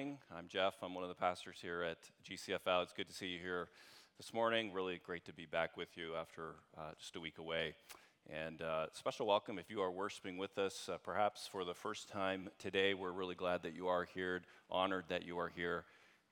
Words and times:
morning. 0.00 0.18
I'm 0.34 0.48
Jeff. 0.48 0.76
I'm 0.82 0.94
one 0.94 1.04
of 1.04 1.10
the 1.10 1.14
pastors 1.14 1.58
here 1.60 1.82
at 1.82 1.98
GCFL. 2.24 2.84
It's 2.84 2.94
good 2.94 3.08
to 3.08 3.12
see 3.12 3.26
you 3.26 3.38
here 3.38 3.68
this 4.16 4.32
morning. 4.32 4.72
Really 4.72 4.98
great 5.04 5.26
to 5.26 5.34
be 5.34 5.44
back 5.44 5.76
with 5.76 5.94
you 5.94 6.14
after 6.18 6.54
uh, 6.78 6.92
just 6.98 7.16
a 7.16 7.20
week 7.20 7.36
away. 7.36 7.74
And 8.30 8.62
uh, 8.62 8.86
special 8.94 9.26
welcome 9.26 9.58
if 9.58 9.68
you 9.68 9.82
are 9.82 9.90
worshiping 9.90 10.38
with 10.38 10.56
us, 10.56 10.88
uh, 10.90 10.96
perhaps 11.04 11.46
for 11.46 11.66
the 11.66 11.74
first 11.74 12.08
time 12.08 12.48
today. 12.58 12.94
We're 12.94 13.12
really 13.12 13.34
glad 13.34 13.62
that 13.64 13.76
you 13.76 13.88
are 13.88 14.04
here, 14.04 14.40
honored 14.70 15.04
that 15.08 15.26
you 15.26 15.38
are 15.38 15.52
here, 15.54 15.84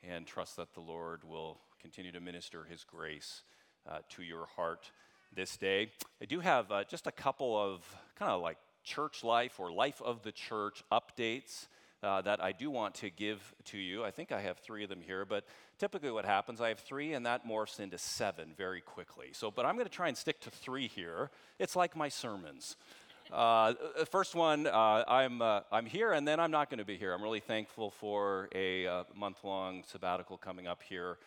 and 0.02 0.26
trust 0.26 0.56
that 0.56 0.72
the 0.72 0.80
Lord 0.80 1.22
will 1.22 1.58
continue 1.78 2.12
to 2.12 2.20
minister 2.20 2.64
His 2.64 2.84
grace 2.84 3.42
uh, 3.86 3.98
to 4.16 4.22
your 4.22 4.46
heart 4.56 4.90
this 5.36 5.58
day. 5.58 5.90
I 6.22 6.24
do 6.24 6.40
have 6.40 6.72
uh, 6.72 6.84
just 6.84 7.06
a 7.06 7.12
couple 7.12 7.54
of 7.54 7.82
kind 8.18 8.32
of 8.32 8.40
like 8.40 8.56
church 8.82 9.22
life 9.22 9.60
or 9.60 9.70
life 9.70 10.00
of 10.02 10.22
the 10.22 10.32
church 10.32 10.82
updates 10.90 11.66
uh, 12.02 12.22
that 12.22 12.42
I 12.42 12.52
do 12.52 12.70
want 12.70 12.94
to 12.96 13.10
give 13.10 13.54
to 13.66 13.78
you. 13.78 14.04
I 14.04 14.10
think 14.10 14.32
I 14.32 14.40
have 14.40 14.58
three 14.58 14.84
of 14.84 14.90
them 14.90 15.00
here, 15.04 15.24
but 15.24 15.44
typically 15.78 16.10
what 16.10 16.24
happens, 16.24 16.60
I 16.60 16.68
have 16.68 16.78
three 16.78 17.14
and 17.14 17.26
that 17.26 17.46
morphs 17.46 17.80
into 17.80 17.98
seven 17.98 18.52
very 18.56 18.80
quickly. 18.80 19.28
So, 19.32 19.50
but 19.50 19.66
I'm 19.66 19.74
going 19.74 19.86
to 19.86 19.92
try 19.92 20.08
and 20.08 20.16
stick 20.16 20.40
to 20.42 20.50
three 20.50 20.88
here. 20.88 21.30
It's 21.58 21.74
like 21.76 21.96
my 21.96 22.08
sermons. 22.08 22.76
Uh, 23.32 23.74
first 24.10 24.34
one, 24.34 24.66
uh, 24.66 25.04
I'm, 25.06 25.42
uh, 25.42 25.60
I'm 25.70 25.86
here 25.86 26.12
and 26.12 26.26
then 26.26 26.40
I'm 26.40 26.50
not 26.50 26.70
going 26.70 26.78
to 26.78 26.84
be 26.84 26.96
here. 26.96 27.12
I'm 27.12 27.22
really 27.22 27.40
thankful 27.40 27.90
for 27.90 28.48
a 28.54 28.86
uh, 28.86 29.04
month 29.14 29.44
long 29.44 29.82
sabbatical 29.86 30.38
coming 30.38 30.66
up 30.66 30.82
here. 30.82 31.18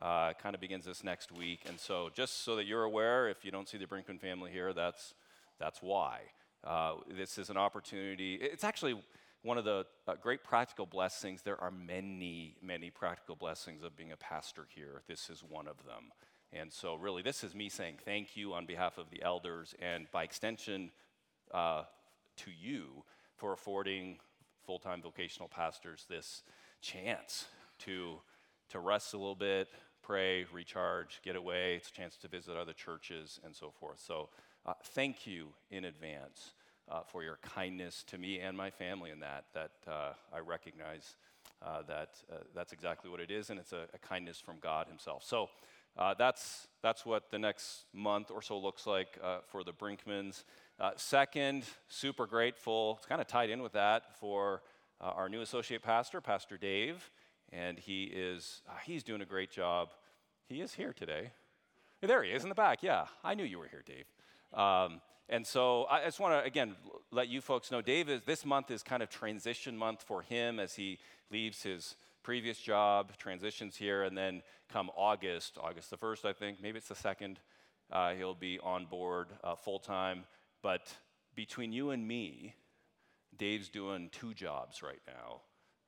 Uh, 0.00 0.32
kind 0.32 0.54
of 0.54 0.62
begins 0.62 0.86
this 0.86 1.04
next 1.04 1.30
week. 1.30 1.60
And 1.68 1.78
so, 1.78 2.08
just 2.14 2.44
so 2.44 2.56
that 2.56 2.64
you're 2.64 2.84
aware, 2.84 3.28
if 3.28 3.44
you 3.44 3.50
don't 3.50 3.68
see 3.68 3.76
the 3.76 3.84
Brinkman 3.84 4.18
family 4.18 4.50
here, 4.50 4.72
that's, 4.72 5.12
that's 5.58 5.82
why. 5.82 6.20
Uh, 6.64 6.94
this 7.14 7.36
is 7.36 7.50
an 7.50 7.58
opportunity. 7.58 8.36
It's 8.36 8.64
actually 8.64 8.94
one 9.42 9.58
of 9.58 9.64
the 9.64 9.86
uh, 10.06 10.14
great 10.20 10.44
practical 10.44 10.86
blessings. 10.86 11.42
There 11.42 11.60
are 11.60 11.70
many, 11.70 12.56
many 12.62 12.90
practical 12.90 13.36
blessings 13.36 13.82
of 13.82 13.96
being 13.96 14.12
a 14.12 14.16
pastor 14.16 14.66
here. 14.74 15.02
This 15.08 15.30
is 15.30 15.42
one 15.42 15.66
of 15.66 15.76
them. 15.78 16.12
And 16.52 16.72
so, 16.72 16.96
really, 16.96 17.22
this 17.22 17.44
is 17.44 17.54
me 17.54 17.68
saying 17.68 17.98
thank 18.04 18.36
you 18.36 18.54
on 18.54 18.66
behalf 18.66 18.98
of 18.98 19.10
the 19.10 19.22
elders 19.22 19.74
and 19.80 20.10
by 20.10 20.24
extension 20.24 20.90
uh, 21.54 21.84
to 22.38 22.50
you 22.50 23.04
for 23.36 23.52
affording 23.52 24.18
full 24.66 24.78
time 24.78 25.00
vocational 25.00 25.48
pastors 25.48 26.06
this 26.08 26.42
chance 26.82 27.46
to, 27.78 28.18
to 28.70 28.80
rest 28.80 29.14
a 29.14 29.16
little 29.16 29.36
bit, 29.36 29.68
pray, 30.02 30.44
recharge, 30.52 31.20
get 31.22 31.36
away. 31.36 31.76
It's 31.76 31.88
a 31.88 31.92
chance 31.92 32.16
to 32.18 32.28
visit 32.28 32.56
other 32.56 32.72
churches 32.72 33.38
and 33.44 33.54
so 33.54 33.70
forth. 33.70 34.00
So, 34.00 34.30
uh, 34.66 34.74
thank 34.82 35.26
you 35.26 35.48
in 35.70 35.84
advance 35.84 36.52
uh, 36.90 37.02
for 37.06 37.22
your 37.22 37.38
kindness 37.42 38.02
to 38.08 38.18
me 38.18 38.40
and 38.40 38.56
my 38.56 38.70
family 38.70 39.10
in 39.10 39.20
that, 39.20 39.44
that 39.54 39.70
uh, 39.86 40.12
I 40.32 40.40
recognize 40.40 41.16
uh, 41.62 41.82
that 41.88 42.16
uh, 42.32 42.38
that's 42.54 42.72
exactly 42.72 43.10
what 43.10 43.20
it 43.20 43.30
is, 43.30 43.50
and 43.50 43.58
it's 43.58 43.72
a, 43.72 43.86
a 43.94 43.98
kindness 43.98 44.40
from 44.40 44.56
God 44.60 44.86
Himself. 44.88 45.22
So 45.24 45.48
uh, 45.96 46.14
that's, 46.14 46.68
that's 46.82 47.04
what 47.04 47.30
the 47.30 47.38
next 47.38 47.84
month 47.92 48.30
or 48.30 48.42
so 48.42 48.58
looks 48.58 48.86
like 48.86 49.18
for 49.46 49.62
the 49.64 49.72
Brinkmans. 49.72 50.44
second, 50.96 51.64
super 51.88 52.26
grateful, 52.26 52.96
it's 52.98 53.06
kind 53.06 53.20
of 53.20 53.26
tied 53.26 53.50
in 53.50 53.62
with 53.62 53.72
that 53.72 54.16
for 54.18 54.62
our 55.00 55.28
new 55.28 55.40
associate 55.40 55.82
pastor, 55.82 56.20
Pastor 56.20 56.56
Dave, 56.56 57.10
and 57.52 57.78
he 57.78 58.04
is, 58.04 58.62
he's 58.84 59.02
doing 59.02 59.20
a 59.20 59.26
great 59.26 59.50
job. 59.50 59.90
He 60.48 60.60
is 60.60 60.74
here 60.74 60.92
today. 60.92 61.32
There 62.00 62.22
he 62.22 62.30
is 62.30 62.44
in 62.44 62.48
the 62.48 62.54
back. 62.54 62.82
Yeah, 62.82 63.06
I 63.22 63.34
knew 63.34 63.44
you 63.44 63.58
were 63.58 63.68
here, 63.68 63.82
Dave. 63.84 64.06
Um, 64.58 65.00
and 65.30 65.46
so 65.46 65.86
I 65.88 66.04
just 66.04 66.18
want 66.18 66.34
to, 66.34 66.46
again, 66.46 66.74
let 67.12 67.28
you 67.28 67.40
folks 67.40 67.70
know 67.70 67.80
Dave 67.80 68.08
is, 68.08 68.22
this 68.22 68.44
month 68.44 68.70
is 68.70 68.82
kind 68.82 69.00
of 69.00 69.08
transition 69.08 69.76
month 69.76 70.02
for 70.02 70.22
him 70.22 70.58
as 70.58 70.74
he 70.74 70.98
leaves 71.30 71.62
his 71.62 71.94
previous 72.24 72.58
job, 72.58 73.16
transitions 73.16 73.76
here, 73.76 74.02
and 74.02 74.18
then 74.18 74.42
come 74.68 74.90
August, 74.96 75.56
August 75.62 75.88
the 75.90 75.96
1st, 75.96 76.24
I 76.24 76.32
think, 76.32 76.60
maybe 76.60 76.78
it's 76.78 76.88
the 76.88 76.94
2nd, 76.94 77.36
uh, 77.92 78.12
he'll 78.14 78.34
be 78.34 78.58
on 78.58 78.86
board 78.86 79.28
uh, 79.44 79.54
full 79.54 79.78
time. 79.78 80.24
But 80.62 80.92
between 81.36 81.72
you 81.72 81.90
and 81.90 82.06
me, 82.06 82.56
Dave's 83.38 83.68
doing 83.68 84.10
two 84.12 84.34
jobs 84.34 84.82
right 84.82 85.00
now 85.06 85.40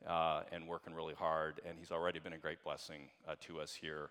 uh, 0.08 0.42
and 0.52 0.68
working 0.68 0.94
really 0.94 1.14
hard, 1.14 1.60
and 1.68 1.76
he's 1.78 1.90
already 1.90 2.20
been 2.20 2.32
a 2.32 2.38
great 2.38 2.62
blessing 2.62 3.08
uh, 3.28 3.34
to 3.40 3.60
us 3.60 3.74
here. 3.74 4.10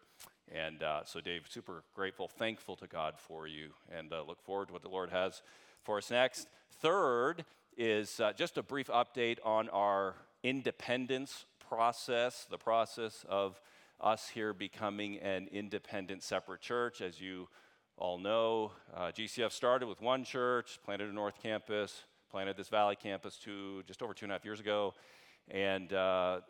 And 0.53 0.83
uh, 0.83 1.05
so, 1.05 1.21
Dave, 1.21 1.45
super 1.49 1.83
grateful, 1.95 2.27
thankful 2.27 2.75
to 2.77 2.87
God 2.87 3.15
for 3.17 3.47
you, 3.47 3.69
and 3.89 4.11
uh, 4.11 4.23
look 4.27 4.41
forward 4.41 4.67
to 4.67 4.73
what 4.73 4.81
the 4.81 4.89
Lord 4.89 5.09
has 5.09 5.41
for 5.81 5.97
us 5.97 6.11
next. 6.11 6.47
Third 6.81 7.45
is 7.77 8.19
uh, 8.19 8.33
just 8.33 8.57
a 8.57 8.63
brief 8.63 8.87
update 8.87 9.37
on 9.45 9.69
our 9.69 10.15
independence 10.43 11.45
process, 11.69 12.45
the 12.49 12.57
process 12.57 13.25
of 13.29 13.61
us 14.01 14.27
here 14.27 14.53
becoming 14.53 15.19
an 15.19 15.47
independent, 15.53 16.21
separate 16.21 16.59
church. 16.59 16.99
As 16.99 17.21
you 17.21 17.47
all 17.95 18.17
know, 18.17 18.73
uh, 18.93 19.11
GCF 19.11 19.51
started 19.51 19.87
with 19.87 20.01
one 20.01 20.25
church, 20.25 20.79
planted 20.83 21.09
a 21.09 21.13
North 21.13 21.41
Campus, 21.41 22.03
planted 22.29 22.57
this 22.57 22.67
Valley 22.67 22.97
Campus 22.97 23.37
two, 23.37 23.83
just 23.87 24.01
over 24.01 24.13
two 24.13 24.25
and 24.25 24.33
a 24.33 24.35
half 24.35 24.43
years 24.43 24.59
ago. 24.59 24.95
And 25.49 25.93
uh, 25.93 26.41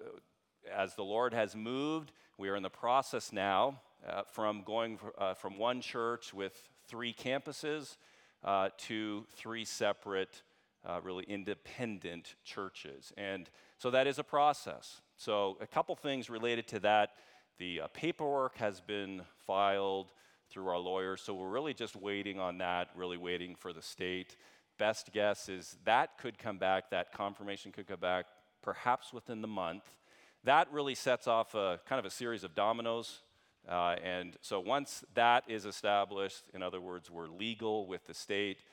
as 0.75 0.95
the 0.95 1.03
Lord 1.03 1.35
has 1.35 1.55
moved, 1.55 2.13
we 2.39 2.49
are 2.49 2.55
in 2.55 2.63
the 2.63 2.69
process 2.69 3.31
now 3.31 3.79
uh, 4.07 4.23
from 4.31 4.63
going 4.63 4.99
uh, 5.17 5.33
from 5.33 5.57
one 5.57 5.81
church 5.81 6.33
with 6.33 6.69
three 6.87 7.13
campuses 7.13 7.97
uh, 8.43 8.69
to 8.77 9.25
three 9.35 9.65
separate, 9.65 10.41
uh, 10.85 10.99
really 11.03 11.23
independent 11.25 12.35
churches. 12.43 13.13
And 13.17 13.49
so 13.77 13.91
that 13.91 14.07
is 14.07 14.19
a 14.19 14.23
process. 14.23 15.01
So, 15.17 15.57
a 15.61 15.67
couple 15.67 15.95
things 15.95 16.29
related 16.29 16.67
to 16.69 16.79
that. 16.79 17.11
The 17.59 17.81
uh, 17.81 17.87
paperwork 17.93 18.57
has 18.57 18.81
been 18.81 19.21
filed 19.45 20.11
through 20.49 20.67
our 20.67 20.79
lawyers, 20.79 21.21
so 21.21 21.33
we're 21.35 21.49
really 21.49 21.75
just 21.75 21.95
waiting 21.95 22.39
on 22.39 22.57
that, 22.57 22.89
really 22.95 23.17
waiting 23.17 23.55
for 23.55 23.71
the 23.71 23.81
state. 23.83 24.35
Best 24.79 25.11
guess 25.13 25.47
is 25.47 25.77
that 25.85 26.17
could 26.17 26.39
come 26.39 26.57
back, 26.57 26.89
that 26.89 27.13
confirmation 27.13 27.71
could 27.71 27.87
come 27.87 27.99
back 27.99 28.25
perhaps 28.63 29.13
within 29.13 29.41
the 29.41 29.47
month. 29.47 29.83
That 30.43 30.71
really 30.71 30.95
sets 30.95 31.27
off 31.27 31.53
a 31.53 31.79
kind 31.85 31.99
of 31.99 32.05
a 32.05 32.09
series 32.09 32.43
of 32.43 32.55
dominoes. 32.55 33.21
Uh, 33.67 33.95
and 34.03 34.37
so 34.41 34.59
once 34.59 35.03
that 35.13 35.43
is 35.47 35.65
established, 35.65 36.43
in 36.53 36.63
other 36.63 36.81
words, 36.81 37.09
we're 37.09 37.27
legal 37.27 37.85
with 37.85 38.05
the 38.07 38.13
state, 38.13 38.63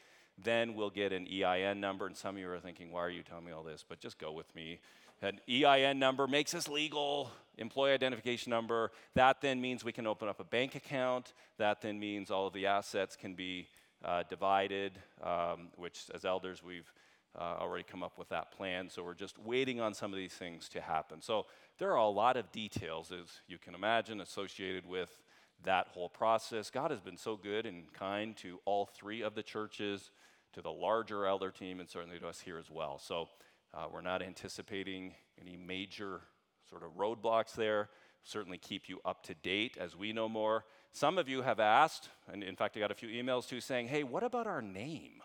then 0.42 0.74
we'll 0.74 0.90
get 0.90 1.12
an 1.12 1.26
EIN 1.26 1.80
number. 1.80 2.06
And 2.06 2.16
some 2.16 2.36
of 2.36 2.40
you 2.40 2.50
are 2.50 2.60
thinking, 2.60 2.92
why 2.92 3.00
are 3.00 3.10
you 3.10 3.22
telling 3.22 3.44
me 3.44 3.52
all 3.52 3.62
this? 3.62 3.84
But 3.86 4.00
just 4.00 4.18
go 4.18 4.32
with 4.32 4.52
me. 4.54 4.80
An 5.20 5.40
EIN 5.48 5.98
number 5.98 6.26
makes 6.28 6.54
us 6.54 6.68
legal, 6.68 7.30
employee 7.56 7.92
identification 7.92 8.50
number. 8.50 8.92
That 9.14 9.40
then 9.40 9.60
means 9.60 9.84
we 9.84 9.92
can 9.92 10.06
open 10.06 10.28
up 10.28 10.38
a 10.38 10.44
bank 10.44 10.76
account. 10.76 11.32
That 11.58 11.82
then 11.82 11.98
means 11.98 12.30
all 12.30 12.46
of 12.46 12.52
the 12.52 12.66
assets 12.66 13.16
can 13.16 13.34
be 13.34 13.66
uh, 14.04 14.22
divided, 14.28 14.92
um, 15.22 15.68
which 15.76 16.04
as 16.14 16.24
elders 16.24 16.62
we've 16.62 16.90
uh, 17.36 17.56
already 17.60 17.82
come 17.84 18.04
up 18.04 18.16
with 18.16 18.28
that 18.28 18.52
plan. 18.52 18.88
So 18.88 19.02
we're 19.02 19.14
just 19.14 19.38
waiting 19.38 19.80
on 19.80 19.92
some 19.92 20.12
of 20.12 20.16
these 20.16 20.32
things 20.32 20.68
to 20.70 20.80
happen. 20.80 21.20
So 21.20 21.46
there 21.78 21.92
are 21.92 21.96
a 21.96 22.08
lot 22.08 22.36
of 22.36 22.50
details, 22.50 23.12
as 23.12 23.26
you 23.46 23.58
can 23.58 23.74
imagine, 23.74 24.20
associated 24.20 24.86
with 24.86 25.16
that 25.64 25.88
whole 25.88 26.08
process. 26.08 26.70
God 26.70 26.90
has 26.90 27.00
been 27.00 27.16
so 27.16 27.36
good 27.36 27.66
and 27.66 27.92
kind 27.92 28.36
to 28.38 28.60
all 28.64 28.86
three 28.86 29.22
of 29.22 29.34
the 29.34 29.42
churches, 29.42 30.10
to 30.52 30.62
the 30.62 30.70
larger 30.70 31.26
elder 31.26 31.50
team, 31.50 31.80
and 31.80 31.88
certainly 31.88 32.18
to 32.18 32.28
us 32.28 32.40
here 32.40 32.58
as 32.58 32.70
well. 32.70 32.98
So 32.98 33.28
uh, 33.74 33.86
we're 33.92 34.00
not 34.00 34.22
anticipating 34.22 35.14
any 35.40 35.56
major 35.56 36.20
sort 36.68 36.82
of 36.82 36.96
roadblocks 36.96 37.54
there. 37.54 37.90
Certainly 38.24 38.58
keep 38.58 38.88
you 38.88 39.00
up 39.04 39.22
to 39.24 39.34
date 39.34 39.76
as 39.78 39.96
we 39.96 40.12
know 40.12 40.28
more. 40.28 40.64
Some 40.92 41.18
of 41.18 41.28
you 41.28 41.42
have 41.42 41.60
asked, 41.60 42.08
and 42.32 42.42
in 42.42 42.56
fact, 42.56 42.76
I 42.76 42.80
got 42.80 42.90
a 42.90 42.94
few 42.94 43.08
emails 43.08 43.48
too 43.48 43.60
saying, 43.60 43.88
hey, 43.88 44.02
what 44.02 44.22
about 44.22 44.46
our 44.46 44.62
name? 44.62 45.22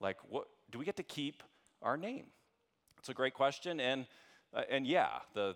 Like, 0.00 0.16
what, 0.28 0.48
do 0.70 0.78
we 0.78 0.84
get 0.84 0.96
to 0.96 1.02
keep 1.02 1.42
our 1.80 1.96
name? 1.96 2.26
It's 2.98 3.08
a 3.08 3.14
great 3.14 3.34
question, 3.34 3.78
and, 3.78 4.06
uh, 4.54 4.62
and 4.70 4.86
yeah, 4.86 5.08
the, 5.34 5.54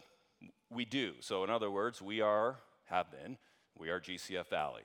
we 0.71 0.85
do. 0.85 1.15
So, 1.21 1.45
in 1.45 1.51
other 1.51 1.71
words, 1.71 2.03
we 2.03 2.21
are, 2.21 2.59
have 2.87 3.11
been, 3.11 3.39
we 3.79 3.91
are 3.91 4.01
GCF 4.01 4.49
Valley. 4.49 4.83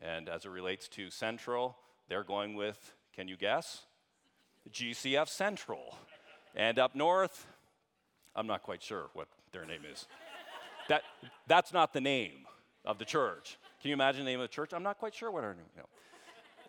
And 0.00 0.28
as 0.28 0.44
it 0.44 0.50
relates 0.50 0.88
to 0.88 1.10
Central, 1.10 1.76
they're 2.08 2.24
going 2.24 2.54
with, 2.54 2.94
can 3.14 3.28
you 3.28 3.36
guess? 3.36 3.82
GCF 4.70 5.28
Central. 5.28 5.96
And 6.54 6.78
up 6.78 6.94
north, 6.94 7.46
I'm 8.34 8.46
not 8.46 8.62
quite 8.62 8.82
sure 8.82 9.10
what 9.14 9.28
their 9.52 9.64
name 9.64 9.82
is. 9.90 10.06
that, 10.88 11.02
that's 11.46 11.72
not 11.72 11.92
the 11.92 12.00
name 12.00 12.46
of 12.84 12.98
the 12.98 13.04
church. 13.04 13.58
Can 13.80 13.90
you 13.90 13.94
imagine 13.94 14.24
the 14.24 14.30
name 14.30 14.40
of 14.40 14.48
the 14.48 14.54
church? 14.54 14.72
I'm 14.72 14.82
not 14.82 14.98
quite 14.98 15.14
sure 15.14 15.30
what 15.30 15.44
our 15.44 15.54
name 15.54 15.64
is. 15.70 15.76
No. 15.76 15.84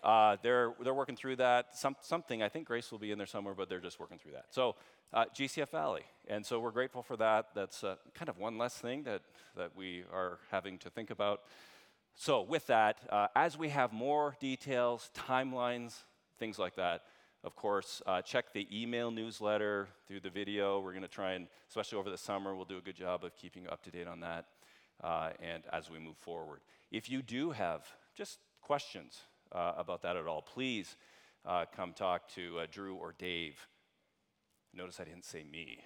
Uh, 0.06 0.38
they're, 0.44 0.72
they're 0.84 0.94
working 0.94 1.16
through 1.16 1.36
that. 1.38 1.76
Some, 1.76 1.96
something, 2.02 2.44
I 2.44 2.48
think 2.48 2.68
Grace 2.68 2.92
will 2.92 3.00
be 3.00 3.12
in 3.12 3.18
there 3.18 3.26
somewhere, 3.26 3.56
but 3.56 3.70
they're 3.70 3.80
just 3.80 4.00
working 4.00 4.20
through 4.20 4.34
that. 4.34 4.46
So, 4.52 4.76
uh, 5.12 5.26
GCF 5.36 5.70
Valley. 5.70 6.04
And 6.28 6.46
so 6.46 6.60
we're 6.60 6.70
grateful 6.70 7.02
for 7.02 7.18
that. 7.18 7.48
That's 7.56 7.84
uh, 7.84 7.96
kind 8.14 8.30
of 8.30 8.38
one 8.38 8.60
less 8.60 8.76
thing 8.76 9.02
that, 9.04 9.24
that 9.58 9.76
we 9.76 10.04
are 10.14 10.38
having 10.52 10.78
to 10.80 10.92
think 10.92 11.10
about. 11.10 11.42
So, 12.14 12.44
with 12.44 12.68
that, 12.68 13.00
uh, 13.10 13.28
as 13.36 13.58
we 13.58 13.70
have 13.70 13.92
more 13.92 14.36
details, 14.40 15.10
timelines, 15.16 15.96
things 16.38 16.60
like 16.60 16.76
that, 16.76 17.02
of 17.44 17.56
course, 17.56 18.04
uh, 18.06 18.22
check 18.22 18.54
the 18.54 18.68
email 18.72 19.10
newsletter 19.10 19.88
through 20.08 20.20
the 20.20 20.30
video. 20.30 20.82
We're 20.82 20.92
going 20.92 21.02
to 21.02 21.08
try 21.08 21.34
and, 21.34 21.48
especially 21.68 21.98
over 21.98 22.12
the 22.12 22.18
summer, 22.18 22.56
we'll 22.56 22.66
do 22.66 22.78
a 22.78 22.82
good 22.82 22.96
job 22.96 23.24
of 23.24 23.36
keeping 23.36 23.64
you 23.64 23.70
up 23.70 23.84
to 23.84 23.92
date 23.92 24.08
on 24.08 24.20
that 24.20 24.46
uh, 25.04 25.32
and 25.42 25.64
as 25.74 25.90
we 25.90 25.98
move 25.98 26.18
forward. 26.18 26.60
If 26.92 27.10
you 27.10 27.24
do 27.24 27.52
have 27.52 27.88
just 28.16 28.38
questions 28.62 29.20
uh, 29.52 29.74
about 29.78 30.02
that 30.04 30.16
at 30.16 30.28
all, 30.28 30.42
please 30.42 30.96
uh, 31.46 31.66
come 31.76 31.94
talk 31.94 32.28
to 32.36 32.60
uh, 32.60 32.68
Drew 32.72 32.96
or 32.96 33.14
Dave. 33.18 33.68
Notice 34.74 35.00
I 35.00 35.04
didn't 35.04 35.26
say 35.26 35.44
me. 35.44 35.80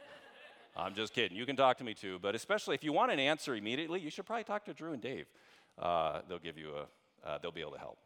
I'm 0.76 0.94
just 0.94 1.12
kidding. 1.12 1.36
You 1.36 1.46
can 1.46 1.56
talk 1.56 1.78
to 1.78 1.84
me 1.84 1.94
too, 1.94 2.18
but 2.20 2.34
especially 2.34 2.74
if 2.74 2.84
you 2.84 2.92
want 2.92 3.12
an 3.12 3.18
answer 3.18 3.54
immediately, 3.54 4.00
you 4.00 4.10
should 4.10 4.26
probably 4.26 4.44
talk 4.44 4.64
to 4.66 4.74
Drew 4.74 4.92
and 4.92 5.02
Dave. 5.02 5.26
Uh, 5.78 6.20
they'll 6.28 6.38
give 6.38 6.56
you 6.56 6.70
a, 6.74 7.28
uh, 7.28 7.38
they'll 7.38 7.50
be 7.50 7.60
able 7.60 7.72
to 7.72 7.78
help. 7.78 7.98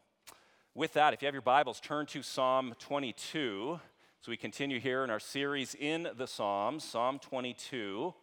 With 0.73 0.93
that, 0.93 1.13
if 1.13 1.21
you 1.21 1.25
have 1.25 1.35
your 1.35 1.41
Bibles, 1.41 1.79
turn 1.79 2.05
to 2.07 2.23
Psalm 2.23 2.73
22. 2.79 3.79
So 4.21 4.29
we 4.29 4.37
continue 4.37 4.79
here 4.79 5.03
in 5.03 5.09
our 5.09 5.19
series 5.19 5.75
in 5.75 6.07
the 6.15 6.27
Psalms, 6.27 6.83
Psalm 6.83 7.19
22. 7.19 8.13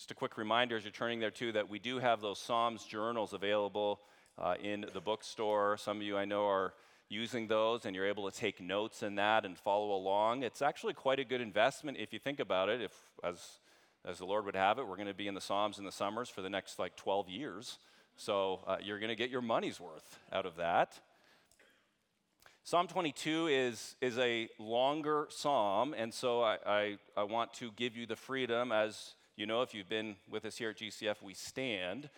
Just 0.00 0.12
a 0.12 0.14
quick 0.14 0.38
reminder 0.38 0.78
as 0.78 0.84
you're 0.84 0.92
turning 0.92 1.20
there 1.20 1.30
too 1.30 1.52
that 1.52 1.68
we 1.68 1.78
do 1.78 1.98
have 1.98 2.22
those 2.22 2.38
Psalms 2.38 2.84
journals 2.84 3.34
available 3.34 4.00
uh, 4.38 4.54
in 4.58 4.86
the 4.94 5.00
bookstore. 5.02 5.76
Some 5.76 5.98
of 5.98 6.02
you 6.02 6.16
I 6.16 6.24
know 6.24 6.46
are 6.46 6.72
using 7.10 7.48
those 7.48 7.84
and 7.84 7.94
you're 7.94 8.08
able 8.08 8.30
to 8.30 8.34
take 8.34 8.62
notes 8.62 9.02
in 9.02 9.16
that 9.16 9.44
and 9.44 9.58
follow 9.58 9.94
along. 9.94 10.42
It's 10.42 10.62
actually 10.62 10.94
quite 10.94 11.18
a 11.18 11.24
good 11.24 11.42
investment 11.42 11.98
if 12.00 12.14
you 12.14 12.18
think 12.18 12.40
about 12.40 12.70
it. 12.70 12.80
If, 12.80 12.92
as, 13.22 13.58
as 14.06 14.16
the 14.16 14.24
Lord 14.24 14.46
would 14.46 14.56
have 14.56 14.78
it, 14.78 14.88
we're 14.88 14.96
going 14.96 15.06
to 15.06 15.12
be 15.12 15.28
in 15.28 15.34
the 15.34 15.40
Psalms 15.42 15.78
in 15.78 15.84
the 15.84 15.92
summers 15.92 16.30
for 16.30 16.40
the 16.40 16.48
next 16.48 16.78
like 16.78 16.96
12 16.96 17.28
years. 17.28 17.76
So 18.16 18.60
uh, 18.66 18.78
you're 18.82 19.00
going 19.00 19.10
to 19.10 19.16
get 19.16 19.28
your 19.28 19.42
money's 19.42 19.78
worth 19.78 20.18
out 20.32 20.46
of 20.46 20.56
that. 20.56 20.98
Psalm 22.64 22.86
22 22.86 23.48
is, 23.48 23.96
is 24.00 24.16
a 24.16 24.48
longer 24.58 25.26
psalm, 25.28 25.94
and 25.94 26.14
so 26.14 26.40
I, 26.40 26.56
I, 26.64 26.98
I 27.18 27.24
want 27.24 27.52
to 27.54 27.70
give 27.76 27.98
you 27.98 28.06
the 28.06 28.16
freedom, 28.16 28.72
as 28.72 29.14
you 29.40 29.46
know, 29.46 29.62
if 29.62 29.72
you've 29.72 29.88
been 29.88 30.16
with 30.28 30.44
us 30.44 30.58
here 30.58 30.68
at 30.68 30.76
GCF, 30.76 31.22
we 31.22 31.32
stand 31.32 32.10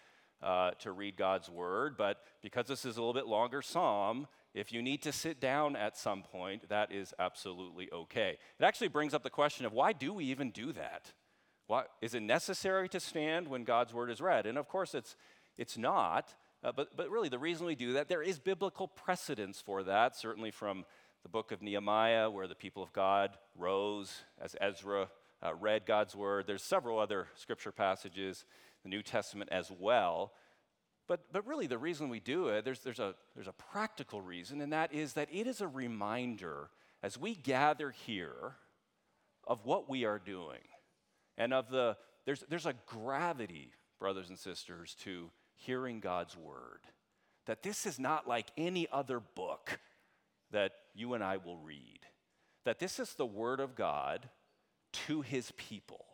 uh, 0.43 0.73
to 0.81 0.91
read 0.91 1.17
God's 1.17 1.49
word. 1.49 1.97
But 1.97 2.19
because 2.43 2.67
this 2.67 2.85
is 2.85 2.97
a 2.97 3.01
little 3.01 3.15
bit 3.15 3.29
longer 3.29 3.63
psalm, 3.63 4.27
if 4.55 4.73
you 4.73 4.83
need 4.83 5.03
to 5.03 5.13
sit 5.13 5.41
down 5.41 5.77
at 5.77 5.97
some 5.97 6.25
point, 6.25 6.69
that 6.69 6.91
is 6.91 7.15
absolutely 7.21 7.89
okay. 7.93 8.39
It 8.59 8.65
actually 8.65 8.89
brings 8.89 9.15
up 9.15 9.23
the 9.23 9.31
question 9.31 9.65
of 9.65 9.73
why 9.73 9.93
do 9.93 10.13
we 10.13 10.25
even 10.25 10.51
do 10.51 10.73
that? 10.73 11.13
Why, 11.69 11.85
is 12.01 12.15
it 12.15 12.23
necessary 12.25 12.89
to 12.89 12.99
stand 12.99 13.47
when 13.47 13.63
God's 13.63 13.95
word 13.95 14.11
is 14.11 14.21
read? 14.21 14.45
And 14.45 14.59
of 14.59 14.67
course, 14.67 14.93
it's, 14.93 15.15
it's 15.57 15.79
not. 15.79 16.35
Uh, 16.65 16.73
but, 16.75 16.97
but 16.97 17.09
really, 17.09 17.29
the 17.29 17.39
reason 17.39 17.67
we 17.67 17.77
do 17.77 17.93
that, 17.93 18.09
there 18.09 18.23
is 18.23 18.41
biblical 18.41 18.89
precedence 18.89 19.63
for 19.65 19.85
that, 19.85 20.17
certainly 20.17 20.51
from 20.51 20.85
the 21.23 21.29
book 21.29 21.53
of 21.53 21.63
Nehemiah, 21.63 22.29
where 22.29 22.49
the 22.49 22.57
people 22.57 22.83
of 22.83 22.93
God 22.93 23.39
rose 23.57 24.25
as 24.41 24.57
Ezra 24.61 25.07
uh, 25.43 25.55
read 25.55 25.87
God's 25.87 26.15
word. 26.15 26.47
There's 26.47 26.62
several 26.62 26.99
other 26.99 27.29
scripture 27.35 27.73
passages, 27.73 28.44
the 28.83 28.89
New 28.89 29.03
Testament 29.03 29.50
as 29.53 29.71
well, 29.71 30.33
but, 31.09 31.21
but 31.33 31.47
really, 31.47 31.67
the 31.67 31.79
reason 31.79 32.09
we 32.09 32.21
do 32.21 32.49
it, 32.49 32.65
there's, 32.65 32.81
there's, 32.81 33.00
a, 33.00 33.15
there's 33.35 33.49
a 33.49 33.53
practical 33.53 34.21
reason, 34.21 34.61
and 34.61 34.73
that 34.73 34.94
is 34.94 35.15
that 35.15 35.29
it 35.33 35.47
is 35.47 35.61
a 35.61 35.69
reminder 35.69 36.71
as 37.03 37.19
we 37.19 37.35
gather 37.35 37.91
here 37.91 38.55
of 39.47 39.67
what 39.67 39.91
we 39.91 40.05
are 40.05 40.21
doing 40.21 40.61
and 41.37 41.53
of 41.53 41.69
the, 41.71 41.97
there's, 42.25 42.44
there's 42.49 42.67
a 42.67 42.75
gravity, 42.87 43.73
brothers 43.99 44.29
and 44.29 44.39
sisters, 44.39 44.94
to 45.03 45.31
hearing 45.55 45.99
God's 45.99 46.37
word. 46.37 46.81
That 47.47 47.62
this 47.62 47.85
is 47.85 47.99
not 47.99 48.29
like 48.29 48.47
any 48.56 48.87
other 48.93 49.19
book 49.21 49.81
that 50.53 50.73
you 50.94 51.15
and 51.15 51.25
I 51.25 51.39
will 51.39 51.56
read. 51.56 52.00
That 52.65 52.79
this 52.79 53.00
is 53.00 53.15
the 53.15 53.27
word 53.27 53.59
of 53.59 53.75
God 53.75 54.29
to 54.93 55.23
his 55.23 55.53
people. 55.56 56.05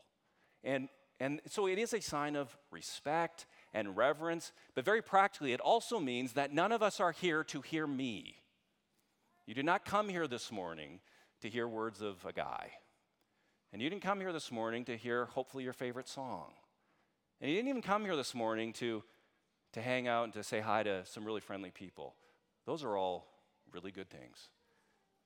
And, 0.64 0.88
and 1.20 1.40
so 1.46 1.66
it 1.66 1.78
is 1.78 1.92
a 1.92 2.00
sign 2.00 2.36
of 2.36 2.56
respect 2.70 3.46
and 3.74 3.96
reverence, 3.96 4.52
but 4.74 4.84
very 4.84 5.02
practically, 5.02 5.52
it 5.52 5.60
also 5.60 5.98
means 5.98 6.32
that 6.34 6.52
none 6.52 6.72
of 6.72 6.82
us 6.82 7.00
are 7.00 7.12
here 7.12 7.44
to 7.44 7.60
hear 7.60 7.86
me. 7.86 8.36
You 9.46 9.54
did 9.54 9.64
not 9.64 9.84
come 9.84 10.08
here 10.08 10.26
this 10.26 10.52
morning 10.52 11.00
to 11.40 11.48
hear 11.48 11.66
words 11.66 12.02
of 12.02 12.24
a 12.26 12.32
guy. 12.32 12.72
And 13.72 13.82
you 13.82 13.90
didn't 13.90 14.02
come 14.02 14.20
here 14.20 14.32
this 14.32 14.50
morning 14.50 14.84
to 14.86 14.96
hear, 14.96 15.26
hopefully, 15.26 15.64
your 15.64 15.72
favorite 15.72 16.08
song. 16.08 16.52
And 17.40 17.50
you 17.50 17.56
didn't 17.56 17.68
even 17.68 17.82
come 17.82 18.04
here 18.04 18.16
this 18.16 18.34
morning 18.34 18.72
to, 18.74 19.02
to 19.72 19.82
hang 19.82 20.08
out 20.08 20.24
and 20.24 20.32
to 20.32 20.42
say 20.42 20.60
hi 20.60 20.82
to 20.82 21.04
some 21.04 21.24
really 21.24 21.40
friendly 21.40 21.70
people. 21.70 22.14
Those 22.66 22.82
are 22.82 22.96
all 22.96 23.26
really 23.72 23.90
good 23.90 24.10
things. 24.10 24.48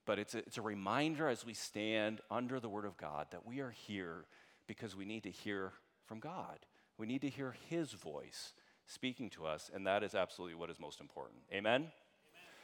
But 0.05 0.19
it's 0.19 0.35
a, 0.35 0.39
it's 0.39 0.57
a 0.57 0.61
reminder 0.61 1.29
as 1.29 1.45
we 1.45 1.53
stand 1.53 2.21
under 2.29 2.59
the 2.59 2.69
Word 2.69 2.85
of 2.85 2.97
God 2.97 3.27
that 3.31 3.45
we 3.45 3.59
are 3.59 3.71
here 3.71 4.25
because 4.67 4.95
we 4.95 5.05
need 5.05 5.23
to 5.23 5.31
hear 5.31 5.71
from 6.05 6.19
God. 6.19 6.59
We 6.97 7.07
need 7.07 7.21
to 7.21 7.29
hear 7.29 7.55
His 7.69 7.91
voice 7.93 8.53
speaking 8.85 9.29
to 9.31 9.45
us, 9.45 9.71
and 9.73 9.87
that 9.87 10.03
is 10.03 10.13
absolutely 10.13 10.55
what 10.55 10.69
is 10.69 10.79
most 10.79 10.99
important. 10.99 11.39
Amen? 11.51 11.75
Amen? 11.75 11.91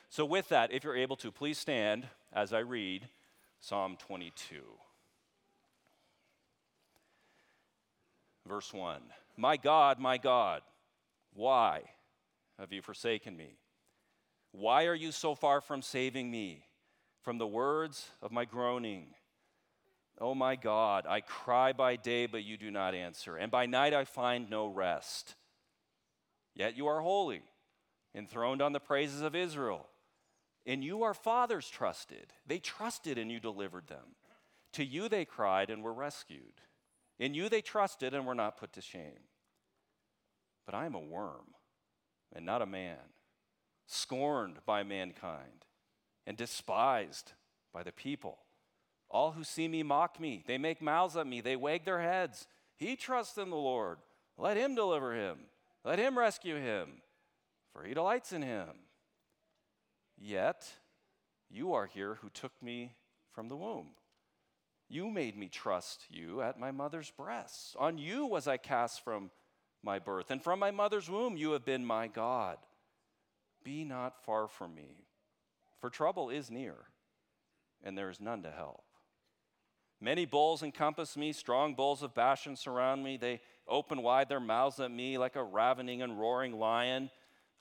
So, 0.09 0.25
with 0.25 0.49
that, 0.49 0.73
if 0.73 0.83
you're 0.83 0.97
able 0.97 1.15
to, 1.17 1.31
please 1.31 1.57
stand 1.57 2.07
as 2.33 2.51
I 2.51 2.59
read 2.59 3.07
Psalm 3.59 3.97
22. 3.97 4.61
Verse 8.47 8.73
1 8.73 9.01
My 9.37 9.55
God, 9.57 9.99
my 9.99 10.17
God, 10.17 10.61
why 11.33 11.83
have 12.57 12.73
you 12.73 12.81
forsaken 12.81 13.37
me? 13.37 13.57
Why 14.51 14.85
are 14.85 14.95
you 14.95 15.11
so 15.11 15.35
far 15.35 15.61
from 15.61 15.81
saving 15.81 16.29
me? 16.29 16.63
From 17.29 17.37
the 17.37 17.45
words 17.45 18.09
of 18.23 18.31
my 18.31 18.43
groaning. 18.43 19.13
Oh 20.19 20.33
my 20.33 20.55
God, 20.55 21.05
I 21.07 21.21
cry 21.21 21.73
by 21.73 21.95
day, 21.95 22.25
but 22.25 22.43
you 22.43 22.57
do 22.57 22.71
not 22.71 22.95
answer, 22.95 23.37
and 23.37 23.51
by 23.51 23.67
night 23.67 23.93
I 23.93 24.03
find 24.05 24.49
no 24.49 24.65
rest. 24.65 25.35
Yet 26.55 26.75
you 26.75 26.87
are 26.87 27.01
holy, 27.01 27.43
enthroned 28.15 28.63
on 28.63 28.73
the 28.73 28.79
praises 28.79 29.21
of 29.21 29.35
Israel. 29.35 29.85
In 30.65 30.81
you 30.81 31.03
our 31.03 31.13
fathers 31.13 31.69
trusted. 31.69 32.33
They 32.47 32.57
trusted 32.57 33.19
and 33.19 33.31
you 33.31 33.39
delivered 33.39 33.85
them. 33.85 34.15
To 34.73 34.83
you 34.83 35.07
they 35.07 35.23
cried 35.23 35.69
and 35.69 35.83
were 35.83 35.93
rescued. 35.93 36.61
In 37.19 37.35
you 37.35 37.47
they 37.47 37.61
trusted 37.61 38.15
and 38.15 38.25
were 38.25 38.33
not 38.33 38.57
put 38.57 38.73
to 38.73 38.81
shame. 38.81 39.27
But 40.65 40.73
I 40.73 40.87
am 40.87 40.95
a 40.95 40.99
worm 40.99 41.53
and 42.35 42.43
not 42.43 42.63
a 42.63 42.65
man, 42.65 43.13
scorned 43.85 44.57
by 44.65 44.81
mankind 44.81 45.65
and 46.25 46.37
despised 46.37 47.33
by 47.73 47.83
the 47.83 47.91
people. 47.91 48.39
All 49.09 49.31
who 49.31 49.43
see 49.43 49.67
me 49.67 49.83
mock 49.83 50.19
me. 50.19 50.43
They 50.45 50.57
make 50.57 50.81
mouths 50.81 51.17
at 51.17 51.27
me. 51.27 51.41
They 51.41 51.55
wag 51.55 51.85
their 51.85 52.01
heads. 52.01 52.47
He 52.75 52.95
trusts 52.95 53.37
in 53.37 53.49
the 53.49 53.55
Lord. 53.55 53.97
Let 54.37 54.57
him 54.57 54.75
deliver 54.75 55.13
him. 55.15 55.39
Let 55.83 55.99
him 55.99 56.17
rescue 56.17 56.57
him, 56.57 57.01
for 57.73 57.83
he 57.83 57.93
delights 57.93 58.31
in 58.33 58.41
him. 58.41 58.67
Yet 60.17 60.67
you 61.49 61.73
are 61.73 61.85
here 61.85 62.15
who 62.15 62.29
took 62.29 62.51
me 62.61 62.93
from 63.33 63.47
the 63.47 63.55
womb. 63.55 63.91
You 64.89 65.09
made 65.09 65.37
me 65.37 65.47
trust 65.47 66.05
you 66.09 66.41
at 66.41 66.59
my 66.59 66.71
mother's 66.71 67.11
breasts. 67.11 67.75
On 67.79 67.97
you 67.97 68.25
was 68.25 68.47
I 68.47 68.57
cast 68.57 69.03
from 69.03 69.31
my 69.83 69.99
birth, 69.99 70.31
and 70.31 70.43
from 70.43 70.59
my 70.59 70.71
mother's 70.71 71.09
womb 71.09 71.37
you 71.37 71.51
have 71.51 71.63
been 71.63 71.85
my 71.85 72.07
God. 72.07 72.57
Be 73.63 73.83
not 73.83 74.23
far 74.25 74.47
from 74.47 74.75
me, 74.75 75.05
for 75.79 75.89
trouble 75.89 76.29
is 76.29 76.51
near, 76.51 76.75
and 77.83 77.97
there 77.97 78.09
is 78.09 78.19
none 78.19 78.43
to 78.43 78.51
help. 78.51 78.83
Many 80.01 80.25
bulls 80.25 80.63
encompass 80.63 81.17
me, 81.17 81.33
strong 81.33 81.75
bulls 81.75 82.03
of 82.03 82.15
Bashan 82.15 82.55
surround 82.55 83.03
me. 83.03 83.17
They 83.17 83.41
open 83.67 84.01
wide 84.01 84.29
their 84.29 84.39
mouths 84.39 84.79
at 84.79 84.91
me 84.91 85.17
like 85.17 85.35
a 85.35 85.43
ravening 85.43 86.01
and 86.01 86.19
roaring 86.19 86.57
lion. 86.57 87.09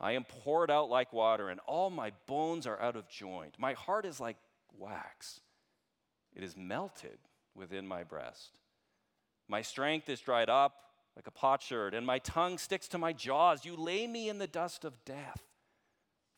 I 0.01 0.13
am 0.13 0.25
poured 0.25 0.71
out 0.71 0.89
like 0.89 1.13
water, 1.13 1.49
and 1.49 1.59
all 1.67 1.91
my 1.91 2.13
bones 2.27 2.67
are 2.67 2.81
out 2.81 2.95
of 2.95 3.09
joint. 3.09 3.57
My 3.59 3.73
heart 3.73 4.05
is 4.05 4.21
like 4.21 4.37
wax, 4.77 5.41
it 6.35 6.45
is 6.45 6.57
melted 6.57 7.19
within 7.57 7.87
my 7.87 8.05
breast. 8.05 8.61
My 9.49 9.63
strength 9.63 10.09
is 10.09 10.21
dried 10.21 10.49
up 10.49 10.75
like 11.17 11.27
a 11.27 11.33
potsherd, 11.33 11.95
and 11.95 12.07
my 12.07 12.21
tongue 12.21 12.59
sticks 12.59 12.87
to 12.89 12.99
my 12.99 13.13
jaws. 13.13 13.65
You 13.65 13.75
lay 13.75 14.07
me 14.07 14.29
in 14.29 14.39
the 14.39 14.47
dust 14.47 14.85
of 14.85 15.05
death. 15.05 15.43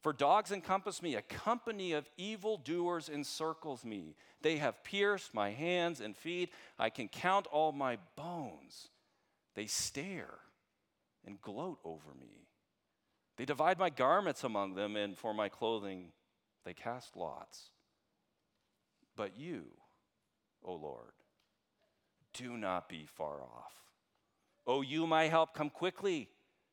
For 0.03 0.13
dogs 0.15 0.51
encompass 0.51 1.03
me, 1.03 1.15
a 1.15 1.23
company 1.23 1.93
of 1.93 2.09
evildoers 2.17 3.09
encircles 3.11 3.85
me. 3.85 4.17
They 4.41 4.57
have 4.57 4.83
pierced 4.83 5.35
my 5.35 5.51
hands 5.51 6.01
and 6.01 6.17
feet. 6.17 6.51
I 6.79 6.89
can 6.89 7.09
count 7.09 7.47
all 7.49 7.73
my 7.73 7.99
bones. 8.17 8.89
They 9.55 9.67
stare 9.67 10.39
and 11.27 11.41
gloat 11.41 11.79
over 11.85 12.15
me. 12.19 12.49
They 13.37 13.45
divide 13.45 13.79
my 13.79 13.91
garments 13.91 14.43
among 14.43 14.75
them, 14.75 14.97
and 14.97 15.17
for 15.19 15.35
my 15.35 15.49
clothing 15.49 16.13
they 16.65 16.73
cast 16.73 17.17
lots. 17.17 17.71
But 19.17 19.39
you, 19.39 19.65
O 20.63 20.75
Lord, 20.75 21.13
do 22.33 22.57
not 22.57 22.89
be 22.89 23.07
far 23.07 23.43
off. 23.43 23.75
O 24.67 24.81
you, 24.81 25.07
my 25.07 25.25
help, 25.25 25.53
come 25.53 25.69
quickly 25.69 26.29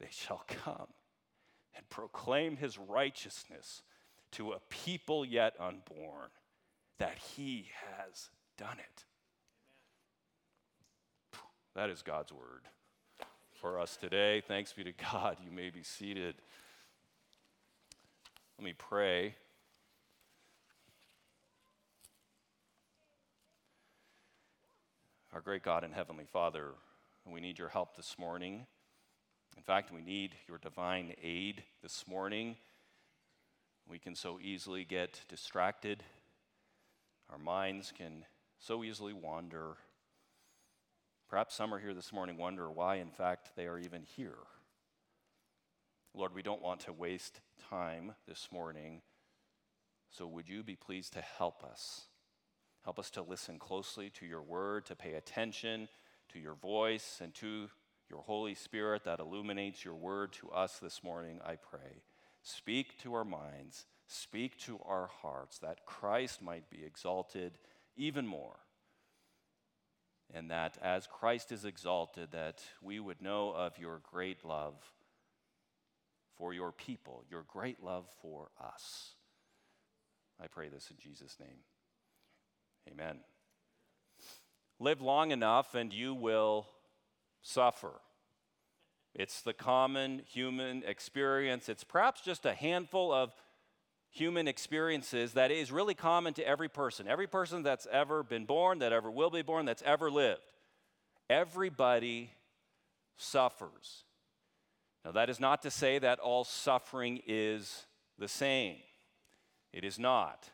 They 0.00 0.08
shall 0.10 0.44
come 0.46 0.88
and 1.76 1.88
proclaim 1.90 2.56
his 2.56 2.78
righteousness 2.78 3.82
to 4.32 4.52
a 4.52 4.60
people 4.68 5.24
yet 5.24 5.54
unborn, 5.58 6.28
that 6.98 7.18
he 7.18 7.70
has 7.86 8.30
done 8.56 8.78
it. 8.78 9.04
That 11.74 11.90
is 11.90 12.02
God's 12.02 12.32
word 12.32 12.62
for 13.60 13.78
us 13.78 13.96
today. 13.96 14.40
Thanks 14.40 14.72
be 14.72 14.84
to 14.84 14.92
God. 14.92 15.36
You 15.44 15.50
may 15.50 15.70
be 15.70 15.82
seated. 15.82 16.34
Let 18.58 18.64
me 18.64 18.74
pray. 18.76 19.36
Our 25.32 25.40
great 25.40 25.62
God 25.62 25.84
and 25.84 25.94
Heavenly 25.94 26.26
Father, 26.32 26.70
we 27.24 27.40
need 27.40 27.58
your 27.58 27.68
help 27.68 27.96
this 27.96 28.16
morning. 28.18 28.66
In 29.58 29.64
fact, 29.64 29.92
we 29.92 30.00
need 30.00 30.36
your 30.46 30.58
divine 30.58 31.14
aid 31.20 31.64
this 31.82 32.04
morning. 32.06 32.54
We 33.88 33.98
can 33.98 34.14
so 34.14 34.38
easily 34.40 34.84
get 34.84 35.20
distracted, 35.28 36.04
our 37.28 37.38
minds 37.38 37.92
can 37.94 38.24
so 38.60 38.84
easily 38.84 39.12
wander. 39.12 39.72
Perhaps 41.28 41.56
some 41.56 41.74
are 41.74 41.80
here 41.80 41.92
this 41.92 42.12
morning 42.12 42.36
wonder 42.36 42.70
why, 42.70 42.96
in 42.96 43.10
fact, 43.10 43.50
they 43.56 43.66
are 43.66 43.80
even 43.80 44.04
here. 44.16 44.38
Lord, 46.14 46.36
we 46.36 46.42
don't 46.42 46.62
want 46.62 46.78
to 46.82 46.92
waste 46.92 47.40
time 47.68 48.12
this 48.28 48.48
morning, 48.52 49.02
so 50.08 50.28
would 50.28 50.48
you 50.48 50.62
be 50.62 50.76
pleased 50.76 51.14
to 51.14 51.20
help 51.20 51.64
us? 51.64 52.02
Help 52.84 53.00
us 53.00 53.10
to 53.10 53.22
listen 53.22 53.58
closely 53.58 54.08
to 54.10 54.24
your 54.24 54.40
word, 54.40 54.86
to 54.86 54.94
pay 54.94 55.14
attention 55.14 55.88
to 56.32 56.38
your 56.38 56.54
voice, 56.54 57.18
and 57.20 57.34
to 57.34 57.68
your 58.10 58.22
Holy 58.22 58.54
Spirit 58.54 59.04
that 59.04 59.20
illuminates 59.20 59.84
your 59.84 59.94
word 59.94 60.32
to 60.34 60.50
us 60.50 60.78
this 60.78 61.02
morning, 61.04 61.40
I 61.44 61.56
pray. 61.56 62.02
Speak 62.42 62.98
to 63.02 63.14
our 63.14 63.24
minds, 63.24 63.86
speak 64.06 64.58
to 64.60 64.80
our 64.84 65.08
hearts, 65.22 65.58
that 65.58 65.84
Christ 65.84 66.40
might 66.40 66.70
be 66.70 66.84
exalted 66.84 67.58
even 67.96 68.26
more 68.26 68.56
and 70.34 70.50
that 70.50 70.76
as 70.82 71.06
Christ 71.06 71.52
is 71.52 71.64
exalted, 71.64 72.32
that 72.32 72.62
we 72.82 73.00
would 73.00 73.22
know 73.22 73.50
of 73.50 73.78
your 73.78 74.00
great 74.10 74.44
love 74.44 74.74
for 76.36 76.52
your 76.52 76.70
people, 76.70 77.24
your 77.30 77.44
great 77.48 77.82
love 77.82 78.06
for 78.20 78.50
us. 78.62 79.14
I 80.40 80.46
pray 80.46 80.68
this 80.68 80.90
in 80.90 80.96
Jesus' 80.98 81.36
name. 81.40 81.58
Amen. 82.90 83.20
Live 84.78 85.00
long 85.00 85.30
enough 85.30 85.74
and 85.74 85.92
you 85.92 86.14
will 86.14 86.66
suffer. 87.42 88.00
It's 89.14 89.42
the 89.42 89.52
common 89.52 90.22
human 90.26 90.82
experience. 90.86 91.68
It's 91.68 91.84
perhaps 91.84 92.20
just 92.20 92.46
a 92.46 92.54
handful 92.54 93.12
of 93.12 93.32
human 94.10 94.48
experiences 94.48 95.32
that 95.34 95.50
is 95.50 95.70
really 95.70 95.94
common 95.94 96.34
to 96.34 96.46
every 96.46 96.68
person, 96.68 97.06
every 97.08 97.26
person 97.26 97.62
that's 97.62 97.86
ever 97.90 98.22
been 98.22 98.44
born, 98.44 98.78
that 98.78 98.92
ever 98.92 99.10
will 99.10 99.30
be 99.30 99.42
born, 99.42 99.66
that's 99.66 99.82
ever 99.82 100.10
lived. 100.10 100.40
Everybody 101.28 102.30
suffers. 103.16 104.04
Now, 105.04 105.12
that 105.12 105.30
is 105.30 105.40
not 105.40 105.62
to 105.62 105.70
say 105.70 105.98
that 105.98 106.18
all 106.18 106.44
suffering 106.44 107.20
is 107.26 107.86
the 108.18 108.28
same. 108.28 108.76
It 109.72 109.84
is 109.84 109.98
not. 109.98 110.48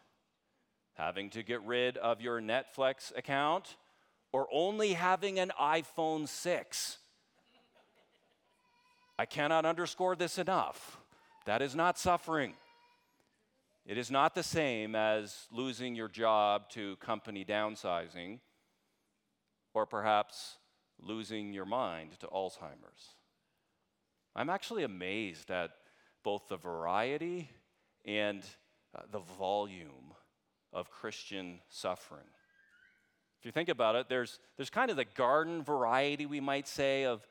Having 0.95 1.31
to 1.31 1.43
get 1.43 1.63
rid 1.65 1.97
of 1.97 2.21
your 2.21 2.41
Netflix 2.41 3.17
account 3.17 3.77
or 4.35 4.49
only 4.53 4.95
having 4.95 5.39
an 5.39 5.53
iPhone 5.61 6.27
6. 6.27 6.99
I 9.17 9.27
cannot 9.27 9.65
underscore 9.65 10.17
this 10.17 10.39
enough. 10.39 10.99
That 11.47 11.63
is 11.63 11.77
not 11.77 12.01
suffering. 12.01 12.55
It 13.87 13.97
is 13.97 14.11
not 14.11 14.35
the 14.35 14.43
same 14.43 14.97
as 14.97 15.47
losing 15.53 15.95
your 15.95 16.09
job 16.09 16.69
to 16.71 16.97
company 16.97 17.45
downsizing 17.45 18.41
or 19.73 19.87
perhaps 19.87 20.57
losing 21.01 21.53
your 21.53 21.65
mind 21.65 22.19
to 22.19 22.27
Alzheimer's. 22.27 23.15
I'm 24.35 24.51
actually 24.51 24.83
amazed 24.83 25.53
at 25.53 25.71
both 26.25 26.49
the 26.49 26.57
variety 26.57 27.51
and 28.05 28.43
uh, 28.97 29.03
the 29.13 29.21
volume 29.21 30.13
of 30.73 30.91
Christian 30.91 31.61
suffering. 31.69 32.27
If 33.45 33.49
you 33.49 33.53
think 33.53 33.69
about 33.69 33.95
it, 33.95 34.09
there's, 34.09 34.39
there's 34.57 34.71
kind 34.71 34.91
of 34.91 34.97
the 34.97 35.05
garden 35.05 35.63
variety, 35.63 36.25
we 36.25 36.41
might 36.41 36.67
say, 36.67 37.05
of, 37.05 37.29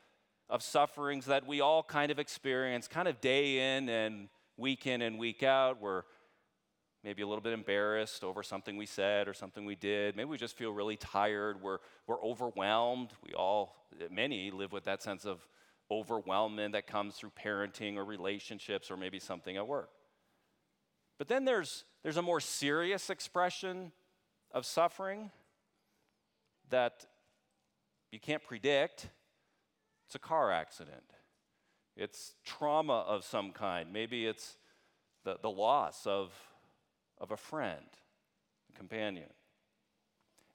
of 0.47 0.61
sufferings 0.61 1.25
that 1.25 1.47
we 1.47 1.59
all 1.59 1.81
kind 1.81 2.11
of 2.11 2.19
experience, 2.19 2.87
kind 2.87 3.07
of 3.07 3.19
day 3.19 3.77
in 3.77 3.89
and 3.89 4.29
week 4.55 4.85
in 4.85 5.01
and 5.01 5.17
week 5.17 5.41
out. 5.41 5.81
We're 5.81 6.03
maybe 7.03 7.23
a 7.23 7.27
little 7.27 7.41
bit 7.41 7.53
embarrassed 7.53 8.23
over 8.23 8.43
something 8.43 8.77
we 8.77 8.85
said 8.85 9.27
or 9.27 9.33
something 9.33 9.65
we 9.65 9.73
did. 9.73 10.15
Maybe 10.15 10.29
we 10.29 10.37
just 10.37 10.55
feel 10.55 10.69
really 10.69 10.97
tired. 10.97 11.59
We're, 11.63 11.79
we're 12.05 12.23
overwhelmed. 12.23 13.09
We 13.25 13.33
all, 13.33 13.75
many 14.11 14.51
live 14.51 14.71
with 14.71 14.83
that 14.83 15.01
sense 15.01 15.25
of 15.25 15.39
overwhelmment 15.91 16.73
that 16.73 16.85
comes 16.85 17.15
through 17.15 17.31
parenting 17.43 17.95
or 17.95 18.05
relationships 18.05 18.91
or 18.91 18.97
maybe 18.97 19.17
something 19.17 19.57
at 19.57 19.67
work. 19.67 19.89
But 21.17 21.27
then 21.27 21.43
there's, 21.43 21.85
there's 22.03 22.17
a 22.17 22.21
more 22.21 22.39
serious 22.39 23.09
expression 23.09 23.91
of 24.51 24.67
suffering 24.67 25.31
that 26.73 27.05
you 28.11 28.19
can't 28.19 28.43
predict. 28.43 29.09
It's 30.07 30.15
a 30.15 30.19
car 30.19 30.51
accident. 30.51 31.03
It's 31.95 32.33
trauma 32.43 33.05
of 33.07 33.23
some 33.23 33.51
kind. 33.51 33.93
Maybe 33.93 34.25
it's 34.25 34.57
the, 35.23 35.37
the 35.41 35.49
loss 35.49 36.05
of 36.05 36.33
of 37.19 37.31
a 37.31 37.37
friend, 37.37 37.85
a 38.73 38.77
companion. 38.77 39.29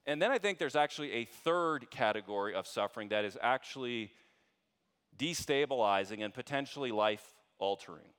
And 0.05 0.21
then 0.21 0.31
I 0.31 0.37
think 0.37 0.57
there's 0.57 0.75
actually 0.75 1.11
a 1.13 1.25
third 1.25 1.89
category 1.89 2.53
of 2.53 2.67
suffering 2.67 3.09
that 3.09 3.25
is 3.25 3.37
actually 3.41 4.11
destabilizing 5.17 6.23
and 6.23 6.33
potentially 6.33 6.91
life 6.91 7.23
altering. 7.59 8.09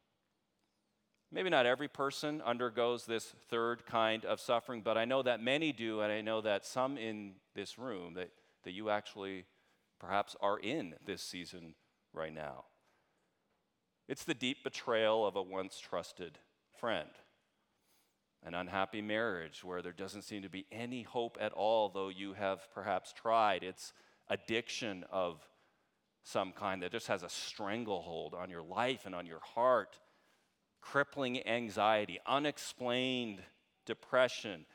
Maybe 1.32 1.48
not 1.48 1.64
every 1.64 1.88
person 1.88 2.42
undergoes 2.44 3.06
this 3.06 3.34
third 3.48 3.86
kind 3.86 4.24
of 4.24 4.40
suffering, 4.40 4.82
but 4.82 4.98
I 4.98 5.04
know 5.04 5.22
that 5.22 5.40
many 5.40 5.72
do, 5.72 6.00
and 6.00 6.12
I 6.12 6.22
know 6.22 6.40
that 6.40 6.66
some 6.66 6.98
in 6.98 7.34
this 7.54 7.78
room 7.78 8.14
that, 8.14 8.30
that 8.64 8.72
you 8.72 8.90
actually 8.90 9.44
perhaps 10.00 10.34
are 10.40 10.58
in 10.58 10.94
this 11.06 11.22
season 11.22 11.74
right 12.12 12.34
now. 12.34 12.64
It's 14.08 14.24
the 14.24 14.34
deep 14.34 14.64
betrayal 14.64 15.24
of 15.24 15.36
a 15.36 15.42
once 15.42 15.78
trusted 15.78 16.38
friend. 16.80 17.10
an 18.42 18.54
unhappy 18.54 19.02
marriage 19.02 19.62
where 19.62 19.82
there 19.82 19.92
doesn't 19.92 20.22
seem 20.22 20.42
to 20.42 20.48
be 20.48 20.66
any 20.72 21.02
hope 21.02 21.36
at 21.40 21.52
all, 21.52 21.88
though 21.88 22.08
you 22.08 22.32
have 22.32 22.66
perhaps 22.72 23.12
tried. 23.12 23.62
It's 23.62 23.92
addiction 24.28 25.04
of 25.10 25.46
some 26.22 26.52
kind 26.52 26.82
that 26.82 26.92
just 26.92 27.08
has 27.08 27.22
a 27.22 27.28
stranglehold 27.28 28.34
on 28.34 28.50
your 28.50 28.62
life 28.62 29.06
and 29.06 29.14
on 29.14 29.26
your 29.26 29.40
heart, 29.40 29.98
crippling 30.80 31.46
anxiety, 31.46 32.18
unexplained 32.26 33.40
depression. 33.86 34.66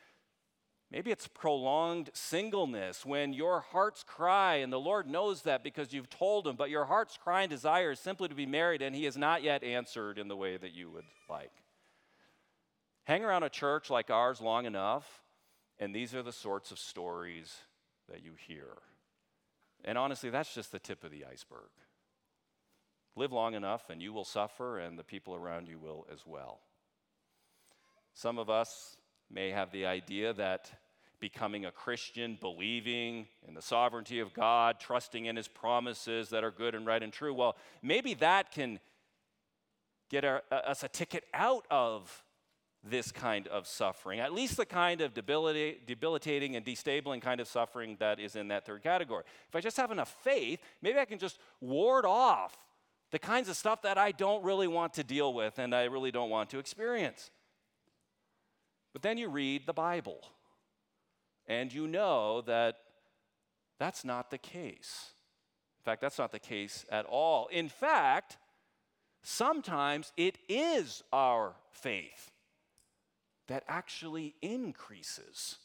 Maybe 0.91 1.11
it's 1.11 1.27
prolonged 1.27 2.11
singleness 2.13 3.05
when 3.05 3.33
your 3.33 3.59
heart's 3.59 4.03
cry, 4.03 4.55
and 4.57 4.71
the 4.71 4.79
Lord 4.79 5.07
knows 5.07 5.41
that 5.41 5.63
because 5.63 5.93
you've 5.93 6.09
told 6.09 6.47
Him, 6.47 6.55
but 6.55 6.69
your 6.69 6.85
heart's 6.85 7.17
cry 7.17 7.41
and 7.41 7.49
desire 7.49 7.91
is 7.91 7.99
simply 7.99 8.29
to 8.29 8.35
be 8.35 8.45
married, 8.45 8.81
and 8.81 8.95
He 8.95 9.05
has 9.05 9.17
not 9.17 9.43
yet 9.43 9.63
answered 9.63 10.19
in 10.19 10.27
the 10.27 10.37
way 10.37 10.57
that 10.57 10.73
you 10.73 10.91
would 10.91 11.05
like. 11.29 11.51
Hang 13.05 13.23
around 13.23 13.43
a 13.43 13.49
church 13.49 13.89
like 13.89 14.09
ours 14.09 14.41
long 14.41 14.65
enough, 14.65 15.21
and 15.79 15.93
these 15.93 16.13
are 16.13 16.23
the 16.23 16.31
sorts 16.31 16.71
of 16.71 16.79
stories 16.79 17.55
that 18.09 18.23
you 18.23 18.33
hear. 18.47 18.77
And 19.83 19.97
honestly, 19.97 20.29
that's 20.29 20.53
just 20.53 20.71
the 20.71 20.79
tip 20.79 21.03
of 21.03 21.11
the 21.11 21.25
iceberg. 21.25 21.69
Live 23.15 23.31
long 23.31 23.53
enough, 23.53 23.89
and 23.89 24.01
you 24.01 24.11
will 24.11 24.25
suffer, 24.25 24.79
and 24.79 24.99
the 24.99 25.03
people 25.03 25.35
around 25.35 25.67
you 25.67 25.79
will 25.79 26.05
as 26.11 26.19
well. 26.25 26.59
Some 28.13 28.37
of 28.37 28.49
us 28.49 28.97
may 29.31 29.51
have 29.51 29.71
the 29.71 29.85
idea 29.85 30.33
that 30.33 30.71
becoming 31.19 31.65
a 31.65 31.71
Christian, 31.71 32.37
believing 32.39 33.27
in 33.47 33.53
the 33.53 33.61
sovereignty 33.61 34.19
of 34.19 34.33
God, 34.33 34.79
trusting 34.79 35.25
in 35.25 35.35
His 35.35 35.47
promises 35.47 36.29
that 36.29 36.43
are 36.43 36.51
good 36.51 36.75
and 36.75 36.85
right 36.85 37.01
and 37.01 37.11
true, 37.11 37.33
well, 37.33 37.55
maybe 37.81 38.13
that 38.15 38.51
can 38.51 38.79
get 40.09 40.25
our, 40.25 40.43
uh, 40.51 40.55
us 40.55 40.83
a 40.83 40.87
ticket 40.87 41.23
out 41.33 41.65
of 41.71 42.23
this 42.83 43.11
kind 43.11 43.47
of 43.47 43.65
suffering, 43.65 44.19
at 44.19 44.33
least 44.33 44.57
the 44.57 44.65
kind 44.65 45.01
of 45.01 45.13
debilitating 45.13 46.55
and 46.55 46.65
destabling 46.65 47.21
kind 47.21 47.41
of 47.41 47.47
suffering 47.47 47.97
that 47.99 48.19
is 48.19 48.35
in 48.35 48.49
that 48.49 48.65
third 48.65 48.83
category. 48.83 49.23
If 49.49 49.55
I 49.55 49.61
just 49.61 49.77
have 49.77 49.91
enough 49.91 50.15
faith, 50.23 50.59
maybe 50.81 50.99
I 50.99 51.05
can 51.05 51.17
just 51.17 51.39
ward 51.59 52.05
off 52.05 52.55
the 53.15 53.19
kinds 53.19 53.47
of 53.47 53.55
stuff 53.55 53.83
that 53.83 53.97
I 53.97 54.11
don't 54.11 54.43
really 54.43 54.67
want 54.67 54.95
to 54.95 55.03
deal 55.05 55.33
with 55.33 55.57
and 55.57 55.73
I 55.73 55.85
really 55.85 56.11
don't 56.11 56.29
want 56.29 56.49
to 56.49 56.59
experience. 56.59 57.31
But 58.91 59.03
then 59.03 59.17
you 59.17 59.29
read 59.29 59.65
the 59.65 59.71
Bible 59.71 60.19
and 61.47 61.73
you 61.73 61.87
know 61.87 62.41
that 62.41 62.75
that's 63.79 64.03
not 64.03 64.31
the 64.31 64.37
case. 64.37 65.11
In 65.79 65.85
fact, 65.85 66.01
that's 66.01 66.17
not 66.17 66.33
the 66.33 66.39
case 66.39 66.85
at 66.89 67.05
all. 67.05 67.47
In 67.47 67.69
fact, 67.69 68.35
sometimes 69.23 70.11
it 70.17 70.37
is 70.49 71.01
our 71.13 71.55
faith 71.71 72.31
that 73.47 73.63
actually 73.69 74.35
increases 74.41 75.55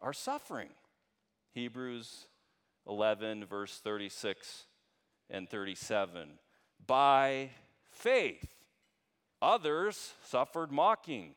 our 0.00 0.12
suffering. 0.12 0.70
Hebrews 1.54 2.26
11, 2.86 3.46
verse 3.46 3.80
36 3.82 4.66
and 5.28 5.50
37. 5.50 6.38
By 6.88 7.50
faith, 7.92 8.56
others 9.40 10.14
suffered 10.24 10.72
mocking 10.72 11.36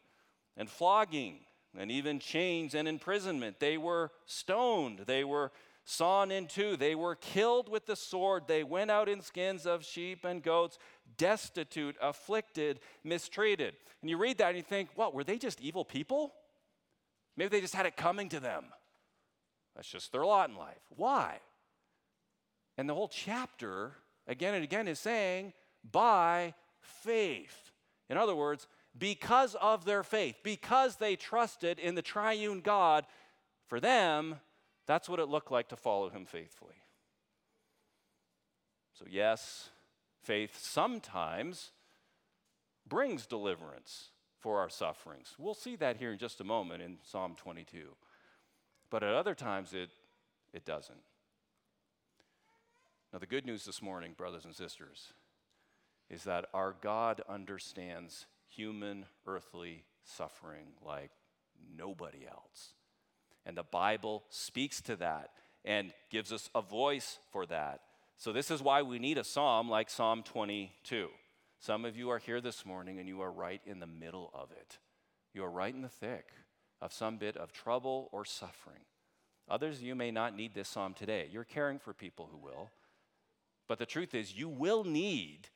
and 0.57 0.67
flogging 0.67 1.41
and 1.77 1.91
even 1.91 2.19
chains 2.19 2.73
and 2.73 2.87
imprisonment. 2.87 3.59
They 3.59 3.77
were 3.77 4.11
stoned, 4.25 5.03
they 5.05 5.23
were 5.23 5.51
sawn 5.83 6.31
in 6.31 6.47
two, 6.47 6.77
they 6.77 6.95
were 6.95 7.15
killed 7.15 7.69
with 7.69 7.85
the 7.85 7.95
sword, 7.95 8.43
they 8.47 8.63
went 8.63 8.89
out 8.89 9.09
in 9.09 9.21
skins 9.21 9.65
of 9.65 9.85
sheep 9.85 10.25
and 10.25 10.41
goats 10.41 10.79
destitute, 11.17 11.95
afflicted, 12.01 12.79
mistreated. 13.03 13.75
And 14.01 14.09
you 14.09 14.17
read 14.17 14.37
that 14.39 14.49
and 14.49 14.57
you 14.57 14.63
think, 14.63 14.89
what, 14.95 15.13
were 15.13 15.23
they 15.23 15.37
just 15.37 15.61
evil 15.61 15.85
people? 15.85 16.33
Maybe 17.37 17.49
they 17.49 17.61
just 17.61 17.75
had 17.75 17.85
it 17.85 17.97
coming 17.97 18.29
to 18.29 18.39
them. 18.39 18.65
That's 19.75 19.87
just 19.87 20.11
their 20.11 20.25
lot 20.25 20.49
in 20.49 20.55
life. 20.55 20.81
Why? 20.95 21.39
And 22.77 22.89
the 22.89 22.93
whole 22.93 23.07
chapter, 23.07 23.93
again 24.31 24.55
and 24.55 24.63
again, 24.63 24.87
is 24.87 24.99
saying, 24.99 25.53
by 25.89 26.53
faith. 26.79 27.71
In 28.09 28.17
other 28.17 28.35
words, 28.35 28.67
because 28.97 29.55
of 29.55 29.85
their 29.85 30.03
faith, 30.03 30.37
because 30.43 30.95
they 30.95 31.15
trusted 31.15 31.79
in 31.79 31.95
the 31.95 32.01
triune 32.01 32.61
God, 32.61 33.05
for 33.67 33.79
them, 33.79 34.37
that's 34.87 35.07
what 35.07 35.19
it 35.19 35.29
looked 35.29 35.51
like 35.51 35.69
to 35.69 35.75
follow 35.75 36.09
him 36.09 36.25
faithfully. 36.25 36.75
So, 38.93 39.05
yes, 39.09 39.69
Faith 40.21 40.59
sometimes 40.61 41.71
brings 42.87 43.25
deliverance 43.25 44.09
for 44.39 44.59
our 44.59 44.69
sufferings. 44.69 45.35
We'll 45.39 45.53
see 45.53 45.75
that 45.77 45.97
here 45.97 46.11
in 46.11 46.19
just 46.19 46.41
a 46.41 46.43
moment 46.43 46.83
in 46.83 46.97
Psalm 47.03 47.35
22. 47.35 47.95
But 48.89 49.03
at 49.03 49.13
other 49.13 49.33
times, 49.33 49.73
it, 49.73 49.89
it 50.53 50.65
doesn't. 50.65 50.99
Now, 53.11 53.19
the 53.19 53.25
good 53.25 53.45
news 53.45 53.65
this 53.65 53.81
morning, 53.81 54.13
brothers 54.17 54.45
and 54.45 54.55
sisters, 54.55 55.11
is 56.09 56.23
that 56.23 56.45
our 56.53 56.75
God 56.81 57.21
understands 57.27 58.25
human 58.47 59.05
earthly 59.27 59.83
suffering 60.03 60.67
like 60.85 61.11
nobody 61.77 62.25
else. 62.25 62.73
And 63.45 63.57
the 63.57 63.63
Bible 63.63 64.23
speaks 64.29 64.81
to 64.83 64.95
that 64.97 65.31
and 65.65 65.91
gives 66.09 66.31
us 66.31 66.49
a 66.55 66.61
voice 66.61 67.19
for 67.31 67.45
that. 67.47 67.81
So, 68.17 68.31
this 68.31 68.49
is 68.49 68.61
why 68.61 68.81
we 68.81 68.97
need 68.97 69.17
a 69.17 69.23
psalm 69.23 69.69
like 69.69 69.89
Psalm 69.89 70.23
22. 70.23 71.09
Some 71.59 71.85
of 71.85 71.97
you 71.97 72.09
are 72.09 72.19
here 72.19 72.39
this 72.39 72.65
morning 72.65 72.99
and 72.99 73.09
you 73.09 73.21
are 73.21 73.31
right 73.31 73.61
in 73.65 73.79
the 73.79 73.87
middle 73.87 74.31
of 74.33 74.51
it. 74.51 74.77
You 75.33 75.43
are 75.43 75.51
right 75.51 75.73
in 75.73 75.81
the 75.81 75.89
thick 75.89 76.27
of 76.81 76.93
some 76.93 77.17
bit 77.17 77.35
of 77.35 77.51
trouble 77.51 78.09
or 78.11 78.23
suffering. 78.25 78.83
Others 79.49 79.77
of 79.77 79.83
you 79.83 79.95
may 79.95 80.11
not 80.11 80.35
need 80.35 80.53
this 80.53 80.69
psalm 80.69 80.93
today. 80.93 81.27
You're 81.31 81.43
caring 81.43 81.77
for 81.77 81.93
people 81.93 82.29
who 82.31 82.37
will. 82.37 82.69
But 83.71 83.79
the 83.79 83.85
truth 83.85 84.13
is, 84.13 84.37
you 84.37 84.49
will 84.49 84.83
need 84.83 85.47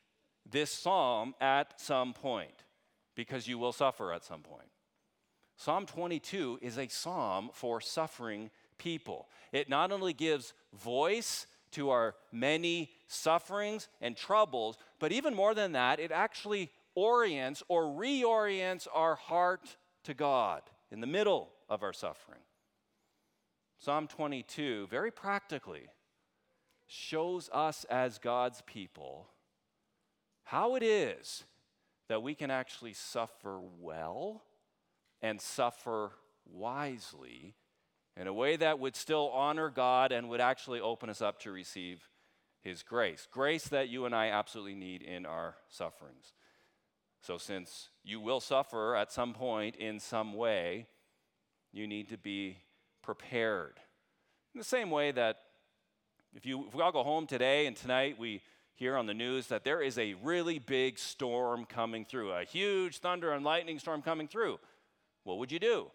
this 0.49 0.71
psalm 0.71 1.35
at 1.41 1.81
some 1.81 2.13
point 2.13 2.63
because 3.13 3.45
you 3.45 3.57
will 3.57 3.73
suffer 3.73 4.13
at 4.13 4.23
some 4.23 4.39
point. 4.39 4.69
Psalm 5.57 5.85
22 5.85 6.59
is 6.61 6.77
a 6.77 6.87
psalm 6.87 7.49
for 7.51 7.81
suffering 7.81 8.51
people. 8.77 9.27
It 9.51 9.67
not 9.67 9.91
only 9.91 10.13
gives 10.13 10.53
voice 10.71 11.45
to 11.71 11.89
our 11.89 12.15
many 12.31 12.91
sufferings 13.09 13.89
and 13.99 14.15
troubles, 14.15 14.77
but 14.97 15.11
even 15.11 15.35
more 15.35 15.53
than 15.53 15.73
that, 15.73 15.99
it 15.99 16.13
actually 16.13 16.71
orients 16.95 17.63
or 17.67 17.83
reorients 17.83 18.87
our 18.93 19.15
heart 19.15 19.75
to 20.05 20.13
God 20.13 20.61
in 20.89 21.01
the 21.01 21.05
middle 21.05 21.49
of 21.67 21.83
our 21.83 21.91
suffering. 21.91 22.39
Psalm 23.77 24.07
22, 24.07 24.87
very 24.89 25.11
practically, 25.11 25.89
shows 26.87 27.49
us 27.53 27.85
as 27.89 28.17
God's 28.17 28.61
people 28.61 29.27
how 30.45 30.75
it 30.75 30.83
is 30.83 31.43
that 32.07 32.21
we 32.21 32.35
can 32.35 32.51
actually 32.51 32.93
suffer 32.93 33.59
well 33.79 34.43
and 35.21 35.41
suffer 35.41 36.11
wisely 36.45 37.55
in 38.15 38.27
a 38.27 38.33
way 38.33 38.55
that 38.55 38.79
would 38.79 38.95
still 38.95 39.29
honor 39.33 39.69
God 39.69 40.11
and 40.11 40.29
would 40.29 40.39
actually 40.39 40.79
open 40.79 41.09
us 41.09 41.21
up 41.21 41.39
to 41.41 41.51
receive 41.51 42.07
His 42.61 42.83
grace. 42.83 43.27
Grace 43.31 43.67
that 43.69 43.89
you 43.89 44.05
and 44.05 44.15
I 44.15 44.27
absolutely 44.27 44.75
need 44.75 45.01
in 45.01 45.25
our 45.25 45.55
sufferings. 45.67 46.33
So, 47.21 47.39
since 47.39 47.89
you 48.03 48.19
will 48.19 48.39
suffer 48.39 48.95
at 48.95 49.11
some 49.11 49.33
point 49.33 49.75
in 49.77 49.99
some 49.99 50.33
way, 50.33 50.85
you 51.73 51.87
need 51.87 52.09
to 52.09 52.17
be 52.17 52.59
prepared. 53.01 53.79
In 54.53 54.59
the 54.59 54.63
same 54.63 54.91
way 54.91 55.11
that 55.11 55.37
if, 56.35 56.45
you, 56.45 56.65
if 56.67 56.75
we 56.75 56.81
all 56.81 56.91
go 56.91 57.03
home 57.03 57.25
today 57.25 57.65
and 57.65 57.75
tonight 57.75 58.19
we 58.19 58.41
hear 58.73 58.97
on 58.97 59.05
the 59.05 59.13
news 59.13 59.47
that 59.47 59.63
there 59.63 59.81
is 59.81 59.97
a 59.97 60.15
really 60.15 60.59
big 60.59 60.99
storm 60.99 61.65
coming 61.65 62.03
through, 62.03 62.31
a 62.31 62.43
huge 62.43 62.99
thunder 62.99 63.31
and 63.31 63.45
lightning 63.45 63.79
storm 63.79 64.01
coming 64.01 64.27
through, 64.27 64.59
what 65.23 65.37
would 65.37 65.51
you 65.51 65.59
do? 65.59 65.87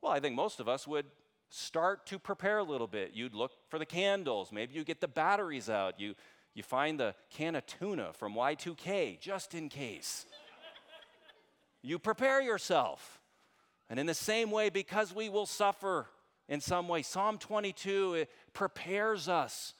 Well, 0.00 0.12
I 0.12 0.18
think 0.18 0.34
most 0.34 0.60
of 0.60 0.68
us 0.68 0.86
would 0.86 1.04
start 1.50 2.06
to 2.06 2.18
prepare 2.18 2.58
a 2.58 2.62
little 2.62 2.86
bit. 2.86 3.10
You'd 3.12 3.34
look 3.34 3.52
for 3.68 3.78
the 3.78 3.84
candles. 3.84 4.50
Maybe 4.50 4.74
you 4.74 4.82
get 4.82 5.02
the 5.02 5.08
batteries 5.08 5.68
out. 5.68 6.00
You, 6.00 6.14
you 6.54 6.62
find 6.62 6.98
the 6.98 7.14
can 7.28 7.54
of 7.54 7.66
tuna 7.66 8.14
from 8.14 8.34
Y2K 8.34 9.20
just 9.20 9.54
in 9.54 9.68
case. 9.68 10.24
you 11.82 11.98
prepare 11.98 12.40
yourself. 12.40 13.20
And 13.90 14.00
in 14.00 14.06
the 14.06 14.14
same 14.14 14.50
way, 14.50 14.70
because 14.70 15.14
we 15.14 15.28
will 15.28 15.46
suffer 15.46 16.06
in 16.50 16.60
some 16.60 16.88
way, 16.88 17.02
Psalm 17.02 17.38
22 17.38 18.26
prepares 18.52 19.28
us 19.28 19.72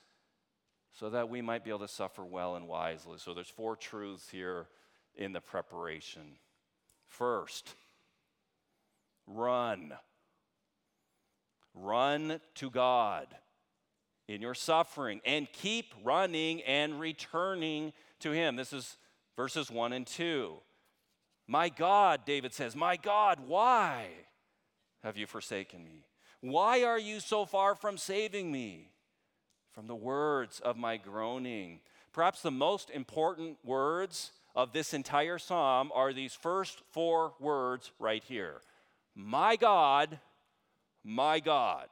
so 0.92 1.10
that 1.10 1.28
we 1.28 1.42
might 1.42 1.64
be 1.64 1.70
able 1.70 1.80
to 1.80 1.88
suffer 1.88 2.24
well 2.24 2.54
and 2.54 2.68
wisely. 2.68 3.18
So 3.18 3.34
there's 3.34 3.48
four 3.48 3.74
truths 3.74 4.30
here 4.30 4.68
in 5.16 5.32
the 5.32 5.40
preparation. 5.40 6.38
First, 7.08 7.74
run. 9.26 9.94
Run 11.74 12.40
to 12.54 12.70
God 12.70 13.26
in 14.28 14.40
your 14.40 14.54
suffering 14.54 15.20
and 15.26 15.50
keep 15.52 15.92
running 16.04 16.62
and 16.62 17.00
returning 17.00 17.92
to 18.20 18.30
Him. 18.30 18.54
This 18.54 18.72
is 18.72 18.96
verses 19.34 19.72
1 19.72 19.92
and 19.92 20.06
2. 20.06 20.54
My 21.48 21.68
God, 21.68 22.20
David 22.24 22.54
says, 22.54 22.76
My 22.76 22.96
God, 22.96 23.40
why 23.44 24.06
have 25.02 25.16
you 25.16 25.26
forsaken 25.26 25.82
me? 25.82 26.04
Why 26.40 26.84
are 26.84 26.98
you 26.98 27.20
so 27.20 27.44
far 27.44 27.74
from 27.74 27.98
saving 27.98 28.50
me? 28.50 28.88
From 29.72 29.86
the 29.86 29.94
words 29.94 30.60
of 30.60 30.76
my 30.76 30.96
groaning. 30.96 31.80
Perhaps 32.12 32.42
the 32.42 32.50
most 32.50 32.90
important 32.90 33.58
words 33.64 34.32
of 34.54 34.72
this 34.72 34.94
entire 34.94 35.38
psalm 35.38 35.92
are 35.94 36.12
these 36.12 36.34
first 36.34 36.82
four 36.90 37.34
words 37.38 37.92
right 37.98 38.24
here 38.24 38.62
My 39.14 39.56
God, 39.56 40.18
my 41.04 41.40
God. 41.40 41.88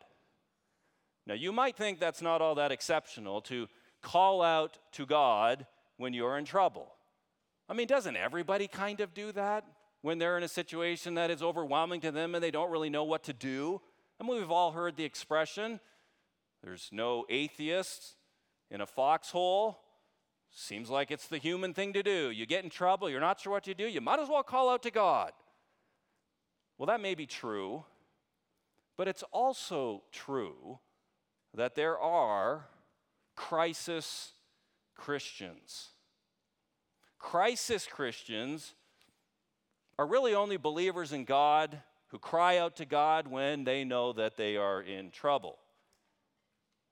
Now, 1.26 1.34
you 1.34 1.52
might 1.52 1.76
think 1.76 2.00
that's 2.00 2.22
not 2.22 2.40
all 2.40 2.54
that 2.54 2.72
exceptional 2.72 3.42
to 3.42 3.68
call 4.02 4.40
out 4.40 4.78
to 4.92 5.04
God 5.04 5.66
when 5.98 6.14
you're 6.14 6.38
in 6.38 6.46
trouble. 6.46 6.90
I 7.68 7.74
mean, 7.74 7.86
doesn't 7.86 8.16
everybody 8.16 8.66
kind 8.66 9.00
of 9.00 9.12
do 9.12 9.30
that 9.32 9.64
when 10.00 10.18
they're 10.18 10.38
in 10.38 10.42
a 10.42 10.48
situation 10.48 11.14
that 11.14 11.30
is 11.30 11.42
overwhelming 11.42 12.00
to 12.00 12.10
them 12.10 12.34
and 12.34 12.42
they 12.42 12.50
don't 12.50 12.70
really 12.70 12.88
know 12.88 13.04
what 13.04 13.24
to 13.24 13.34
do? 13.34 13.82
I 14.20 14.24
mean, 14.24 14.36
we've 14.36 14.50
all 14.50 14.72
heard 14.72 14.96
the 14.96 15.04
expression 15.04 15.80
there's 16.62 16.88
no 16.90 17.24
atheists 17.28 18.16
in 18.70 18.80
a 18.80 18.86
foxhole. 18.86 19.78
Seems 20.50 20.90
like 20.90 21.10
it's 21.10 21.28
the 21.28 21.38
human 21.38 21.72
thing 21.72 21.92
to 21.92 22.02
do. 22.02 22.30
You 22.30 22.46
get 22.46 22.64
in 22.64 22.70
trouble, 22.70 23.08
you're 23.08 23.20
not 23.20 23.40
sure 23.40 23.52
what 23.52 23.64
to 23.64 23.74
do, 23.74 23.86
you 23.86 24.00
might 24.00 24.18
as 24.18 24.28
well 24.28 24.42
call 24.42 24.70
out 24.70 24.82
to 24.82 24.90
God. 24.90 25.32
Well, 26.76 26.86
that 26.86 27.00
may 27.00 27.14
be 27.14 27.26
true, 27.26 27.84
but 28.96 29.08
it's 29.08 29.24
also 29.32 30.02
true 30.12 30.78
that 31.54 31.74
there 31.74 31.98
are 31.98 32.66
crisis 33.36 34.32
Christians. 34.96 35.90
Crisis 37.18 37.86
Christians 37.86 38.74
are 39.98 40.06
really 40.06 40.34
only 40.34 40.56
believers 40.56 41.12
in 41.12 41.24
God 41.24 41.80
who 42.08 42.18
cry 42.18 42.58
out 42.58 42.76
to 42.76 42.84
God 42.84 43.28
when 43.28 43.64
they 43.64 43.84
know 43.84 44.12
that 44.12 44.36
they 44.36 44.56
are 44.56 44.80
in 44.80 45.10
trouble. 45.10 45.58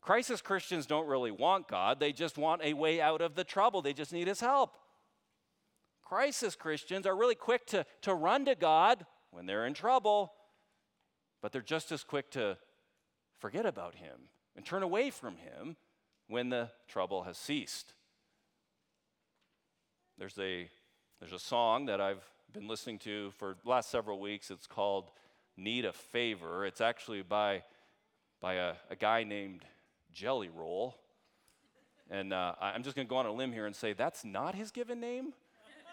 Crisis 0.03 0.41
Christians 0.41 0.87
don't 0.87 1.09
really 1.09 1.33
want 1.33 1.69
God, 1.69 1.99
they 1.99 2.13
just 2.13 2.39
want 2.39 2.63
a 2.63 2.75
way 2.75 3.01
out 3.01 3.21
of 3.21 3.35
the 3.35 3.45
trouble, 3.45 3.83
they 3.83 3.93
just 3.93 4.13
need 4.13 4.29
His 4.29 4.41
help. 4.41 4.77
Crisis 6.05 6.55
Christians 6.55 7.07
are 7.07 7.17
really 7.17 7.35
quick 7.35 7.67
to, 7.67 7.85
to 8.03 8.15
run 8.15 8.45
to 8.45 8.55
God 8.55 9.05
when 9.33 9.47
they're 9.47 9.67
in 9.67 9.75
trouble, 9.75 10.33
but 11.43 11.51
they're 11.51 11.61
just 11.61 11.91
as 11.91 12.05
quick 12.05 12.31
to 12.33 12.57
forget 13.41 13.67
about 13.67 13.97
Him 13.97 14.29
and 14.55 14.65
turn 14.65 14.85
away 14.85 15.11
from 15.11 15.37
Him 15.39 15.77
when 16.29 16.51
the 16.51 16.71
trouble 16.87 17.25
has 17.25 17.37
ceased. 17.37 17.95
There's 20.19 20.39
a, 20.39 20.69
there's 21.19 21.33
a 21.33 21.39
song 21.39 21.87
that 21.87 22.01
I've 22.01 22.25
been 22.57 22.69
listening 22.69 22.99
to 22.99 23.31
for 23.33 23.55
the 23.63 23.69
last 23.69 23.91
several 23.91 24.19
weeks. 24.19 24.51
It's 24.51 24.67
called 24.67 25.11
Need 25.59 25.85
a 25.85 25.93
Favor. 25.93 26.65
It's 26.65 26.81
actually 26.81 27.21
by, 27.21 27.63
by 28.41 28.55
a, 28.55 28.73
a 28.89 28.97
guy 28.97 29.25
named 29.25 29.61
Jelly 30.15 30.49
Roll. 30.49 30.97
And 32.11 32.33
uh, 32.33 32.55
I'm 32.59 32.83
just 32.83 32.97
going 32.97 33.07
to 33.07 33.11
go 33.11 33.17
on 33.17 33.27
a 33.27 33.33
limb 33.33 33.53
here 33.53 33.67
and 33.67 33.77
say 33.77 33.93
that's 33.93 34.25
not 34.25 34.55
his 34.55 34.71
given 34.71 35.01
name. 35.01 35.35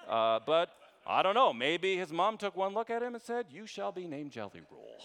Uh, 0.08 0.40
but 0.46 0.70
I 1.06 1.22
don't 1.22 1.36
know. 1.36 1.52
Maybe 1.52 1.98
his 1.98 2.14
mom 2.14 2.38
took 2.38 2.56
one 2.56 2.74
look 2.74 2.90
at 2.90 3.04
him 3.04 3.14
and 3.14 3.22
said, 3.22 3.48
You 3.52 3.68
shall 3.68 3.92
be 3.92 4.08
named 4.08 4.32
Jelly 4.32 4.62
Roll. 4.72 5.02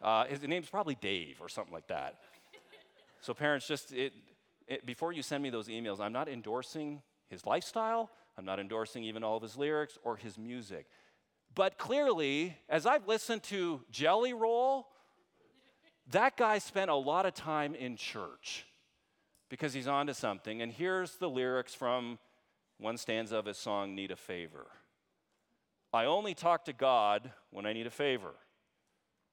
Uh, 0.00 0.26
his 0.26 0.40
name's 0.42 0.70
probably 0.70 0.94
Dave 0.94 1.38
or 1.40 1.48
something 1.48 1.74
like 1.74 1.88
that. 1.88 2.18
So, 3.20 3.34
parents, 3.34 3.66
just 3.66 3.92
it, 3.92 4.12
it, 4.68 4.86
before 4.86 5.12
you 5.12 5.22
send 5.22 5.42
me 5.42 5.50
those 5.50 5.66
emails, 5.66 5.98
I'm 5.98 6.12
not 6.12 6.28
endorsing 6.28 7.02
his 7.28 7.44
lifestyle. 7.44 8.10
I'm 8.38 8.44
not 8.44 8.60
endorsing 8.60 9.04
even 9.04 9.24
all 9.24 9.36
of 9.36 9.42
his 9.42 9.56
lyrics 9.56 9.98
or 10.04 10.16
his 10.16 10.36
music. 10.36 10.86
But 11.54 11.78
clearly, 11.78 12.56
as 12.68 12.84
I've 12.84 13.08
listened 13.08 13.42
to 13.44 13.80
Jelly 13.90 14.34
Roll, 14.34 14.88
that 16.10 16.36
guy 16.36 16.58
spent 16.58 16.90
a 16.90 16.94
lot 16.94 17.24
of 17.24 17.34
time 17.34 17.74
in 17.74 17.96
church 17.96 18.66
because 19.48 19.72
he's 19.72 19.88
onto 19.88 20.12
something. 20.12 20.60
And 20.60 20.70
here's 20.70 21.16
the 21.16 21.30
lyrics 21.30 21.74
from 21.74 22.18
one 22.78 22.98
stanza 22.98 23.36
of 23.38 23.46
his 23.46 23.56
song, 23.56 23.94
Need 23.94 24.10
a 24.10 24.16
Favor. 24.16 24.66
I 25.94 26.04
only 26.04 26.34
talk 26.34 26.66
to 26.66 26.74
God 26.74 27.32
when 27.50 27.64
I 27.64 27.72
need 27.72 27.86
a 27.86 27.90
favor. 27.90 28.34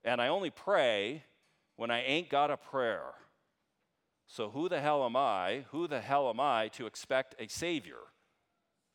And 0.06 0.22
I 0.22 0.30
only 0.30 0.50
pray 0.50 1.24
when 1.76 1.92
I 1.92 2.04
ain't 2.04 2.30
got 2.30 2.52
a 2.52 2.58
prayer. 2.58 3.04
So, 4.28 4.50
who 4.50 4.70
the 4.70 4.80
hell 4.80 5.04
am 5.04 5.18
I? 5.18 5.66
Who 5.72 5.88
the 5.88 6.00
hell 6.00 6.30
am 6.30 6.40
I 6.40 6.70
to 6.70 6.86
expect 6.86 7.36
a 7.40 7.50
Savior 7.50 7.98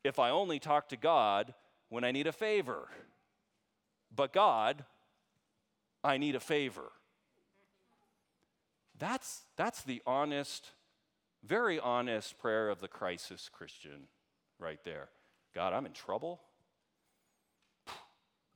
if 0.08 0.18
I 0.18 0.30
only 0.30 0.58
talk 0.58 0.88
to 0.88 0.96
God 0.96 1.54
when 1.88 2.04
I 2.04 2.10
need 2.10 2.26
a 2.26 2.32
favor? 2.32 2.88
But, 4.14 4.32
God, 4.32 4.84
I 6.02 6.18
need 6.18 6.34
a 6.34 6.40
favor. 6.40 6.90
That's, 8.98 9.42
that's 9.56 9.82
the 9.82 10.02
honest, 10.06 10.72
very 11.44 11.78
honest 11.78 12.38
prayer 12.38 12.68
of 12.68 12.80
the 12.80 12.88
crisis 12.88 13.48
Christian 13.52 14.08
right 14.58 14.80
there. 14.84 15.08
God, 15.54 15.72
I'm 15.72 15.86
in 15.86 15.92
trouble. 15.92 16.40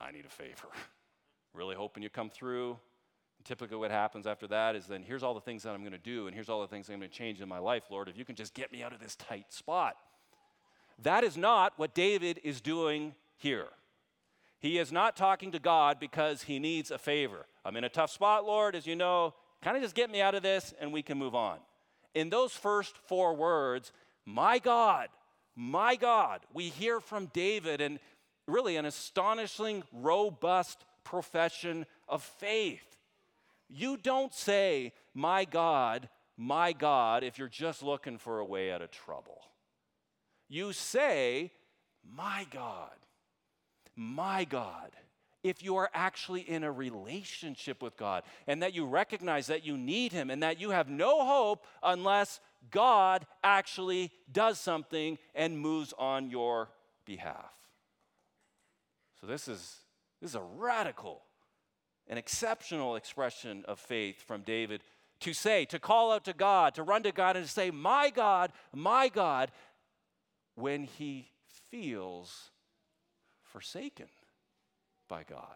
I 0.01 0.11
need 0.11 0.25
a 0.25 0.29
favor. 0.29 0.67
Really 1.55 1.75
hoping 1.75 2.01
you 2.01 2.09
come 2.09 2.31
through 2.31 2.79
typically 3.43 3.77
what 3.77 3.91
happens 3.91 4.27
after 4.27 4.47
that 4.47 4.75
is 4.75 4.85
then 4.87 5.03
here's 5.03 5.23
all 5.23 5.33
the 5.33 5.41
things 5.41 5.63
that 5.63 5.71
I'm 5.71 5.81
going 5.81 5.91
to 5.91 5.97
do, 5.97 6.27
and 6.27 6.35
here's 6.35 6.49
all 6.49 6.61
the 6.61 6.67
things 6.67 6.89
I'm 6.89 6.99
going 6.99 7.09
to 7.09 7.15
change 7.15 7.41
in 7.41 7.49
my 7.49 7.59
life, 7.59 7.83
Lord, 7.89 8.07
if 8.07 8.17
you 8.17 8.25
can 8.25 8.35
just 8.35 8.53
get 8.53 8.71
me 8.71 8.83
out 8.83 8.93
of 8.93 8.99
this 8.99 9.15
tight 9.15 9.51
spot. 9.51 9.95
That 11.03 11.23
is 11.23 11.37
not 11.37 11.73
what 11.77 11.93
David 11.93 12.39
is 12.43 12.61
doing 12.61 13.13
here. 13.37 13.67
He 14.59 14.77
is 14.77 14.91
not 14.91 15.17
talking 15.17 15.51
to 15.51 15.59
God 15.59 15.99
because 15.99 16.43
he 16.43 16.57
needs 16.57 16.89
a 16.89 16.97
favor. 16.97 17.45
I'm 17.65 17.75
in 17.75 17.83
a 17.83 17.89
tough 17.89 18.11
spot, 18.11 18.45
Lord, 18.45 18.75
as 18.75 18.87
you 18.87 18.95
know. 18.95 19.33
Kind 19.61 19.75
of 19.75 19.83
just 19.83 19.95
get 19.95 20.09
me 20.09 20.21
out 20.21 20.35
of 20.35 20.43
this 20.43 20.73
and 20.79 20.93
we 20.93 21.01
can 21.01 21.17
move 21.17 21.35
on. 21.35 21.57
In 22.15 22.29
those 22.29 22.53
first 22.53 22.97
four 23.07 23.35
words, 23.35 23.91
my 24.25 24.59
God, 24.59 25.09
my 25.55 25.95
God, 25.95 26.41
we 26.53 26.69
hear 26.69 26.99
from 26.99 27.27
David 27.27 27.81
and 27.81 27.99
really 28.47 28.77
an 28.77 28.85
astonishing, 28.85 29.83
robust 29.91 30.85
profession 31.03 31.85
of 32.07 32.23
faith. 32.23 32.97
You 33.69 33.97
don't 33.97 34.33
say, 34.33 34.93
My 35.13 35.45
God, 35.45 36.07
my 36.37 36.73
God, 36.73 37.23
if 37.23 37.37
you're 37.37 37.47
just 37.47 37.83
looking 37.83 38.17
for 38.17 38.39
a 38.39 38.45
way 38.45 38.71
out 38.71 38.81
of 38.81 38.91
trouble. 38.91 39.41
You 40.53 40.71
say, 40.71 41.51
My 42.07 42.45
God, 42.51 42.91
my 43.95 44.45
God, 44.45 44.91
if 45.43 45.63
you 45.63 45.77
are 45.77 45.89
actually 45.95 46.41
in 46.41 46.63
a 46.63 46.71
relationship 46.71 47.81
with 47.81 47.97
God 47.97 48.21
and 48.45 48.61
that 48.61 48.75
you 48.75 48.85
recognize 48.85 49.47
that 49.47 49.65
you 49.65 49.77
need 49.77 50.11
Him 50.11 50.29
and 50.29 50.43
that 50.43 50.61
you 50.61 50.69
have 50.69 50.89
no 50.89 51.25
hope 51.25 51.65
unless 51.81 52.39
God 52.69 53.25
actually 53.43 54.11
does 54.31 54.59
something 54.59 55.17
and 55.33 55.57
moves 55.57 55.91
on 55.97 56.29
your 56.29 56.69
behalf. 57.03 57.51
So, 59.19 59.25
this 59.25 59.47
is, 59.47 59.77
this 60.21 60.29
is 60.29 60.35
a 60.35 60.43
radical 60.55 61.23
an 62.07 62.17
exceptional 62.17 62.95
expression 62.95 63.63
of 63.67 63.79
faith 63.79 64.21
from 64.21 64.41
David 64.41 64.83
to 65.21 65.33
say, 65.33 65.63
to 65.65 65.79
call 65.79 66.11
out 66.11 66.25
to 66.25 66.33
God, 66.33 66.75
to 66.75 66.83
run 66.83 67.03
to 67.03 67.11
God 67.11 67.37
and 67.37 67.45
to 67.45 67.51
say, 67.51 67.71
My 67.71 68.09
God, 68.09 68.51
my 68.73 69.07
God, 69.07 69.51
when 70.55 70.83
he 70.83 71.29
feels 71.69 72.51
forsaken 73.41 74.07
by 75.07 75.23
God. 75.23 75.55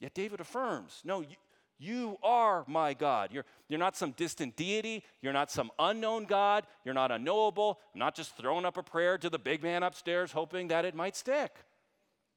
Yet 0.00 0.14
David 0.14 0.40
affirms, 0.40 1.02
No, 1.04 1.20
you, 1.20 1.36
you 1.78 2.18
are 2.22 2.64
my 2.66 2.94
God. 2.94 3.30
You're, 3.32 3.44
you're 3.68 3.78
not 3.78 3.96
some 3.96 4.12
distant 4.12 4.56
deity. 4.56 5.02
You're 5.22 5.32
not 5.32 5.50
some 5.50 5.70
unknown 5.78 6.24
God. 6.24 6.66
You're 6.84 6.94
not 6.94 7.10
unknowable. 7.10 7.78
I'm 7.94 8.00
not 8.00 8.14
just 8.14 8.36
throwing 8.36 8.64
up 8.64 8.76
a 8.76 8.82
prayer 8.82 9.16
to 9.18 9.30
the 9.30 9.38
big 9.38 9.62
man 9.62 9.82
upstairs 9.82 10.32
hoping 10.32 10.68
that 10.68 10.84
it 10.84 10.94
might 10.94 11.16
stick. 11.16 11.52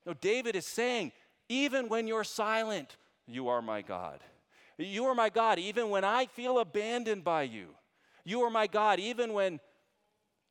No, 0.06 0.14
David 0.14 0.56
is 0.56 0.66
saying, 0.66 1.12
even 1.50 1.90
when 1.90 2.08
you're 2.08 2.24
silent, 2.24 2.98
you 3.28 3.48
are 3.50 3.62
my 3.62 3.82
God. 3.82 4.20
You 4.78 5.06
are 5.06 5.16
my 5.16 5.30
God 5.30 5.60
even 5.60 5.90
when 5.90 6.04
I 6.04 6.26
feel 6.26 6.60
abandoned 6.60 7.24
by 7.24 7.44
you. 7.44 7.68
You 8.26 8.42
are 8.42 8.50
my 8.50 8.68
God 8.68 9.00
even 9.00 9.34
when 9.34 9.60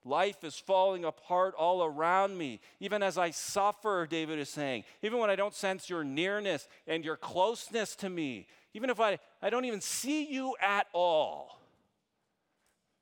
life 0.05 0.45
is 0.45 0.57
falling 0.59 1.05
apart 1.05 1.55
all 1.57 1.85
around 1.85 2.37
me. 2.37 2.61
Even 2.81 3.03
as 3.03 3.19
I 3.19 3.31
suffer, 3.31 4.07
David 4.09 4.39
is 4.39 4.49
saying, 4.49 4.85
even 5.03 5.19
when 5.19 5.31
I 5.31 5.37
don't 5.37 5.55
sense 5.55 5.89
your 5.89 6.05
nearness 6.05 6.69
and 6.87 7.05
your 7.05 7.17
closeness 7.17 7.95
to 7.97 8.09
me, 8.09 8.47
even 8.75 8.91
if 8.91 9.01
I, 9.01 9.19
I 9.41 9.51
don't 9.51 9.65
even 9.65 9.81
see 9.81 10.27
you 10.33 10.57
at 10.61 10.87
all, 10.93 11.61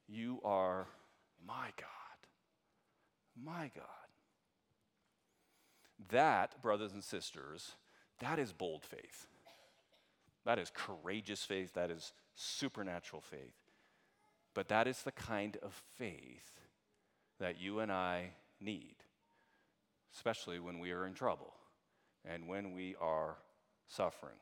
you 0.08 0.40
are 0.44 0.86
my 1.46 1.68
God. 1.76 1.88
My 3.42 3.70
God. 3.74 3.84
That, 6.10 6.60
brothers 6.60 6.92
and 6.92 7.04
sisters, 7.04 7.72
that 8.18 8.38
is 8.38 8.52
bold 8.52 8.84
faith. 8.84 9.26
That 10.44 10.58
is 10.58 10.72
courageous 10.74 11.44
faith. 11.44 11.74
That 11.74 11.90
is 11.90 12.12
supernatural 12.34 13.22
faith. 13.22 13.54
But 14.54 14.68
that 14.68 14.88
is 14.88 15.02
the 15.02 15.12
kind 15.12 15.56
of 15.62 15.80
faith 15.96 16.59
that 17.40 17.60
you 17.60 17.80
and 17.80 17.90
I 17.90 18.30
need. 18.60 18.94
especially 20.14 20.58
when 20.58 20.80
we 20.80 20.90
are 20.90 21.06
in 21.06 21.14
trouble 21.14 21.54
and 22.24 22.48
when 22.48 22.74
we 22.74 22.96
are 23.00 23.36
suffering. 23.86 24.34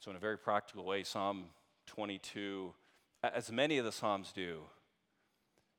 So, 0.00 0.10
in 0.10 0.16
a 0.16 0.20
very 0.20 0.38
practical 0.38 0.84
way, 0.84 1.02
Psalm 1.04 1.44
22, 1.86 2.72
as 3.22 3.52
many 3.52 3.78
of 3.78 3.84
the 3.84 3.92
Psalms 3.92 4.32
do, 4.32 4.62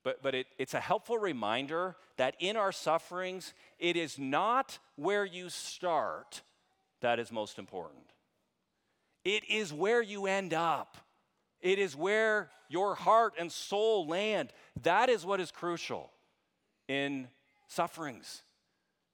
but, 0.04 0.22
but 0.22 0.36
it, 0.36 0.48
it's 0.60 0.76
a 0.76 0.80
helpful 0.80 1.18
reminder 1.18 1.96
that 2.18 2.36
in 2.40 2.56
our 2.56 2.72
sufferings, 2.72 3.54
it 3.80 3.96
is 3.96 4.20
not 4.20 4.78
where 4.96 5.26
you 5.26 5.50
start 5.50 6.44
that 7.02 7.20
is 7.20 7.32
most 7.32 7.58
important. 7.58 8.14
It 9.24 9.44
is 9.50 9.74
where 9.74 10.02
you 10.02 10.28
end 10.28 10.54
up. 10.54 10.98
It 11.66 11.80
is 11.80 11.96
where 11.96 12.52
your 12.70 12.94
heart 12.94 13.34
and 13.40 13.52
soul 13.52 14.06
land. 14.06 14.54
That 14.84 15.10
is 15.10 15.26
what 15.26 15.40
is 15.42 15.50
crucial 15.50 16.12
in 16.88 17.28
sufferings 17.68 18.44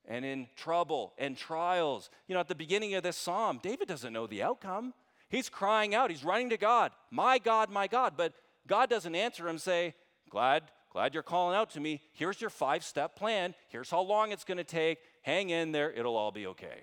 and 0.05 0.25
in 0.25 0.47
trouble 0.57 1.13
and 1.17 1.37
trials. 1.37 2.09
You 2.27 2.33
know, 2.33 2.41
at 2.41 2.49
the 2.49 2.55
beginning 2.55 2.93
of 2.95 3.03
this 3.03 3.15
psalm, 3.15 3.61
David 3.63 3.87
doesn't 3.87 4.11
know 4.11 4.27
the 4.27 4.43
outcome. 4.43 4.93
He's 5.29 5.47
crying 5.47 5.95
out, 5.95 6.09
he's 6.09 6.25
running 6.25 6.49
to 6.49 6.57
God, 6.57 6.91
My 7.09 7.39
God, 7.39 7.69
my 7.69 7.87
God. 7.87 8.15
But 8.17 8.33
God 8.67 8.89
doesn't 8.89 9.15
answer 9.15 9.47
him, 9.47 9.57
say, 9.57 9.95
Glad, 10.29 10.63
glad 10.91 11.13
you're 11.13 11.23
calling 11.23 11.55
out 11.55 11.69
to 11.69 11.79
me. 11.79 12.01
Here's 12.11 12.41
your 12.41 12.49
five 12.49 12.83
step 12.83 13.15
plan. 13.15 13.55
Here's 13.69 13.89
how 13.89 14.01
long 14.01 14.33
it's 14.33 14.43
going 14.43 14.57
to 14.57 14.65
take. 14.65 14.97
Hang 15.21 15.51
in 15.51 15.71
there, 15.71 15.89
it'll 15.89 16.17
all 16.17 16.33
be 16.33 16.47
okay. 16.47 16.81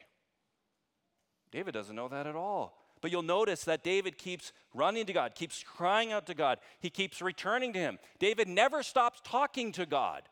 David 1.52 1.74
doesn't 1.74 1.94
know 1.94 2.08
that 2.08 2.26
at 2.26 2.36
all. 2.36 2.87
But 3.00 3.10
you'll 3.10 3.22
notice 3.22 3.64
that 3.64 3.84
David 3.84 4.18
keeps 4.18 4.52
running 4.74 5.06
to 5.06 5.12
God, 5.12 5.34
keeps 5.34 5.62
crying 5.62 6.12
out 6.12 6.26
to 6.26 6.34
God. 6.34 6.58
He 6.80 6.90
keeps 6.90 7.22
returning 7.22 7.72
to 7.72 7.78
Him. 7.78 7.98
David 8.18 8.48
never 8.48 8.82
stops 8.82 9.20
talking 9.24 9.72
to 9.72 9.86
God 9.86 10.22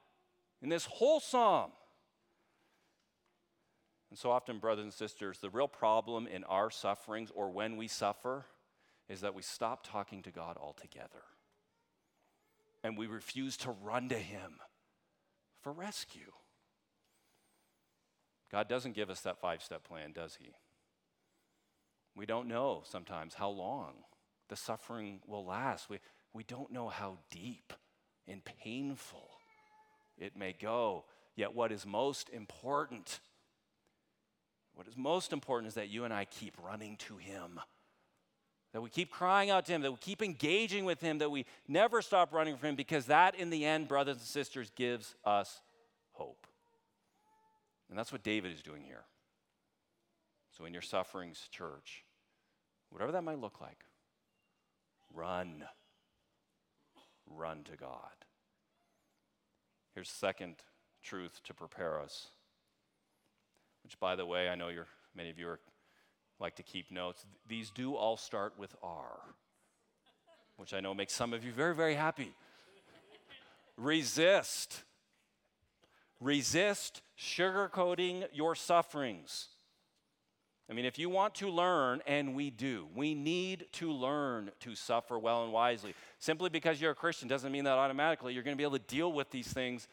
in 0.63 0.69
this 0.69 0.85
whole 0.85 1.21
psalm. 1.21 1.71
And 4.11 4.19
so 4.19 4.31
often, 4.31 4.59
brothers 4.59 4.85
and 4.85 4.93
sisters, 4.93 5.39
the 5.39 5.51
real 5.51 5.69
problem 5.69 6.27
in 6.27 6.45
our 6.45 6.71
sufferings 6.71 7.31
or 7.35 7.51
when 7.51 7.77
we 7.77 7.89
suffer 7.89 8.47
is 9.09 9.21
that 9.21 9.35
we 9.35 9.43
stop 9.43 9.87
talking 9.87 10.23
to 10.23 10.31
God 10.31 10.57
altogether. 10.57 11.23
And 12.83 12.97
we 12.97 13.07
refuse 13.07 13.57
to 13.59 13.71
run 13.83 14.09
to 14.09 14.19
Him 14.19 14.59
for 15.63 15.73
rescue. 15.73 16.33
God 18.51 18.69
doesn't 18.69 18.95
give 18.95 19.11
us 19.11 19.21
that 19.23 19.41
five 19.41 19.63
step 19.63 19.85
plan, 19.85 20.13
does 20.13 20.39
He? 20.41 20.53
We 22.17 22.25
don't 22.25 22.49
know 22.49 22.83
sometimes 22.85 23.35
how 23.35 23.51
long 23.51 23.93
the 24.49 24.57
suffering 24.57 25.21
will 25.27 25.45
last. 25.45 25.91
We, 25.91 25.99
we 26.33 26.45
don't 26.45 26.73
know 26.73 26.89
how 26.89 27.19
deep 27.31 27.75
and 28.27 28.43
painful 28.45 29.29
it 30.19 30.37
may 30.37 30.55
go. 30.59 31.05
Yet, 31.37 31.55
what 31.55 31.71
is 31.71 31.85
most 31.85 32.31
important, 32.31 33.21
what 34.75 34.89
is 34.89 34.97
most 34.97 35.35
important 35.35 35.69
is 35.69 35.75
that 35.75 35.91
you 35.91 36.05
and 36.05 36.15
I 36.15 36.25
keep 36.25 36.55
running 36.65 36.97
to 37.09 37.19
Him. 37.19 37.61
That 38.73 38.81
we 38.81 38.89
keep 38.89 39.11
crying 39.11 39.51
out 39.51 39.67
to 39.67 39.73
Him, 39.73 39.83
that 39.83 39.91
we 39.91 39.99
keep 39.99 40.23
engaging 40.23 40.87
with 40.87 41.03
Him, 41.03 41.19
that 41.19 41.31
we 41.31 41.45
never 41.69 42.01
stop 42.01 42.33
running 42.33 42.57
from 42.57 42.71
Him, 42.71 42.77
because 42.77 43.07
that, 43.07 43.35
in 43.35 43.51
the 43.51 43.67
end, 43.67 43.89
brothers 43.89 44.17
and 44.17 44.27
sisters, 44.27 44.71
gives 44.75 45.15
us 45.25 45.61
hope. 46.13 46.47
And 47.91 47.99
that's 47.99 48.11
what 48.11 48.23
David 48.23 48.53
is 48.53 48.63
doing 48.63 48.83
here. 48.83 49.05
So, 50.57 50.65
in 50.65 50.73
your 50.73 50.83
sufferings, 50.83 51.49
church, 51.51 52.06
whatever 52.97 53.13
that 53.13 53.25
might 53.25 53.39
look 53.39 53.61
like, 53.61 53.85
run. 55.13 55.65
Run 57.27 57.63
to 57.65 57.77
God. 57.77 58.25
Here's 59.95 60.09
second 60.09 60.55
truth 61.03 61.43
to 61.45 61.53
prepare 61.53 62.01
us, 62.01 62.29
which, 63.83 64.01
by 64.01 64.17
the 64.17 64.25
way, 64.25 64.49
I 64.49 64.55
know 64.55 64.69
you're, 64.69 64.87
many 65.15 65.29
of 65.29 65.39
you 65.39 65.47
are, 65.49 65.61
like 66.41 66.57
to 66.57 66.63
keep 66.63 66.91
notes. 66.91 67.27
These 67.47 67.69
do 67.69 67.97
all 67.97 68.17
start 68.17 68.55
with 68.59 68.75
R, 68.83 69.21
which 70.57 70.73
I 70.73 70.81
know 70.81 70.95
makes 70.95 71.13
some 71.13 71.35
of 71.35 71.45
you 71.45 71.53
very, 71.53 71.75
very 71.75 71.97
happy. 71.97 72.33
Resist. 73.77 74.85
Resist 76.19 77.03
sugarcoating 77.19 78.27
your 78.33 78.55
sufferings. 78.55 79.49
I 80.69 80.73
mean, 80.73 80.85
if 80.85 80.99
you 80.99 81.09
want 81.09 81.37
to 81.37 81.49
learn, 81.49 82.03
and 82.07 82.35
we 82.35 82.51
do, 82.51 82.89
we 82.95 83.15
need 83.15 83.67
to 83.75 83.93
learn 83.93 84.51
to 84.61 84.75
suffer 84.75 85.17
well 85.17 85.45
and 85.45 85.53
wisely. 85.53 85.95
Simply 86.19 86.51
because 86.51 86.81
you're 86.81 86.91
a 86.91 86.97
Christian 86.97 87.29
doesn't 87.29 87.53
mean 87.53 87.65
that 87.65 87.79
automatically 87.79 88.35
you're 88.35 88.43
going 88.43 88.57
to 88.57 88.59
be 88.59 88.65
able 88.65 88.79
to 88.79 88.85
deal 88.85 89.13
with 89.13 89.31
these 89.31 89.47
things 89.47 89.87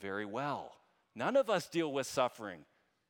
very 0.00 0.24
well. 0.24 0.72
None 1.14 1.36
of 1.36 1.50
us 1.50 1.66
deal 1.66 1.92
with 1.92 2.06
suffering 2.06 2.60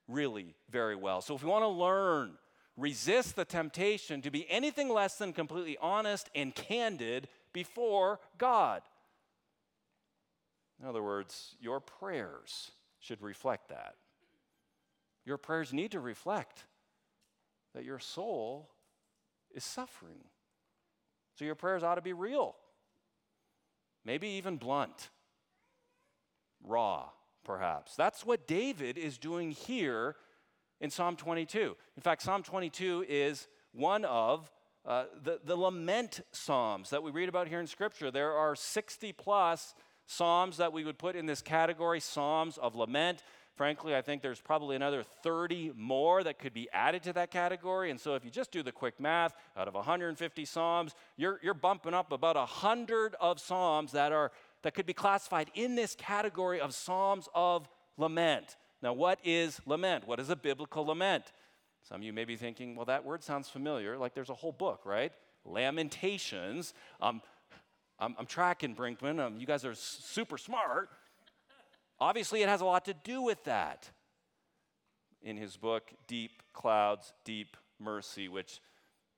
really 0.08 0.56
very 0.70 0.96
well. 0.96 1.20
So 1.20 1.36
if 1.36 1.42
we 1.44 1.50
want 1.50 1.62
to 1.62 1.68
learn, 1.68 2.32
resist 2.76 3.36
the 3.36 3.44
temptation 3.44 4.20
to 4.22 4.30
be 4.30 4.50
anything 4.50 4.88
less 4.88 5.16
than 5.16 5.32
completely 5.32 5.76
honest 5.80 6.28
and 6.34 6.52
candid 6.52 7.28
before 7.52 8.18
God. 8.38 8.82
In 10.80 10.88
other 10.88 11.02
words, 11.02 11.54
your 11.60 11.78
prayers 11.78 12.72
should 12.98 13.22
reflect 13.22 13.68
that. 13.68 13.94
Your 15.24 15.36
prayers 15.36 15.72
need 15.72 15.92
to 15.92 16.00
reflect 16.00 16.64
that 17.74 17.84
your 17.84 17.98
soul 17.98 18.70
is 19.54 19.64
suffering. 19.64 20.24
So 21.34 21.44
your 21.44 21.54
prayers 21.54 21.82
ought 21.82 21.94
to 21.94 22.02
be 22.02 22.12
real, 22.12 22.56
maybe 24.04 24.28
even 24.28 24.56
blunt, 24.56 25.10
raw, 26.64 27.10
perhaps. 27.44 27.94
That's 27.94 28.26
what 28.26 28.46
David 28.46 28.98
is 28.98 29.18
doing 29.18 29.52
here 29.52 30.16
in 30.80 30.90
Psalm 30.90 31.16
22. 31.16 31.76
In 31.96 32.02
fact, 32.02 32.22
Psalm 32.22 32.42
22 32.42 33.04
is 33.08 33.48
one 33.72 34.04
of 34.04 34.50
uh, 34.84 35.04
the, 35.22 35.40
the 35.44 35.56
lament 35.56 36.20
psalms 36.32 36.90
that 36.90 37.02
we 37.02 37.10
read 37.10 37.28
about 37.28 37.46
here 37.46 37.60
in 37.60 37.66
Scripture. 37.66 38.10
There 38.10 38.32
are 38.32 38.56
60 38.56 39.12
plus 39.12 39.74
psalms 40.06 40.56
that 40.56 40.72
we 40.72 40.84
would 40.84 40.98
put 40.98 41.14
in 41.14 41.26
this 41.26 41.42
category 41.42 42.00
psalms 42.00 42.56
of 42.58 42.74
lament. 42.74 43.22
Frankly, 43.58 43.96
I 43.96 44.02
think 44.02 44.22
there's 44.22 44.40
probably 44.40 44.76
another 44.76 45.02
30 45.02 45.72
more 45.74 46.22
that 46.22 46.38
could 46.38 46.54
be 46.54 46.68
added 46.72 47.02
to 47.02 47.12
that 47.14 47.32
category. 47.32 47.90
And 47.90 47.98
so 48.00 48.14
if 48.14 48.24
you 48.24 48.30
just 48.30 48.52
do 48.52 48.62
the 48.62 48.70
quick 48.70 49.00
math, 49.00 49.34
out 49.56 49.66
of 49.66 49.74
150 49.74 50.44
Psalms, 50.44 50.94
you're, 51.16 51.40
you're 51.42 51.54
bumping 51.54 51.92
up 51.92 52.12
about 52.12 52.36
100 52.36 53.16
of 53.20 53.40
Psalms 53.40 53.90
that, 53.90 54.12
are, 54.12 54.30
that 54.62 54.74
could 54.74 54.86
be 54.86 54.92
classified 54.92 55.50
in 55.54 55.74
this 55.74 55.96
category 55.96 56.60
of 56.60 56.72
Psalms 56.72 57.28
of 57.34 57.68
lament. 57.96 58.54
Now, 58.80 58.92
what 58.92 59.18
is 59.24 59.60
lament? 59.66 60.06
What 60.06 60.20
is 60.20 60.30
a 60.30 60.36
biblical 60.36 60.86
lament? 60.86 61.24
Some 61.82 61.96
of 61.96 62.04
you 62.04 62.12
may 62.12 62.24
be 62.24 62.36
thinking, 62.36 62.76
well, 62.76 62.84
that 62.84 63.04
word 63.04 63.24
sounds 63.24 63.48
familiar, 63.48 63.98
like 63.98 64.14
there's 64.14 64.30
a 64.30 64.34
whole 64.34 64.52
book, 64.52 64.82
right? 64.84 65.10
Lamentations. 65.44 66.74
Um, 67.00 67.22
I'm, 67.98 68.14
I'm 68.20 68.26
tracking 68.26 68.76
Brinkman. 68.76 69.18
Um, 69.18 69.36
you 69.36 69.46
guys 69.46 69.64
are 69.64 69.74
super 69.74 70.38
smart. 70.38 70.90
Obviously, 72.00 72.42
it 72.42 72.48
has 72.48 72.60
a 72.60 72.64
lot 72.64 72.84
to 72.84 72.94
do 72.94 73.22
with 73.22 73.42
that. 73.44 73.90
In 75.20 75.36
his 75.36 75.56
book, 75.56 75.90
Deep 76.06 76.42
Clouds, 76.52 77.12
Deep 77.24 77.56
Mercy, 77.80 78.28
which 78.28 78.60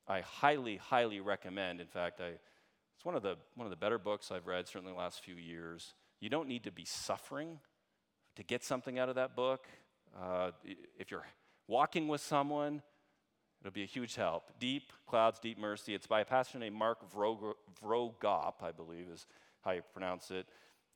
I 0.08 0.20
highly, 0.20 0.76
highly 0.76 1.20
recommend. 1.20 1.80
In 1.80 1.86
fact, 1.86 2.20
I, 2.20 2.32
it's 2.96 3.04
one 3.04 3.14
of, 3.14 3.22
the, 3.22 3.36
one 3.54 3.66
of 3.66 3.70
the 3.70 3.76
better 3.76 3.98
books 3.98 4.30
I've 4.30 4.46
read, 4.46 4.66
certainly 4.66 4.92
the 4.92 4.98
last 4.98 5.22
few 5.22 5.34
years. 5.34 5.94
You 6.20 6.30
don't 6.30 6.48
need 6.48 6.64
to 6.64 6.72
be 6.72 6.84
suffering 6.84 7.58
to 8.36 8.42
get 8.42 8.64
something 8.64 8.98
out 8.98 9.08
of 9.08 9.14
that 9.16 9.36
book. 9.36 9.66
Uh, 10.18 10.50
if 10.98 11.10
you're 11.10 11.26
walking 11.68 12.08
with 12.08 12.20
someone, 12.20 12.82
it'll 13.60 13.72
be 13.72 13.82
a 13.82 13.86
huge 13.86 14.16
help. 14.16 14.50
Deep 14.58 14.92
Clouds, 15.06 15.38
Deep 15.38 15.58
Mercy. 15.58 15.94
It's 15.94 16.06
by 16.06 16.20
a 16.20 16.24
pastor 16.24 16.58
named 16.58 16.76
Mark 16.76 16.98
Vroegop, 17.12 18.54
I 18.62 18.72
believe 18.72 19.06
is 19.12 19.26
how 19.62 19.72
you 19.72 19.82
pronounce 19.92 20.30
it. 20.30 20.46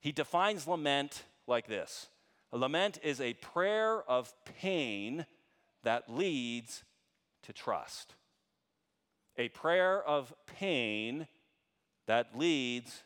He 0.01 0.13
defines 0.13 0.67
lament 0.67 1.23
like 1.47 1.67
this 1.67 2.09
A 2.53 2.59
lament 2.59 2.99
is 3.03 3.21
a 3.21 3.35
prayer 3.35 4.03
of 4.09 4.33
pain 4.61 5.27
that 5.83 6.09
leads 6.09 6.85
to 7.43 7.53
trust. 7.53 8.15
A 9.37 9.49
prayer 9.49 10.03
of 10.03 10.33
pain 10.47 11.27
that 12.07 12.39
leads 12.39 13.03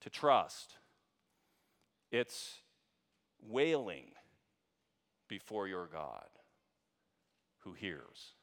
to 0.00 0.10
trust. 0.10 0.74
It's 2.10 2.58
wailing 3.46 4.12
before 5.28 5.68
your 5.68 5.86
God 5.86 6.28
who 7.60 7.72
hears 7.72 8.34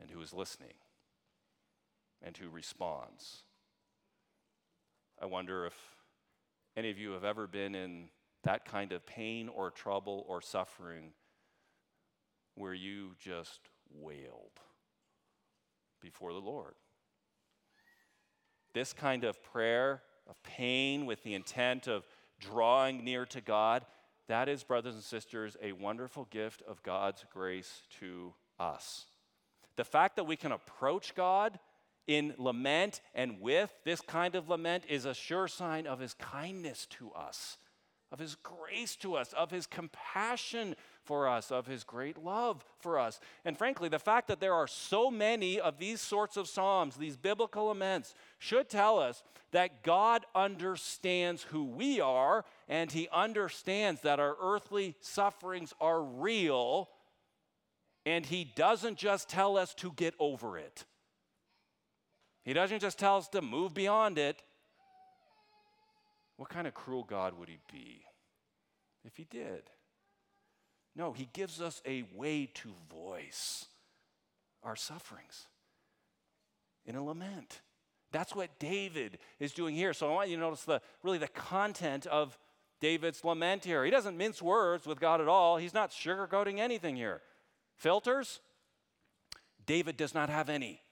and 0.00 0.10
who 0.10 0.20
is 0.20 0.32
listening 0.32 0.74
and 2.22 2.36
who 2.36 2.48
responds. 2.48 3.42
I 5.20 5.26
wonder 5.26 5.66
if 5.66 5.74
any 6.76 6.90
of 6.90 6.98
you 6.98 7.12
have 7.12 7.24
ever 7.24 7.46
been 7.46 7.74
in 7.74 8.08
that 8.44 8.64
kind 8.64 8.92
of 8.92 9.06
pain 9.06 9.48
or 9.48 9.70
trouble 9.70 10.24
or 10.28 10.40
suffering 10.40 11.12
where 12.54 12.74
you 12.74 13.10
just 13.18 13.60
wailed 13.90 14.60
before 16.00 16.32
the 16.32 16.38
Lord. 16.38 16.74
This 18.74 18.92
kind 18.92 19.24
of 19.24 19.42
prayer 19.42 20.02
of 20.28 20.42
pain 20.42 21.06
with 21.06 21.22
the 21.22 21.34
intent 21.34 21.86
of 21.88 22.06
drawing 22.40 23.04
near 23.04 23.26
to 23.26 23.40
God, 23.40 23.84
that 24.28 24.48
is, 24.48 24.64
brothers 24.64 24.94
and 24.94 25.04
sisters, 25.04 25.56
a 25.62 25.72
wonderful 25.72 26.26
gift 26.30 26.62
of 26.66 26.82
God's 26.82 27.24
grace 27.32 27.82
to 28.00 28.32
us. 28.58 29.06
The 29.76 29.84
fact 29.84 30.16
that 30.16 30.24
we 30.24 30.36
can 30.36 30.52
approach 30.52 31.14
God 31.14 31.58
in 32.06 32.34
lament 32.38 33.00
and 33.14 33.40
with 33.40 33.72
this 33.84 34.00
kind 34.00 34.34
of 34.34 34.48
lament 34.48 34.84
is 34.88 35.04
a 35.04 35.14
sure 35.14 35.48
sign 35.48 35.86
of 35.86 36.00
his 36.00 36.14
kindness 36.14 36.86
to 36.86 37.10
us, 37.12 37.58
of 38.10 38.18
his 38.18 38.34
grace 38.36 38.96
to 38.96 39.14
us, 39.14 39.32
of 39.32 39.50
his 39.50 39.66
compassion 39.66 40.74
for 41.04 41.28
us, 41.28 41.50
of 41.50 41.66
his 41.66 41.84
great 41.84 42.18
love 42.18 42.64
for 42.78 42.98
us. 42.98 43.20
And 43.44 43.56
frankly, 43.56 43.88
the 43.88 43.98
fact 43.98 44.28
that 44.28 44.40
there 44.40 44.54
are 44.54 44.66
so 44.66 45.10
many 45.10 45.60
of 45.60 45.78
these 45.78 46.00
sorts 46.00 46.36
of 46.36 46.48
Psalms, 46.48 46.96
these 46.96 47.16
biblical 47.16 47.66
laments, 47.66 48.14
should 48.38 48.68
tell 48.68 48.98
us 48.98 49.22
that 49.52 49.82
God 49.82 50.24
understands 50.34 51.42
who 51.44 51.64
we 51.64 52.00
are 52.00 52.44
and 52.68 52.90
he 52.90 53.08
understands 53.12 54.00
that 54.02 54.20
our 54.20 54.36
earthly 54.40 54.96
sufferings 55.00 55.74
are 55.80 56.02
real. 56.02 56.88
And 58.04 58.26
he 58.26 58.44
doesn't 58.44 58.96
just 58.96 59.28
tell 59.28 59.56
us 59.56 59.74
to 59.74 59.92
get 59.92 60.14
over 60.18 60.58
it. 60.58 60.84
He 62.44 62.52
doesn't 62.52 62.80
just 62.80 62.98
tell 62.98 63.16
us 63.16 63.28
to 63.28 63.42
move 63.42 63.74
beyond 63.74 64.18
it. 64.18 64.42
What 66.36 66.48
kind 66.48 66.66
of 66.66 66.74
cruel 66.74 67.04
God 67.04 67.38
would 67.38 67.48
he 67.48 67.58
be 67.72 68.02
if 69.04 69.16
he 69.16 69.24
did? 69.24 69.62
No, 70.96 71.12
he 71.12 71.28
gives 71.32 71.60
us 71.60 71.80
a 71.86 72.04
way 72.14 72.46
to 72.54 72.74
voice 72.90 73.66
our 74.62 74.76
sufferings 74.76 75.46
in 76.84 76.96
a 76.96 77.04
lament. 77.04 77.60
That's 78.10 78.34
what 78.34 78.58
David 78.58 79.18
is 79.40 79.52
doing 79.52 79.74
here. 79.74 79.94
So 79.94 80.10
I 80.10 80.14
want 80.14 80.28
you 80.28 80.36
to 80.36 80.42
notice 80.42 80.64
the 80.64 80.82
really 81.02 81.18
the 81.18 81.28
content 81.28 82.06
of 82.06 82.36
David's 82.80 83.24
lament 83.24 83.64
here. 83.64 83.84
He 83.84 83.90
doesn't 83.90 84.18
mince 84.18 84.42
words 84.42 84.86
with 84.86 85.00
God 85.00 85.20
at 85.20 85.28
all. 85.28 85.56
He's 85.56 85.72
not 85.72 85.90
sugarcoating 85.90 86.58
anything 86.58 86.96
here. 86.96 87.22
Filters? 87.76 88.40
David 89.64 89.96
does 89.96 90.14
not 90.14 90.28
have 90.28 90.48
any, 90.50 90.82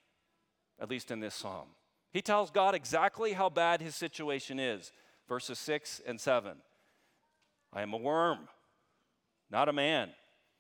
at 0.81 0.91
least 0.91 1.11
in 1.11 1.21
this 1.21 1.35
psalm. 1.35 1.69
He 2.13 2.23
tells 2.23 2.51
God 2.51 2.75
exactly 2.75 3.33
how 3.33 3.49
bad 3.49 3.81
his 3.81 3.95
situation 3.95 4.59
is. 4.59 4.93
Verses 5.29 5.59
6 5.59 6.03
and 6.07 6.21
7. 6.21 6.57
I 7.73 7.83
am 7.83 7.93
a 7.93 7.99
worm 7.99 8.49
not 9.51 9.69
a 9.69 9.73
man, 9.73 10.11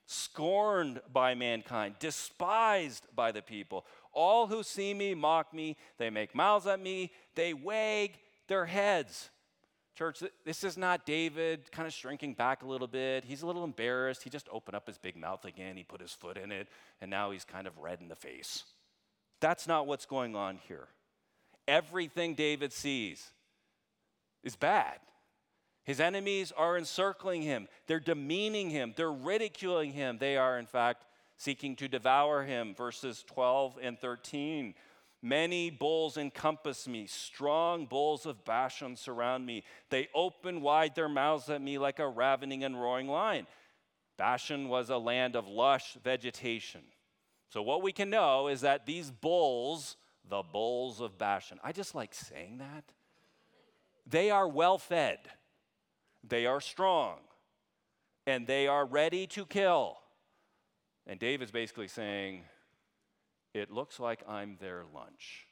scorned 0.06 1.00
by 1.12 1.35
mankind, 1.35 1.94
despised 2.00 3.06
by 3.14 3.33
the 3.33 3.42
people. 3.42 3.87
All 4.12 4.46
who 4.48 4.62
see 4.62 4.92
me 4.92 5.14
mock 5.14 5.54
me, 5.54 5.76
they 5.98 6.11
make 6.11 6.35
mouths 6.35 6.66
at 6.66 6.80
me, 6.80 7.12
they 7.37 7.54
wag 7.54 8.18
their 8.48 8.66
heads. 8.66 9.30
Church, 9.96 10.22
this 10.44 10.64
is 10.64 10.76
not 10.78 11.04
David 11.04 11.70
kind 11.70 11.87
of 11.87 11.92
shrinking 11.92 12.35
back 12.35 12.62
a 12.62 12.66
little 12.66 12.87
bit. 12.87 13.24
He's 13.24 13.42
a 13.42 13.46
little 13.46 13.64
embarrassed. 13.64 14.22
He 14.22 14.30
just 14.30 14.48
opened 14.50 14.74
up 14.74 14.87
his 14.87 14.96
big 14.96 15.14
mouth 15.14 15.44
again. 15.44 15.76
He 15.76 15.83
put 15.83 16.00
his 16.00 16.12
foot 16.12 16.38
in 16.38 16.50
it, 16.50 16.68
and 17.00 17.11
now 17.11 17.33
he's 17.33 17.44
kind 17.44 17.66
of 17.66 17.76
red 17.78 18.00
in 18.00 18.09
the 18.09 18.16
face. 18.16 18.64
That's 19.40 19.66
not 19.66 19.87
what's 19.87 20.07
going 20.07 20.37
on 20.37 20.59
here. 20.68 20.88
Everything 21.66 22.35
David 22.35 22.72
sees 22.72 23.31
is 24.42 24.57
bad. 24.57 24.98
His 25.85 26.00
enemies 26.00 26.53
are 26.57 26.76
encircling 26.76 27.42
him, 27.42 27.68
they're 27.87 28.00
demeaning 28.00 28.70
him, 28.70 28.92
they're 28.96 29.12
ridiculing 29.12 29.92
him. 29.92 30.18
They 30.18 30.37
are, 30.37 30.59
in 30.59 30.66
fact, 30.66 31.07
seeking 31.37 31.74
to 31.76 31.88
devour 31.88 32.44
him. 32.44 32.74
Verses 32.74 33.24
12 33.26 33.79
and 33.83 33.98
13. 33.98 34.74
Many 35.22 35.68
bulls 35.68 36.16
encompass 36.16 36.88
me, 36.88 37.07
strong 37.07 37.85
bulls 37.85 38.24
of 38.24 38.44
Bashan 38.44 38.96
surround 38.96 39.44
me. 39.44 39.64
They 39.90 40.09
open 40.14 40.62
wide 40.62 40.94
their 40.94 41.11
mouths 41.11 41.50
at 41.50 41.61
me 41.61 41.76
like 41.76 41.98
a 41.98 42.09
ravening 42.09 42.64
and 42.64 42.81
roaring 42.81 43.09
lion. 43.09 43.46
Bashan 44.16 44.68
was 44.68 44.88
a 44.88 44.96
land 44.96 45.37
of 45.37 45.46
lush 45.46 45.96
vegetation. 46.03 46.83
So, 47.51 47.63
what 47.63 47.83
we 47.83 47.93
can 47.93 48.11
know 48.11 48.47
is 48.47 48.61
that 48.61 48.87
these 48.87 49.11
bulls, 49.11 49.97
the 50.29 50.43
bulls 50.43 51.01
of 51.01 51.19
Bashan, 51.19 51.59
I 51.65 51.73
just 51.73 51.95
like 51.97 52.15
saying 52.15 52.59
that, 52.59 52.85
they 54.07 54.31
are 54.31 54.49
well 54.49 54.79
fed. 54.79 55.19
They 56.27 56.47
are 56.47 56.61
strong 56.61 57.19
and 58.27 58.47
they 58.47 58.69
are 58.69 58.85
ready 58.85 59.27
to 59.29 59.45
kill. 59.47 59.99
And 61.07 61.19
David's 61.19 61.51
basically 61.51 61.89
saying, 61.89 62.43
It 63.53 63.71
looks 63.71 63.99
like 63.99 64.23
I'm 64.29 64.57
their 64.61 64.85
lunch. 64.95 65.47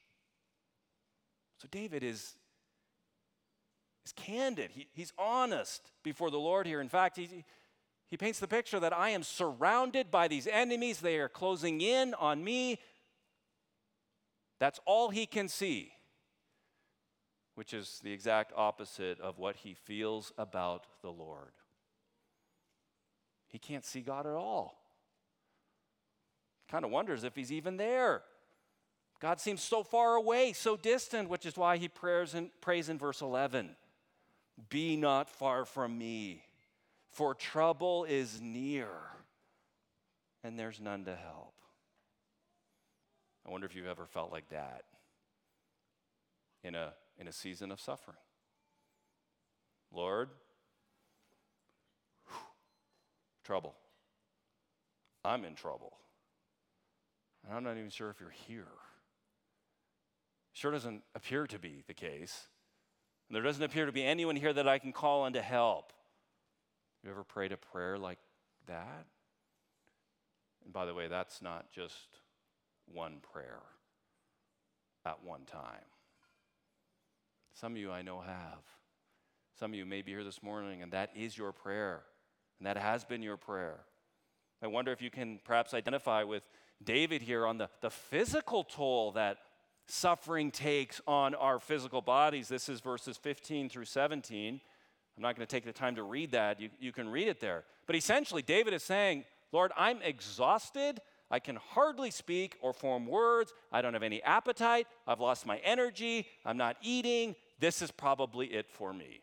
So 1.60 1.66
David 1.68 2.04
is, 2.04 2.34
is 4.06 4.12
candid. 4.12 4.70
He, 4.70 4.86
he's 4.92 5.12
honest 5.18 5.90
before 6.04 6.30
the 6.30 6.38
Lord 6.38 6.66
here. 6.66 6.80
In 6.80 6.88
fact, 6.88 7.16
he, 7.16 7.44
he 8.08 8.16
paints 8.16 8.38
the 8.38 8.48
picture 8.48 8.80
that 8.80 8.96
I 8.96 9.10
am 9.10 9.22
surrounded 9.22 10.10
by 10.10 10.28
these 10.28 10.46
enemies. 10.46 11.00
They 11.00 11.18
are 11.18 11.28
closing 11.28 11.80
in 11.80 12.14
on 12.14 12.42
me. 12.42 12.80
That's 14.58 14.80
all 14.86 15.10
he 15.10 15.26
can 15.26 15.48
see 15.48 15.92
which 17.58 17.74
is 17.74 17.98
the 18.04 18.12
exact 18.12 18.52
opposite 18.54 19.18
of 19.18 19.36
what 19.36 19.56
he 19.56 19.74
feels 19.74 20.32
about 20.38 20.86
the 21.02 21.10
Lord. 21.10 21.50
He 23.48 23.58
can't 23.58 23.84
see 23.84 24.00
God 24.00 24.28
at 24.28 24.34
all. 24.34 24.78
Kind 26.70 26.84
of 26.84 26.92
wonders 26.92 27.24
if 27.24 27.34
he's 27.34 27.50
even 27.50 27.76
there. 27.76 28.22
God 29.18 29.40
seems 29.40 29.60
so 29.60 29.82
far 29.82 30.14
away, 30.14 30.52
so 30.52 30.76
distant, 30.76 31.28
which 31.28 31.44
is 31.44 31.56
why 31.56 31.78
he 31.78 31.88
prays 31.88 32.32
in, 32.32 32.52
prays 32.60 32.88
in 32.88 32.96
verse 32.96 33.22
11 33.22 33.74
Be 34.68 34.96
not 34.96 35.28
far 35.28 35.64
from 35.64 35.98
me, 35.98 36.44
for 37.10 37.34
trouble 37.34 38.04
is 38.04 38.40
near, 38.40 38.88
and 40.44 40.58
there's 40.58 40.80
none 40.80 41.04
to 41.04 41.14
help. 41.14 41.54
I 43.46 43.50
wonder 43.50 43.66
if 43.66 43.74
you've 43.74 43.86
ever 43.86 44.06
felt 44.06 44.30
like 44.30 44.48
that 44.50 44.84
in 46.62 46.74
a 46.74 46.92
in 47.18 47.28
a 47.28 47.32
season 47.32 47.72
of 47.72 47.80
suffering. 47.80 48.16
Lord, 49.92 50.28
whew, 52.28 52.38
trouble. 53.44 53.74
I'm 55.24 55.44
in 55.44 55.54
trouble. 55.54 55.96
And 57.46 57.56
I'm 57.56 57.64
not 57.64 57.76
even 57.76 57.90
sure 57.90 58.10
if 58.10 58.20
you're 58.20 58.30
here. 58.30 58.66
Sure 60.52 60.70
doesn't 60.72 61.02
appear 61.14 61.46
to 61.46 61.58
be 61.58 61.82
the 61.86 61.94
case. 61.94 62.48
And 63.28 63.36
there 63.36 63.42
doesn't 63.42 63.62
appear 63.62 63.86
to 63.86 63.92
be 63.92 64.04
anyone 64.04 64.36
here 64.36 64.52
that 64.52 64.68
I 64.68 64.78
can 64.78 64.92
call 64.92 65.22
on 65.22 65.34
to 65.34 65.42
help. 65.42 65.92
You 67.04 67.10
ever 67.10 67.24
prayed 67.24 67.52
a 67.52 67.56
prayer 67.56 67.98
like 67.98 68.18
that? 68.66 69.06
And 70.64 70.72
by 70.72 70.84
the 70.84 70.94
way, 70.94 71.08
that's 71.08 71.40
not 71.40 71.70
just 71.72 72.18
one 72.92 73.18
prayer 73.32 73.62
at 75.06 75.24
one 75.24 75.44
time. 75.44 75.86
Some 77.54 77.72
of 77.72 77.78
you 77.78 77.90
I 77.90 78.02
know 78.02 78.20
have. 78.20 78.62
Some 79.58 79.72
of 79.72 79.78
you 79.78 79.86
may 79.86 80.02
be 80.02 80.12
here 80.12 80.24
this 80.24 80.42
morning, 80.42 80.82
and 80.82 80.92
that 80.92 81.10
is 81.16 81.36
your 81.36 81.52
prayer, 81.52 82.02
and 82.58 82.66
that 82.66 82.76
has 82.76 83.04
been 83.04 83.22
your 83.22 83.36
prayer. 83.36 83.80
I 84.62 84.66
wonder 84.66 84.92
if 84.92 85.02
you 85.02 85.10
can 85.10 85.40
perhaps 85.44 85.74
identify 85.74 86.22
with 86.22 86.48
David 86.82 87.22
here 87.22 87.46
on 87.46 87.58
the, 87.58 87.68
the 87.80 87.90
physical 87.90 88.62
toll 88.64 89.12
that 89.12 89.38
suffering 89.86 90.50
takes 90.50 91.00
on 91.06 91.34
our 91.34 91.58
physical 91.58 92.02
bodies. 92.02 92.48
This 92.48 92.68
is 92.68 92.80
verses 92.80 93.16
15 93.16 93.68
through 93.68 93.86
17. 93.86 94.60
I'm 95.18 95.22
not 95.22 95.34
going 95.34 95.44
to 95.44 95.50
take 95.50 95.64
the 95.64 95.72
time 95.72 95.96
to 95.96 96.04
read 96.04 96.30
that. 96.30 96.60
You, 96.60 96.70
you 96.78 96.92
can 96.92 97.08
read 97.08 97.26
it 97.26 97.40
there. 97.40 97.64
But 97.86 97.96
essentially, 97.96 98.40
David 98.40 98.72
is 98.72 98.84
saying, 98.84 99.24
Lord, 99.50 99.72
I'm 99.76 100.00
exhausted. 100.00 101.00
I 101.28 101.40
can 101.40 101.56
hardly 101.56 102.12
speak 102.12 102.56
or 102.62 102.72
form 102.72 103.04
words. 103.06 103.52
I 103.72 103.82
don't 103.82 103.94
have 103.94 104.04
any 104.04 104.22
appetite. 104.22 104.86
I've 105.08 105.18
lost 105.18 105.44
my 105.44 105.58
energy. 105.58 106.28
I'm 106.46 106.56
not 106.56 106.76
eating 106.82 107.34
this 107.58 107.82
is 107.82 107.90
probably 107.90 108.46
it 108.46 108.70
for 108.70 108.92
me. 108.92 109.22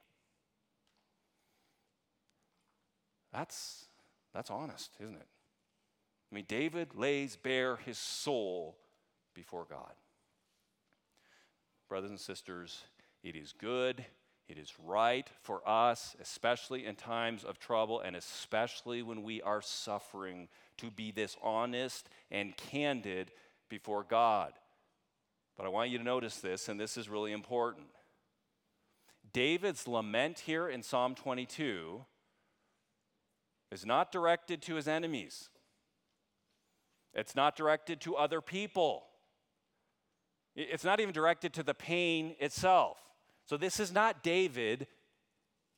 That's, 3.32 3.86
that's 4.34 4.50
honest, 4.50 4.92
isn't 5.00 5.16
it? 5.16 5.28
I 6.32 6.36
mean, 6.36 6.46
David 6.48 6.90
lays 6.96 7.38
bare 7.38 7.78
his 7.78 7.98
soul 7.98 8.78
before 9.34 9.66
God. 9.70 9.94
Brothers 11.88 12.10
and 12.10 12.20
sisters, 12.20 12.84
it 13.24 13.36
is 13.36 13.54
good, 13.54 14.06
it 14.48 14.58
is 14.60 14.74
right 14.84 15.28
for 15.42 15.68
us, 15.68 16.16
especially 16.22 16.86
in 16.86 16.96
times 16.96 17.44
of 17.44 17.60
trouble 17.60 18.00
and 18.00 18.16
especially 18.16 19.02
when 19.02 19.24
we 19.24 19.42
are 19.42 19.62
suffering, 19.62 20.48
to 20.78 20.92
be 20.92 21.12
this 21.12 21.36
honest 21.42 22.10
and 22.30 22.56
candid 22.56 23.32
before 23.70 24.04
God. 24.04 24.54
But 25.58 25.66
I 25.66 25.70
want 25.70 25.90
you 25.90 25.98
to 25.98 26.04
notice 26.04 26.38
this, 26.38 26.70
and 26.70 26.80
this 26.80 26.98
is 26.98 27.10
really 27.10 27.32
important. 27.32 27.88
David's 29.34 29.88
lament 29.88 30.40
here 30.40 30.68
in 30.68 30.84
Psalm 30.84 31.16
22 31.16 32.06
is 33.72 33.86
not 33.86 34.12
directed 34.12 34.62
to 34.64 34.76
his 34.76 34.88
enemies, 34.88 35.50
it's 37.14 37.36
not 37.36 37.56
directed 37.56 38.00
to 38.02 38.16
other 38.16 38.42
people, 38.42 39.06
it's 40.56 40.84
not 40.84 41.00
even 41.00 41.14
directed 41.14 41.54
to 41.54 41.64
the 41.64 41.74
pain 41.74 42.36
itself. 42.40 43.05
So, 43.46 43.58
this 43.58 43.80
is 43.80 43.92
not 43.92 44.24
David 44.24 44.88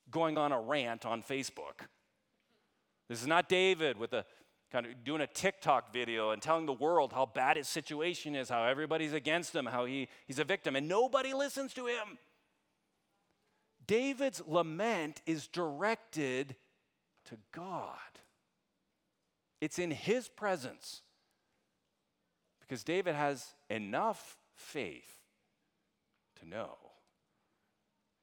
going 0.09 0.38
on 0.38 0.51
a 0.51 0.59
rant 0.59 1.05
on 1.05 1.22
Facebook. 1.22 1.88
This 3.09 3.22
is 3.22 3.28
not 3.28 3.49
David 3.49 3.97
with 3.97 4.13
a 4.13 4.26
kind 4.72 4.86
of 4.86 5.03
doing 5.03 5.22
a 5.22 5.28
TikTok 5.28 5.93
video 5.93 6.32
and 6.32 6.41
telling 6.41 6.65
the 6.65 6.74
world 6.74 7.13
how 7.13 7.26
bad 7.26 7.57
his 7.57 7.68
situation 7.68 8.36
is, 8.36 8.49
how 8.49 8.63
everybody's 8.63 9.13
against 9.13 9.55
him, 9.55 9.65
how 9.65 9.86
he, 9.86 10.09
he's 10.28 10.39
a 10.39 10.43
victim, 10.43 10.76
and 10.76 10.88
nobody 10.88 11.34
listens 11.34 11.74
to 11.74 11.88
him. 11.88 12.18
David's 13.86 14.41
lament 14.45 15.22
is 15.26 15.47
directed 15.47 16.55
to 17.26 17.38
God. 17.53 17.97
It's 19.61 19.80
in 19.80 19.91
his 19.91 20.28
presence 20.28 21.01
because 22.59 22.84
David 22.84 23.15
has 23.15 23.53
enough 23.70 24.38
faith 24.55 25.22
to 26.39 26.47
know 26.47 26.76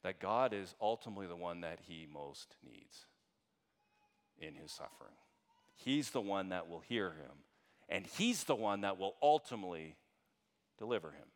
that 0.05 0.20
God 0.20 0.52
is 0.52 0.74
ultimately 0.80 1.26
the 1.26 1.34
one 1.34 1.62
that 1.62 1.80
he 1.88 2.07
most 2.12 2.55
needs 2.62 3.07
in 4.38 4.55
his 4.55 4.70
suffering. 4.70 5.16
He's 5.74 6.11
the 6.11 6.20
one 6.20 6.50
that 6.50 6.68
will 6.68 6.80
hear 6.80 7.09
him, 7.09 7.32
and 7.88 8.07
he's 8.07 8.44
the 8.44 8.55
one 8.55 8.82
that 8.82 8.98
will 8.98 9.16
ultimately 9.22 9.96
deliver 10.78 11.09
him. 11.09 11.26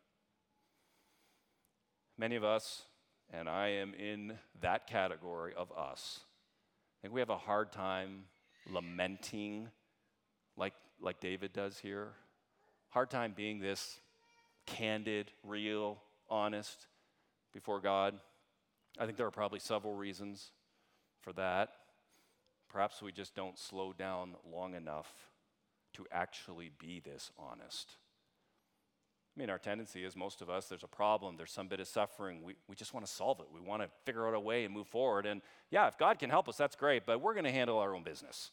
Many 2.17 2.35
of 2.35 2.43
us, 2.43 2.83
and 3.33 3.49
I 3.49 3.69
am 3.69 3.93
in 3.95 4.37
that 4.61 4.87
category 4.87 5.53
of 5.57 5.71
us, 5.71 6.19
I 6.99 7.01
think 7.01 7.13
we 7.13 7.21
have 7.21 7.29
a 7.29 7.37
hard 7.37 7.71
time 7.71 8.25
lamenting 8.69 9.69
like, 10.55 10.73
like 11.01 11.19
David 11.19 11.53
does 11.53 11.79
here. 11.79 12.09
Hard 12.89 13.09
time 13.09 13.33
being 13.35 13.59
this 13.59 13.99
candid, 14.65 15.31
real, 15.43 15.97
honest 16.29 16.87
before 17.51 17.79
God. 17.79 18.19
I 18.99 19.05
think 19.05 19.17
there 19.17 19.25
are 19.25 19.31
probably 19.31 19.59
several 19.59 19.95
reasons 19.95 20.51
for 21.21 21.31
that. 21.33 21.69
Perhaps 22.67 23.01
we 23.01 23.11
just 23.13 23.33
don't 23.33 23.57
slow 23.57 23.93
down 23.93 24.35
long 24.51 24.75
enough 24.75 25.11
to 25.93 26.05
actually 26.11 26.69
be 26.77 26.99
this 26.99 27.31
honest. 27.39 27.95
I 29.35 29.39
mean, 29.39 29.49
our 29.49 29.57
tendency 29.57 30.03
is 30.03 30.17
most 30.17 30.41
of 30.41 30.49
us, 30.49 30.65
there's 30.65 30.83
a 30.83 30.87
problem, 30.87 31.37
there's 31.37 31.51
some 31.51 31.69
bit 31.69 31.79
of 31.79 31.87
suffering. 31.87 32.43
We, 32.43 32.55
we 32.67 32.75
just 32.75 32.93
want 32.93 33.05
to 33.05 33.11
solve 33.11 33.39
it. 33.39 33.45
We 33.53 33.61
want 33.61 33.81
to 33.81 33.89
figure 34.05 34.27
out 34.27 34.33
a 34.33 34.39
way 34.39 34.65
and 34.65 34.73
move 34.73 34.87
forward. 34.87 35.25
And 35.25 35.41
yeah, 35.71 35.87
if 35.87 35.97
God 35.97 36.19
can 36.19 36.29
help 36.29 36.49
us, 36.49 36.57
that's 36.57 36.75
great, 36.75 37.05
but 37.05 37.21
we're 37.21 37.33
going 37.33 37.45
to 37.45 37.51
handle 37.51 37.79
our 37.79 37.95
own 37.95 38.03
business. 38.03 38.51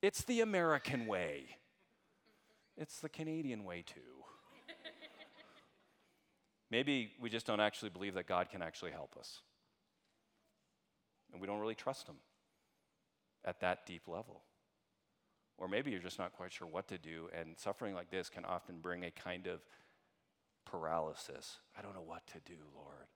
It's 0.00 0.22
the 0.22 0.40
American 0.40 1.06
way, 1.06 1.56
it's 2.76 3.00
the 3.00 3.08
Canadian 3.08 3.64
way 3.64 3.82
too. 3.84 4.21
Maybe 6.72 7.12
we 7.20 7.28
just 7.28 7.46
don't 7.46 7.60
actually 7.60 7.90
believe 7.90 8.14
that 8.14 8.26
God 8.26 8.48
can 8.50 8.62
actually 8.62 8.92
help 8.92 9.14
us. 9.20 9.42
And 11.30 11.38
we 11.38 11.46
don't 11.46 11.60
really 11.60 11.74
trust 11.74 12.06
Him 12.06 12.16
at 13.44 13.60
that 13.60 13.84
deep 13.84 14.08
level. 14.08 14.40
Or 15.58 15.68
maybe 15.68 15.90
you're 15.90 16.00
just 16.00 16.18
not 16.18 16.32
quite 16.32 16.50
sure 16.50 16.66
what 16.66 16.88
to 16.88 16.96
do, 16.96 17.28
and 17.38 17.58
suffering 17.58 17.94
like 17.94 18.10
this 18.10 18.30
can 18.30 18.46
often 18.46 18.78
bring 18.80 19.04
a 19.04 19.10
kind 19.10 19.46
of 19.48 19.60
paralysis. 20.64 21.58
I 21.78 21.82
don't 21.82 21.94
know 21.94 22.04
what 22.06 22.26
to 22.28 22.40
do, 22.46 22.58
Lord. 22.74 23.06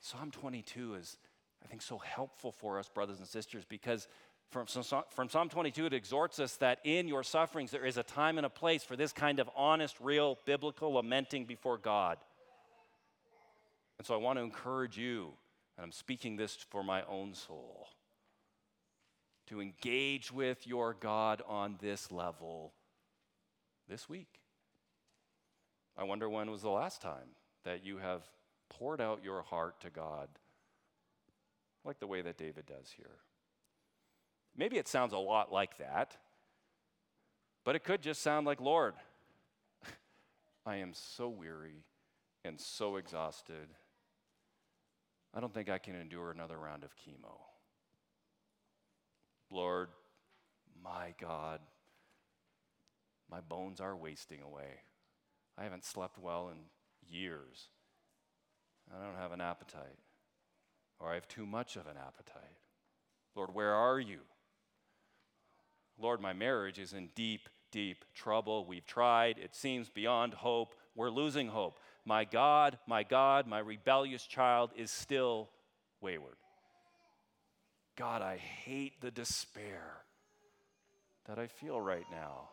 Psalm 0.00 0.30
22 0.30 0.94
is, 0.94 1.18
I 1.64 1.66
think, 1.66 1.82
so 1.82 1.98
helpful 1.98 2.52
for 2.52 2.78
us, 2.78 2.88
brothers 2.88 3.18
and 3.18 3.26
sisters, 3.26 3.64
because 3.68 4.06
from, 4.50 4.66
from 5.10 5.28
Psalm 5.28 5.48
22, 5.48 5.86
it 5.86 5.92
exhorts 5.92 6.38
us 6.38 6.56
that 6.56 6.78
in 6.84 7.08
your 7.08 7.22
sufferings 7.22 7.70
there 7.70 7.84
is 7.84 7.96
a 7.96 8.02
time 8.02 8.38
and 8.38 8.46
a 8.46 8.50
place 8.50 8.84
for 8.84 8.96
this 8.96 9.12
kind 9.12 9.40
of 9.40 9.50
honest, 9.56 9.96
real, 10.00 10.38
biblical 10.44 10.94
lamenting 10.94 11.44
before 11.44 11.78
God. 11.78 12.18
And 13.98 14.06
so 14.06 14.14
I 14.14 14.18
want 14.18 14.38
to 14.38 14.42
encourage 14.42 14.96
you, 14.96 15.32
and 15.76 15.84
I'm 15.84 15.92
speaking 15.92 16.36
this 16.36 16.56
for 16.70 16.84
my 16.84 17.02
own 17.04 17.34
soul, 17.34 17.88
to 19.48 19.60
engage 19.60 20.32
with 20.32 20.66
your 20.66 20.94
God 20.94 21.42
on 21.46 21.76
this 21.80 22.10
level 22.12 22.72
this 23.88 24.08
week. 24.08 24.40
I 25.96 26.04
wonder 26.04 26.28
when 26.28 26.50
was 26.50 26.62
the 26.62 26.70
last 26.70 27.00
time 27.00 27.30
that 27.64 27.84
you 27.84 27.98
have 27.98 28.22
poured 28.68 29.00
out 29.00 29.24
your 29.24 29.42
heart 29.42 29.80
to 29.80 29.90
God 29.90 30.28
like 31.84 32.00
the 32.00 32.06
way 32.06 32.20
that 32.20 32.36
David 32.36 32.66
does 32.66 32.92
here. 32.96 33.18
Maybe 34.56 34.78
it 34.78 34.88
sounds 34.88 35.12
a 35.12 35.18
lot 35.18 35.52
like 35.52 35.78
that, 35.78 36.16
but 37.64 37.76
it 37.76 37.84
could 37.84 38.02
just 38.02 38.22
sound 38.22 38.46
like, 38.46 38.60
Lord, 38.60 38.94
I 40.66 40.76
am 40.76 40.92
so 40.94 41.28
weary 41.28 41.84
and 42.44 42.58
so 42.58 42.96
exhausted. 42.96 43.68
I 45.34 45.40
don't 45.40 45.52
think 45.52 45.68
I 45.68 45.78
can 45.78 45.94
endure 45.94 46.30
another 46.30 46.56
round 46.56 46.84
of 46.84 46.94
chemo. 46.96 47.34
Lord, 49.50 49.88
my 50.82 51.14
God, 51.20 51.60
my 53.30 53.40
bones 53.40 53.80
are 53.80 53.94
wasting 53.94 54.40
away. 54.40 54.80
I 55.58 55.64
haven't 55.64 55.84
slept 55.84 56.18
well 56.18 56.48
in 56.48 56.58
years. 57.08 57.68
I 58.90 59.04
don't 59.04 59.16
have 59.16 59.32
an 59.32 59.40
appetite, 59.40 59.98
or 60.98 61.10
I 61.10 61.14
have 61.14 61.28
too 61.28 61.44
much 61.44 61.76
of 61.76 61.86
an 61.86 61.96
appetite. 61.96 62.56
Lord, 63.34 63.52
where 63.52 63.74
are 63.74 64.00
you? 64.00 64.20
Lord, 65.98 66.20
my 66.20 66.32
marriage 66.32 66.78
is 66.78 66.92
in 66.92 67.08
deep, 67.14 67.48
deep 67.70 68.04
trouble. 68.14 68.66
We've 68.66 68.86
tried. 68.86 69.38
It 69.38 69.54
seems 69.54 69.88
beyond 69.88 70.34
hope. 70.34 70.74
We're 70.94 71.10
losing 71.10 71.48
hope. 71.48 71.78
My 72.04 72.24
God, 72.24 72.78
my 72.86 73.02
God, 73.02 73.46
my 73.46 73.58
rebellious 73.58 74.24
child 74.26 74.70
is 74.76 74.90
still 74.90 75.48
wayward. 76.00 76.36
God, 77.96 78.22
I 78.22 78.36
hate 78.36 79.00
the 79.00 79.10
despair 79.10 80.04
that 81.26 81.38
I 81.38 81.46
feel 81.46 81.80
right 81.80 82.04
now. 82.10 82.50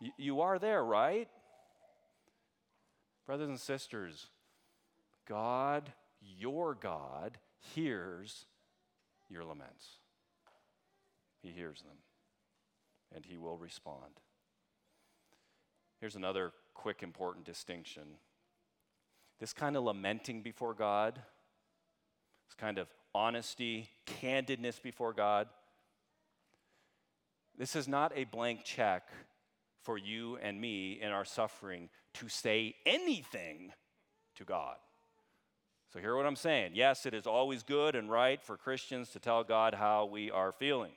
Y- 0.00 0.10
you 0.18 0.40
are 0.40 0.58
there, 0.58 0.84
right? 0.84 1.28
Brothers 3.26 3.48
and 3.48 3.60
sisters, 3.60 4.26
God, 5.26 5.92
your 6.20 6.74
God, 6.74 7.38
hears 7.74 8.44
your 9.30 9.44
laments. 9.44 9.98
He 11.40 11.50
hears 11.50 11.80
them 11.82 11.96
and 13.14 13.24
he 13.24 13.36
will 13.36 13.56
respond. 13.56 14.20
Here's 16.00 16.16
another 16.16 16.52
quick, 16.74 17.02
important 17.02 17.44
distinction 17.44 18.02
this 19.40 19.52
kind 19.52 19.76
of 19.76 19.82
lamenting 19.82 20.42
before 20.42 20.74
God, 20.74 21.16
this 22.46 22.54
kind 22.56 22.78
of 22.78 22.86
honesty, 23.14 23.90
candidness 24.06 24.80
before 24.80 25.12
God, 25.12 25.48
this 27.58 27.76
is 27.76 27.86
not 27.86 28.12
a 28.16 28.24
blank 28.24 28.64
check 28.64 29.08
for 29.82 29.98
you 29.98 30.38
and 30.42 30.60
me 30.60 30.98
in 31.00 31.10
our 31.10 31.24
suffering 31.24 31.88
to 32.14 32.28
say 32.28 32.74
anything 32.86 33.72
to 34.36 34.44
God. 34.44 34.76
So, 35.92 36.00
hear 36.00 36.16
what 36.16 36.26
I'm 36.26 36.36
saying. 36.36 36.72
Yes, 36.74 37.06
it 37.06 37.14
is 37.14 37.26
always 37.26 37.62
good 37.62 37.94
and 37.94 38.10
right 38.10 38.42
for 38.42 38.56
Christians 38.56 39.10
to 39.10 39.20
tell 39.20 39.44
God 39.44 39.74
how 39.74 40.06
we 40.06 40.30
are 40.30 40.52
feeling. 40.52 40.92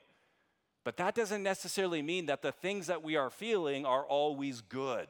But 0.84 0.96
that 0.96 1.14
doesn't 1.14 1.42
necessarily 1.42 2.02
mean 2.02 2.26
that 2.26 2.42
the 2.42 2.52
things 2.52 2.86
that 2.86 3.02
we 3.02 3.16
are 3.16 3.30
feeling 3.30 3.84
are 3.84 4.06
always 4.06 4.60
good. 4.60 5.08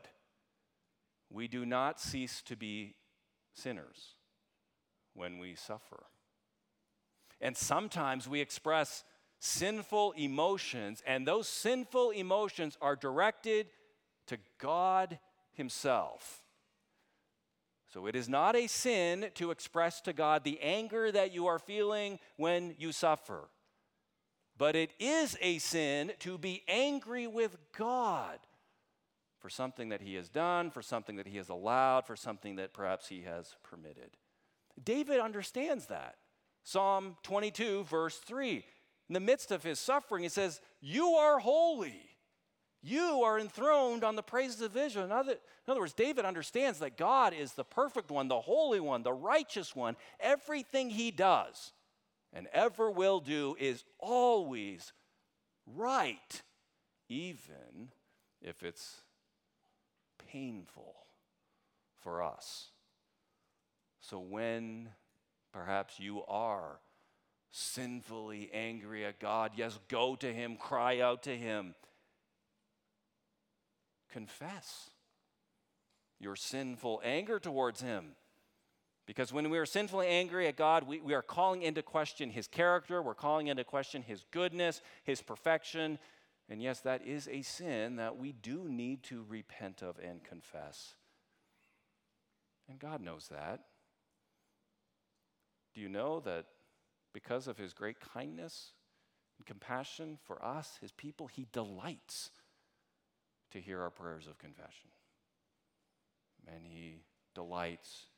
We 1.30 1.46
do 1.46 1.66
not 1.66 2.00
cease 2.00 2.42
to 2.42 2.56
be 2.56 2.94
sinners 3.54 4.14
when 5.14 5.38
we 5.38 5.54
suffer. 5.54 6.04
And 7.40 7.56
sometimes 7.56 8.28
we 8.28 8.40
express 8.40 9.04
sinful 9.38 10.12
emotions, 10.12 11.02
and 11.06 11.26
those 11.26 11.48
sinful 11.48 12.10
emotions 12.10 12.76
are 12.80 12.96
directed 12.96 13.68
to 14.26 14.38
God 14.58 15.18
Himself. 15.52 16.42
So 17.92 18.06
it 18.06 18.16
is 18.16 18.28
not 18.28 18.56
a 18.56 18.66
sin 18.66 19.30
to 19.34 19.50
express 19.50 20.00
to 20.02 20.12
God 20.12 20.44
the 20.44 20.60
anger 20.60 21.10
that 21.10 21.32
you 21.32 21.46
are 21.46 21.58
feeling 21.58 22.18
when 22.36 22.74
you 22.78 22.92
suffer. 22.92 23.48
But 24.58 24.74
it 24.74 24.90
is 24.98 25.38
a 25.40 25.58
sin 25.58 26.12
to 26.18 26.36
be 26.36 26.64
angry 26.66 27.28
with 27.28 27.56
God 27.76 28.38
for 29.38 29.48
something 29.48 29.90
that 29.90 30.00
he 30.00 30.16
has 30.16 30.28
done, 30.28 30.70
for 30.70 30.82
something 30.82 31.16
that 31.16 31.28
he 31.28 31.36
has 31.36 31.48
allowed, 31.48 32.06
for 32.06 32.16
something 32.16 32.56
that 32.56 32.74
perhaps 32.74 33.08
he 33.08 33.22
has 33.22 33.54
permitted. 33.62 34.16
David 34.82 35.20
understands 35.20 35.86
that. 35.86 36.16
Psalm 36.64 37.16
22, 37.22 37.84
verse 37.84 38.18
3. 38.18 38.64
In 39.08 39.14
the 39.14 39.20
midst 39.20 39.52
of 39.52 39.62
his 39.62 39.78
suffering, 39.78 40.24
he 40.24 40.28
says, 40.28 40.60
You 40.80 41.10
are 41.10 41.38
holy. 41.38 42.02
You 42.82 43.22
are 43.22 43.38
enthroned 43.38 44.04
on 44.04 44.16
the 44.16 44.22
praises 44.22 44.60
of 44.60 44.76
Israel. 44.76 45.04
In 45.04 45.12
other, 45.12 45.32
in 45.32 45.70
other 45.70 45.80
words, 45.80 45.92
David 45.92 46.24
understands 46.24 46.80
that 46.80 46.96
God 46.96 47.32
is 47.32 47.52
the 47.52 47.64
perfect 47.64 48.10
one, 48.10 48.28
the 48.28 48.40
holy 48.40 48.80
one, 48.80 49.02
the 49.02 49.12
righteous 49.12 49.74
one. 49.74 49.96
Everything 50.20 50.90
he 50.90 51.10
does 51.10 51.72
and 52.38 52.46
ever 52.52 52.88
will 52.88 53.18
do 53.18 53.56
is 53.58 53.82
always 53.98 54.92
right, 55.66 56.42
even 57.08 57.88
if 58.40 58.62
it's 58.62 59.00
painful 60.30 60.94
for 62.00 62.22
us. 62.22 62.68
So 64.00 64.20
when 64.20 64.90
perhaps 65.52 65.98
you 65.98 66.22
are 66.28 66.78
sinfully 67.50 68.50
angry 68.54 69.04
at 69.04 69.18
God, 69.18 69.50
yes, 69.56 69.76
go 69.88 70.14
to 70.14 70.32
Him, 70.32 70.54
cry 70.54 71.00
out 71.00 71.24
to 71.24 71.36
Him. 71.36 71.74
Confess 74.12 74.90
your 76.20 76.36
sinful 76.36 77.00
anger 77.02 77.40
towards 77.40 77.80
Him. 77.80 78.12
Because 79.08 79.32
when 79.32 79.48
we 79.48 79.56
are 79.56 79.64
sinfully 79.64 80.06
angry 80.06 80.48
at 80.48 80.56
God, 80.56 80.86
we, 80.86 81.00
we 81.00 81.14
are 81.14 81.22
calling 81.22 81.62
into 81.62 81.82
question 81.82 82.28
His 82.28 82.46
character, 82.46 83.00
we're 83.00 83.14
calling 83.14 83.46
into 83.46 83.64
question 83.64 84.02
His 84.02 84.22
goodness, 84.30 84.82
His 85.02 85.22
perfection. 85.22 85.98
And 86.50 86.60
yes, 86.60 86.80
that 86.80 87.06
is 87.06 87.26
a 87.26 87.40
sin 87.40 87.96
that 87.96 88.18
we 88.18 88.32
do 88.32 88.68
need 88.68 89.02
to 89.04 89.24
repent 89.26 89.80
of 89.80 89.98
and 89.98 90.22
confess. 90.22 90.94
And 92.68 92.78
God 92.78 93.00
knows 93.00 93.28
that. 93.28 93.60
Do 95.74 95.80
you 95.80 95.88
know 95.88 96.20
that 96.20 96.44
because 97.14 97.48
of 97.48 97.56
His 97.56 97.72
great 97.72 97.96
kindness 98.12 98.72
and 99.38 99.46
compassion 99.46 100.18
for 100.26 100.44
us, 100.44 100.76
His 100.82 100.92
people, 100.92 101.28
He 101.28 101.46
delights 101.50 102.30
to 103.52 103.58
hear 103.58 103.80
our 103.80 103.90
prayers 103.90 104.26
of 104.26 104.36
confession? 104.36 104.90
And 106.46 106.66
He 106.66 107.04
delights 107.34 108.08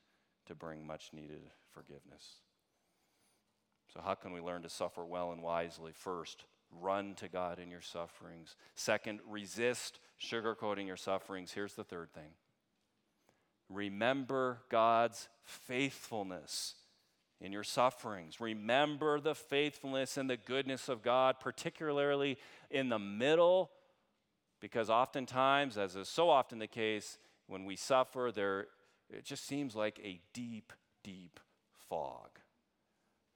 to 0.50 0.54
bring 0.56 0.84
much 0.84 1.10
needed 1.12 1.42
forgiveness. 1.72 2.40
So, 3.94 4.00
how 4.04 4.14
can 4.14 4.32
we 4.32 4.40
learn 4.40 4.62
to 4.62 4.68
suffer 4.68 5.04
well 5.04 5.30
and 5.30 5.42
wisely? 5.42 5.92
First, 5.94 6.44
run 6.72 7.14
to 7.14 7.28
God 7.28 7.60
in 7.60 7.70
your 7.70 7.80
sufferings. 7.80 8.56
Second, 8.74 9.20
resist 9.28 10.00
sugarcoating 10.20 10.88
your 10.88 10.96
sufferings. 10.96 11.52
Here's 11.52 11.74
the 11.74 11.84
third 11.84 12.12
thing 12.12 12.32
remember 13.68 14.58
God's 14.68 15.28
faithfulness 15.44 16.74
in 17.40 17.52
your 17.52 17.64
sufferings. 17.64 18.40
Remember 18.40 19.20
the 19.20 19.36
faithfulness 19.36 20.16
and 20.16 20.28
the 20.28 20.36
goodness 20.36 20.88
of 20.88 21.00
God, 21.00 21.36
particularly 21.38 22.38
in 22.72 22.88
the 22.88 22.98
middle, 22.98 23.70
because 24.60 24.90
oftentimes, 24.90 25.78
as 25.78 25.94
is 25.94 26.08
so 26.08 26.28
often 26.28 26.58
the 26.58 26.66
case, 26.66 27.18
when 27.46 27.64
we 27.64 27.76
suffer, 27.76 28.32
there 28.34 28.66
it 29.12 29.24
just 29.24 29.46
seems 29.46 29.74
like 29.74 30.00
a 30.02 30.20
deep, 30.32 30.72
deep 31.02 31.40
fog. 31.88 32.28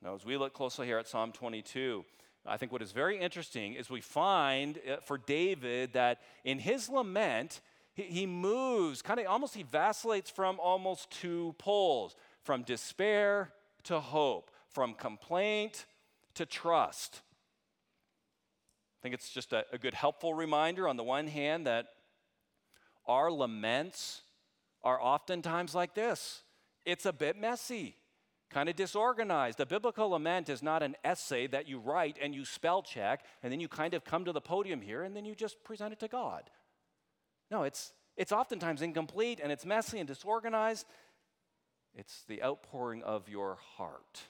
Now, 0.02 0.14
as 0.14 0.24
we 0.24 0.36
look 0.36 0.52
closely 0.52 0.86
here 0.86 0.98
at 0.98 1.08
Psalm 1.08 1.32
22, 1.32 2.04
I 2.46 2.56
think 2.56 2.72
what 2.72 2.82
is 2.82 2.92
very 2.92 3.18
interesting 3.18 3.74
is 3.74 3.88
we 3.88 4.02
find 4.02 4.78
uh, 4.90 4.96
for 4.96 5.16
David 5.16 5.94
that 5.94 6.20
in 6.44 6.58
his 6.58 6.88
lament, 6.88 7.60
he, 7.94 8.26
moves, 8.26 9.02
kind 9.02 9.20
of 9.20 9.26
almost 9.26 9.54
he 9.54 9.62
vacillates 9.62 10.28
from 10.28 10.58
almost 10.58 11.10
two 11.10 11.54
poles 11.58 12.16
from 12.42 12.62
despair 12.62 13.52
to 13.84 14.00
hope, 14.00 14.50
from 14.68 14.94
complaint 14.94 15.86
to 16.34 16.44
trust. 16.44 17.22
I 18.98 19.02
think 19.02 19.14
it's 19.14 19.30
just 19.30 19.52
a, 19.52 19.64
a 19.72 19.78
good, 19.78 19.94
helpful 19.94 20.34
reminder 20.34 20.88
on 20.88 20.96
the 20.96 21.04
one 21.04 21.26
hand 21.26 21.66
that 21.66 21.86
our 23.06 23.30
laments 23.30 24.22
are 24.84 25.00
oftentimes 25.00 25.74
like 25.74 25.94
this 25.94 26.42
it's 26.86 27.06
a 27.06 27.12
bit 27.12 27.36
messy, 27.36 27.96
kind 28.50 28.68
of 28.68 28.76
disorganized. 28.76 29.58
A 29.60 29.66
biblical 29.66 30.10
lament 30.10 30.48
is 30.48 30.62
not 30.62 30.82
an 30.82 30.96
essay 31.02 31.46
that 31.48 31.66
you 31.66 31.78
write 31.78 32.18
and 32.20 32.34
you 32.34 32.44
spell 32.44 32.82
check, 32.82 33.24
and 33.42 33.50
then 33.50 33.60
you 33.60 33.68
kind 33.68 33.94
of 33.94 34.04
come 34.04 34.24
to 34.26 34.32
the 34.32 34.40
podium 34.40 34.82
here 34.82 35.02
and 35.02 35.16
then 35.16 35.24
you 35.24 35.34
just 35.34 35.62
present 35.64 35.92
it 35.92 36.00
to 36.00 36.08
God. 36.08 36.50
No, 37.50 37.62
it's, 37.62 37.92
it's 38.16 38.32
oftentimes 38.32 38.82
incomplete 38.82 39.40
and 39.42 39.50
it's 39.50 39.64
messy 39.64 39.98
and 39.98 40.06
disorganized. 40.06 40.86
It's 41.94 42.24
the 42.28 42.42
outpouring 42.42 43.02
of 43.02 43.28
your 43.28 43.58
heart. 43.76 44.22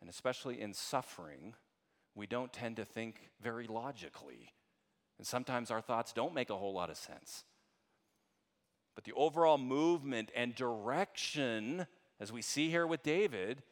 And 0.00 0.10
especially 0.10 0.60
in 0.60 0.74
suffering, 0.74 1.54
we 2.14 2.26
don't 2.26 2.52
tend 2.52 2.76
to 2.76 2.84
think 2.84 3.30
very 3.40 3.66
logically. 3.66 4.52
And 5.18 5.26
sometimes 5.26 5.70
our 5.70 5.80
thoughts 5.80 6.12
don't 6.12 6.34
make 6.34 6.50
a 6.50 6.56
whole 6.56 6.74
lot 6.74 6.90
of 6.90 6.96
sense. 6.96 7.44
But 8.94 9.04
the 9.04 9.12
overall 9.12 9.58
movement 9.58 10.30
and 10.34 10.54
direction, 10.54 11.86
as 12.20 12.32
we 12.32 12.42
see 12.42 12.70
here 12.70 12.86
with 12.86 13.02
David, 13.02 13.62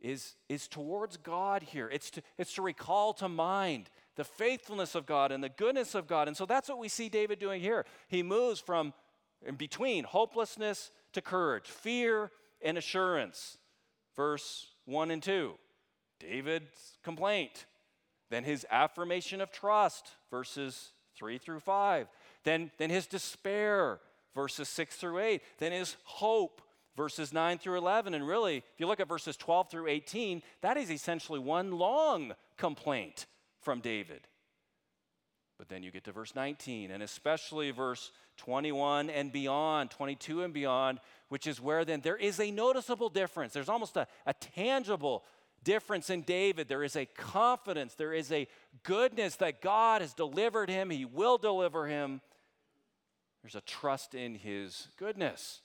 is, 0.00 0.34
is 0.48 0.68
towards 0.68 1.16
God 1.16 1.62
here. 1.62 1.88
It's 1.90 2.10
to, 2.10 2.22
it's 2.38 2.54
to 2.54 2.62
recall 2.62 3.12
to 3.14 3.28
mind 3.28 3.90
the 4.16 4.24
faithfulness 4.24 4.94
of 4.94 5.06
God 5.06 5.32
and 5.32 5.42
the 5.42 5.48
goodness 5.48 5.94
of 5.94 6.06
God. 6.06 6.28
And 6.28 6.36
so 6.36 6.46
that's 6.46 6.68
what 6.68 6.78
we 6.78 6.88
see 6.88 7.08
David 7.08 7.38
doing 7.38 7.60
here. 7.60 7.84
He 8.08 8.22
moves 8.22 8.60
from 8.60 8.92
in 9.46 9.54
between 9.54 10.04
hopelessness 10.04 10.90
to 11.12 11.22
courage, 11.22 11.66
fear 11.66 12.30
and 12.62 12.76
assurance. 12.76 13.58
Verse 14.16 14.68
1 14.84 15.10
and 15.10 15.22
2. 15.22 15.54
David's 16.18 16.98
complaint. 17.02 17.66
Then 18.28 18.44
his 18.44 18.66
affirmation 18.70 19.40
of 19.40 19.50
trust, 19.50 20.10
verses 20.30 20.92
3 21.16 21.38
through 21.38 21.60
5. 21.60 22.06
Then, 22.44 22.70
then 22.78 22.90
his 22.90 23.06
despair, 23.06 24.00
verses 24.34 24.68
6 24.68 24.96
through 24.96 25.18
8. 25.18 25.42
Then 25.58 25.72
his 25.72 25.96
hope, 26.04 26.62
verses 26.96 27.32
9 27.32 27.58
through 27.58 27.78
11. 27.78 28.14
And 28.14 28.26
really, 28.26 28.58
if 28.58 28.78
you 28.78 28.86
look 28.86 29.00
at 29.00 29.08
verses 29.08 29.36
12 29.36 29.70
through 29.70 29.88
18, 29.88 30.42
that 30.60 30.76
is 30.76 30.90
essentially 30.90 31.38
one 31.38 31.72
long 31.72 32.32
complaint 32.56 33.26
from 33.60 33.80
David. 33.80 34.26
But 35.58 35.68
then 35.68 35.82
you 35.82 35.90
get 35.90 36.04
to 36.04 36.12
verse 36.12 36.34
19, 36.34 36.90
and 36.90 37.02
especially 37.02 37.70
verse 37.70 38.12
21 38.38 39.10
and 39.10 39.30
beyond, 39.30 39.90
22 39.90 40.42
and 40.42 40.54
beyond, 40.54 41.00
which 41.28 41.46
is 41.46 41.60
where 41.60 41.84
then 41.84 42.00
there 42.00 42.16
is 42.16 42.40
a 42.40 42.50
noticeable 42.50 43.10
difference. 43.10 43.52
There's 43.52 43.68
almost 43.68 43.96
a, 43.98 44.06
a 44.24 44.32
tangible 44.32 45.22
difference 45.62 46.08
in 46.08 46.22
David. 46.22 46.68
There 46.68 46.82
is 46.82 46.96
a 46.96 47.04
confidence, 47.04 47.94
there 47.94 48.14
is 48.14 48.32
a 48.32 48.48
goodness 48.82 49.36
that 49.36 49.60
God 49.60 50.00
has 50.00 50.14
delivered 50.14 50.70
him, 50.70 50.88
he 50.88 51.04
will 51.04 51.36
deliver 51.36 51.86
him. 51.86 52.22
There's 53.42 53.54
a 53.54 53.60
trust 53.62 54.14
in 54.14 54.34
his 54.34 54.88
goodness. 54.98 55.62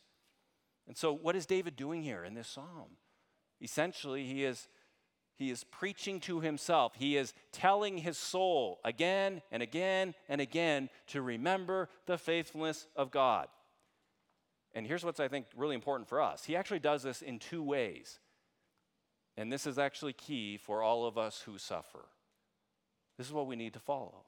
And 0.88 0.96
so, 0.96 1.14
what 1.14 1.36
is 1.36 1.46
David 1.46 1.76
doing 1.76 2.04
here 2.04 2.24
in 2.24 2.34
this 2.34 2.48
psalm? 2.48 2.98
Essentially, 3.62 4.26
he 4.26 4.44
is, 4.44 4.68
he 5.36 5.50
is 5.50 5.64
preaching 5.64 6.20
to 6.22 6.40
himself. 6.42 6.94
He 6.96 7.18
is 7.18 7.34
telling 7.52 7.98
his 7.98 8.18
soul 8.18 8.80
again 8.86 9.42
and 9.52 9.64
again 9.64 10.14
and 10.30 10.40
again 10.40 10.90
to 11.08 11.22
remember 11.22 11.90
the 12.06 12.18
faithfulness 12.18 12.88
of 12.96 13.12
God. 13.12 13.48
And 14.74 14.86
here's 14.86 15.06
what's, 15.06 15.20
I 15.20 15.30
think, 15.30 15.48
really 15.56 15.76
important 15.76 16.08
for 16.10 16.22
us. 16.22 16.44
He 16.44 16.56
actually 16.56 16.80
does 16.80 17.04
this 17.04 17.22
in 17.22 17.40
two 17.40 17.64
ways. 17.64 18.20
And 19.38 19.52
this 19.52 19.66
is 19.66 19.78
actually 19.78 20.14
key 20.14 20.58
for 20.58 20.82
all 20.82 21.06
of 21.06 21.18
us 21.18 21.42
who 21.42 21.58
suffer. 21.58 22.06
This 23.18 23.28
is 23.28 23.34
what 23.34 23.48
we 23.48 23.56
need 23.56 23.74
to 23.74 23.80
follow. 23.80 24.26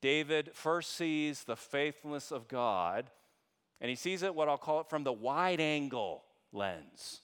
David 0.00 0.50
first 0.54 0.96
sees 0.96 1.44
the 1.44 1.56
faithfulness 1.56 2.30
of 2.30 2.48
God, 2.48 3.10
and 3.80 3.88
he 3.88 3.96
sees 3.96 4.22
it, 4.22 4.34
what 4.34 4.48
I'll 4.48 4.58
call 4.58 4.80
it, 4.80 4.88
from 4.88 5.04
the 5.04 5.12
wide 5.12 5.60
angle 5.60 6.24
lens. 6.52 7.20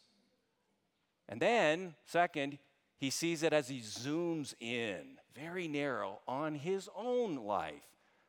And 1.29 1.41
then, 1.41 1.95
second, 2.07 2.59
he 2.97 3.11
sees 3.11 3.43
it 3.43 3.53
as 3.53 3.69
he 3.69 3.81
zooms 3.81 4.55
in, 4.61 5.19
very 5.35 5.69
narrow, 5.69 6.21
on 6.27 6.55
his 6.55 6.89
own 6.97 7.37
life. 7.37 7.83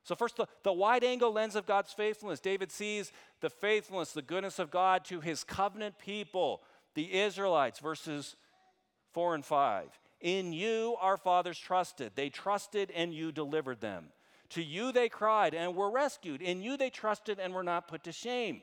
So, 0.04 0.14
first, 0.14 0.38
the, 0.38 0.48
the 0.64 0.72
wide 0.72 1.04
angle 1.04 1.34
lens 1.34 1.56
of 1.56 1.66
God's 1.66 1.91
faithfulness. 1.91 2.39
David 2.39 2.72
sees 2.72 3.12
the 3.41 3.50
faithfulness, 3.50 4.12
the 4.12 4.22
goodness 4.22 4.60
of 4.60 4.70
God 4.70 5.04
to 5.06 5.20
his 5.20 5.43
covenant 5.43 5.98
people, 5.98 6.62
the 6.93 7.12
Israelites, 7.12 7.80
verses 7.80 8.36
4 9.14 9.36
and 9.36 9.46
5. 9.46 9.88
In 10.22 10.54
you 10.54 10.96
our 11.02 11.18
fathers 11.18 11.58
trusted. 11.58 12.12
They 12.16 12.30
trusted 12.30 12.91
and 12.91 13.14
you 13.14 13.32
delivered 13.32 13.82
them. 13.82 14.10
To 14.50 14.64
you 14.64 14.91
they 14.91 15.10
cried 15.10 15.54
and 15.54 15.76
were 15.76 15.89
rescued. 15.89 16.41
In 16.41 16.62
you 16.62 16.78
they 16.78 16.89
trusted 16.89 17.39
and 17.39 17.54
were 17.54 17.64
not 17.64 17.88
put 17.88 18.04
to 18.04 18.12
shame. 18.12 18.62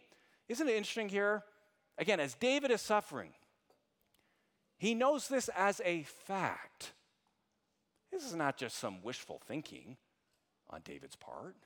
Isn't 0.49 0.68
it 0.68 0.76
interesting 0.76 1.09
here? 1.09 1.43
Again, 1.99 2.20
as 2.20 2.35
David 2.35 2.70
is 2.70 2.80
suffering, 2.80 3.30
he 4.78 4.95
knows 4.95 5.28
this 5.28 5.49
as 5.57 5.80
a 5.85 6.03
fact. 6.03 6.93
This 8.11 8.24
is 8.24 8.35
not 8.35 8.57
just 8.57 8.78
some 8.78 9.03
wishful 9.03 9.41
thinking 9.47 9.97
on 10.70 10.80
David's 10.85 11.16
part. 11.16 11.57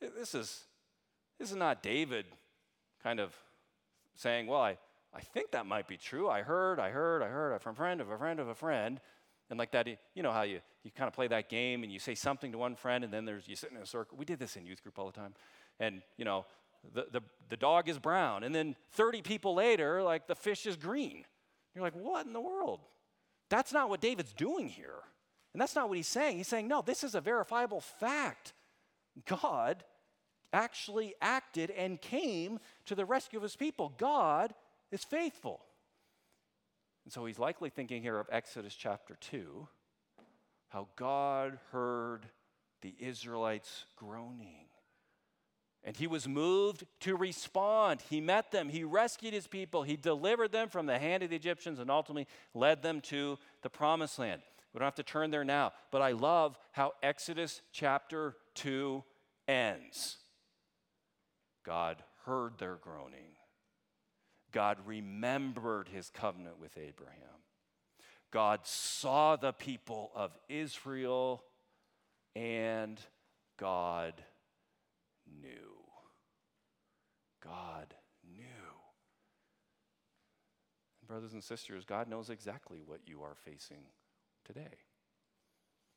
This 0.00 0.34
is, 0.34 0.64
this 1.38 1.50
is 1.50 1.56
not 1.56 1.82
David 1.82 2.26
kind 3.02 3.20
of 3.20 3.34
saying, 4.14 4.46
Well, 4.46 4.60
I, 4.60 4.78
I 5.14 5.20
think 5.20 5.50
that 5.50 5.66
might 5.66 5.86
be 5.86 5.96
true. 5.96 6.28
I 6.28 6.42
heard, 6.42 6.78
I 6.78 6.90
heard, 6.90 7.22
I 7.22 7.28
heard 7.28 7.60
from 7.60 7.72
a 7.72 7.76
friend 7.76 8.00
of 8.00 8.10
a 8.10 8.18
friend 8.18 8.40
of 8.40 8.48
a 8.48 8.54
friend. 8.54 9.00
And 9.52 9.58
like 9.58 9.72
that, 9.72 9.86
you 10.14 10.22
know 10.22 10.32
how 10.32 10.44
you, 10.44 10.60
you 10.82 10.90
kind 10.90 11.08
of 11.08 11.12
play 11.12 11.28
that 11.28 11.50
game 11.50 11.82
and 11.82 11.92
you 11.92 11.98
say 11.98 12.14
something 12.14 12.52
to 12.52 12.56
one 12.56 12.74
friend 12.74 13.04
and 13.04 13.12
then 13.12 13.26
there's 13.26 13.46
you 13.46 13.54
sit 13.54 13.70
in 13.70 13.76
a 13.76 13.84
circle. 13.84 14.16
We 14.16 14.24
did 14.24 14.38
this 14.38 14.56
in 14.56 14.64
youth 14.64 14.82
group 14.82 14.98
all 14.98 15.04
the 15.04 15.12
time. 15.12 15.34
And, 15.78 16.00
you 16.16 16.24
know, 16.24 16.46
the, 16.94 17.04
the, 17.12 17.20
the 17.50 17.58
dog 17.58 17.90
is 17.90 17.98
brown. 17.98 18.44
And 18.44 18.54
then 18.54 18.76
30 18.92 19.20
people 19.20 19.54
later, 19.54 20.02
like 20.02 20.26
the 20.26 20.34
fish 20.34 20.64
is 20.64 20.76
green. 20.76 21.26
You're 21.74 21.84
like, 21.84 21.92
what 21.92 22.24
in 22.24 22.32
the 22.32 22.40
world? 22.40 22.80
That's 23.50 23.74
not 23.74 23.90
what 23.90 24.00
David's 24.00 24.32
doing 24.32 24.68
here. 24.68 25.00
And 25.52 25.60
that's 25.60 25.74
not 25.74 25.90
what 25.90 25.98
he's 25.98 26.08
saying. 26.08 26.38
He's 26.38 26.48
saying, 26.48 26.66
no, 26.66 26.80
this 26.80 27.04
is 27.04 27.14
a 27.14 27.20
verifiable 27.20 27.82
fact. 27.82 28.54
God 29.26 29.84
actually 30.54 31.14
acted 31.20 31.70
and 31.70 32.00
came 32.00 32.58
to 32.86 32.94
the 32.94 33.04
rescue 33.04 33.38
of 33.38 33.42
his 33.42 33.56
people. 33.56 33.92
God 33.98 34.54
is 34.90 35.04
faithful. 35.04 35.60
And 37.04 37.12
so 37.12 37.24
he's 37.24 37.38
likely 37.38 37.70
thinking 37.70 38.02
here 38.02 38.18
of 38.18 38.28
Exodus 38.30 38.74
chapter 38.74 39.16
2, 39.20 39.66
how 40.68 40.88
God 40.96 41.58
heard 41.72 42.26
the 42.80 42.94
Israelites 42.98 43.84
groaning. 43.96 44.66
And 45.84 45.96
he 45.96 46.06
was 46.06 46.28
moved 46.28 46.86
to 47.00 47.16
respond. 47.16 48.02
He 48.08 48.20
met 48.20 48.52
them, 48.52 48.68
he 48.68 48.84
rescued 48.84 49.34
his 49.34 49.48
people, 49.48 49.82
he 49.82 49.96
delivered 49.96 50.52
them 50.52 50.68
from 50.68 50.86
the 50.86 50.98
hand 50.98 51.24
of 51.24 51.30
the 51.30 51.36
Egyptians, 51.36 51.80
and 51.80 51.90
ultimately 51.90 52.28
led 52.54 52.82
them 52.82 53.00
to 53.02 53.38
the 53.62 53.70
promised 53.70 54.18
land. 54.18 54.42
We 54.72 54.78
don't 54.78 54.86
have 54.86 54.94
to 54.94 55.02
turn 55.02 55.30
there 55.30 55.44
now, 55.44 55.72
but 55.90 56.02
I 56.02 56.12
love 56.12 56.56
how 56.70 56.92
Exodus 57.02 57.62
chapter 57.72 58.36
2 58.54 59.02
ends. 59.48 60.18
God 61.64 62.02
heard 62.24 62.58
their 62.58 62.76
groaning. 62.76 63.36
God 64.52 64.78
remembered 64.86 65.88
his 65.88 66.10
covenant 66.10 66.60
with 66.60 66.76
Abraham. 66.76 67.16
God 68.30 68.60
saw 68.64 69.36
the 69.36 69.52
people 69.52 70.10
of 70.14 70.36
Israel, 70.48 71.42
and 72.34 73.00
God 73.58 74.14
knew. 75.40 75.50
God 77.42 77.94
knew. 78.36 78.46
brothers 81.12 81.34
and 81.34 81.44
sisters, 81.44 81.84
God 81.84 82.08
knows 82.08 82.30
exactly 82.30 82.80
what 82.82 83.00
you 83.04 83.22
are 83.22 83.34
facing 83.44 83.82
today. 84.46 84.78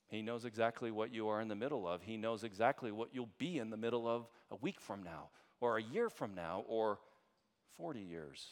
He 0.08 0.22
knows 0.22 0.44
exactly 0.44 0.92
what 0.92 1.14
you 1.14 1.30
are 1.30 1.40
in 1.40 1.48
the 1.48 1.56
middle 1.56 1.88
of. 1.88 2.02
He 2.02 2.18
knows 2.18 2.44
exactly 2.44 2.92
what 2.92 3.10
you'll 3.14 3.30
be 3.38 3.58
in 3.58 3.70
the 3.70 3.78
middle 3.78 4.10
of 4.10 4.28
a 4.52 4.58
week 4.58 4.82
from 4.82 5.04
now, 5.04 5.30
or 5.62 5.78
a 5.78 5.84
year 5.84 6.10
from 6.10 6.36
now, 6.36 6.66
or 6.68 7.00
40 7.78 8.00
years 8.00 8.48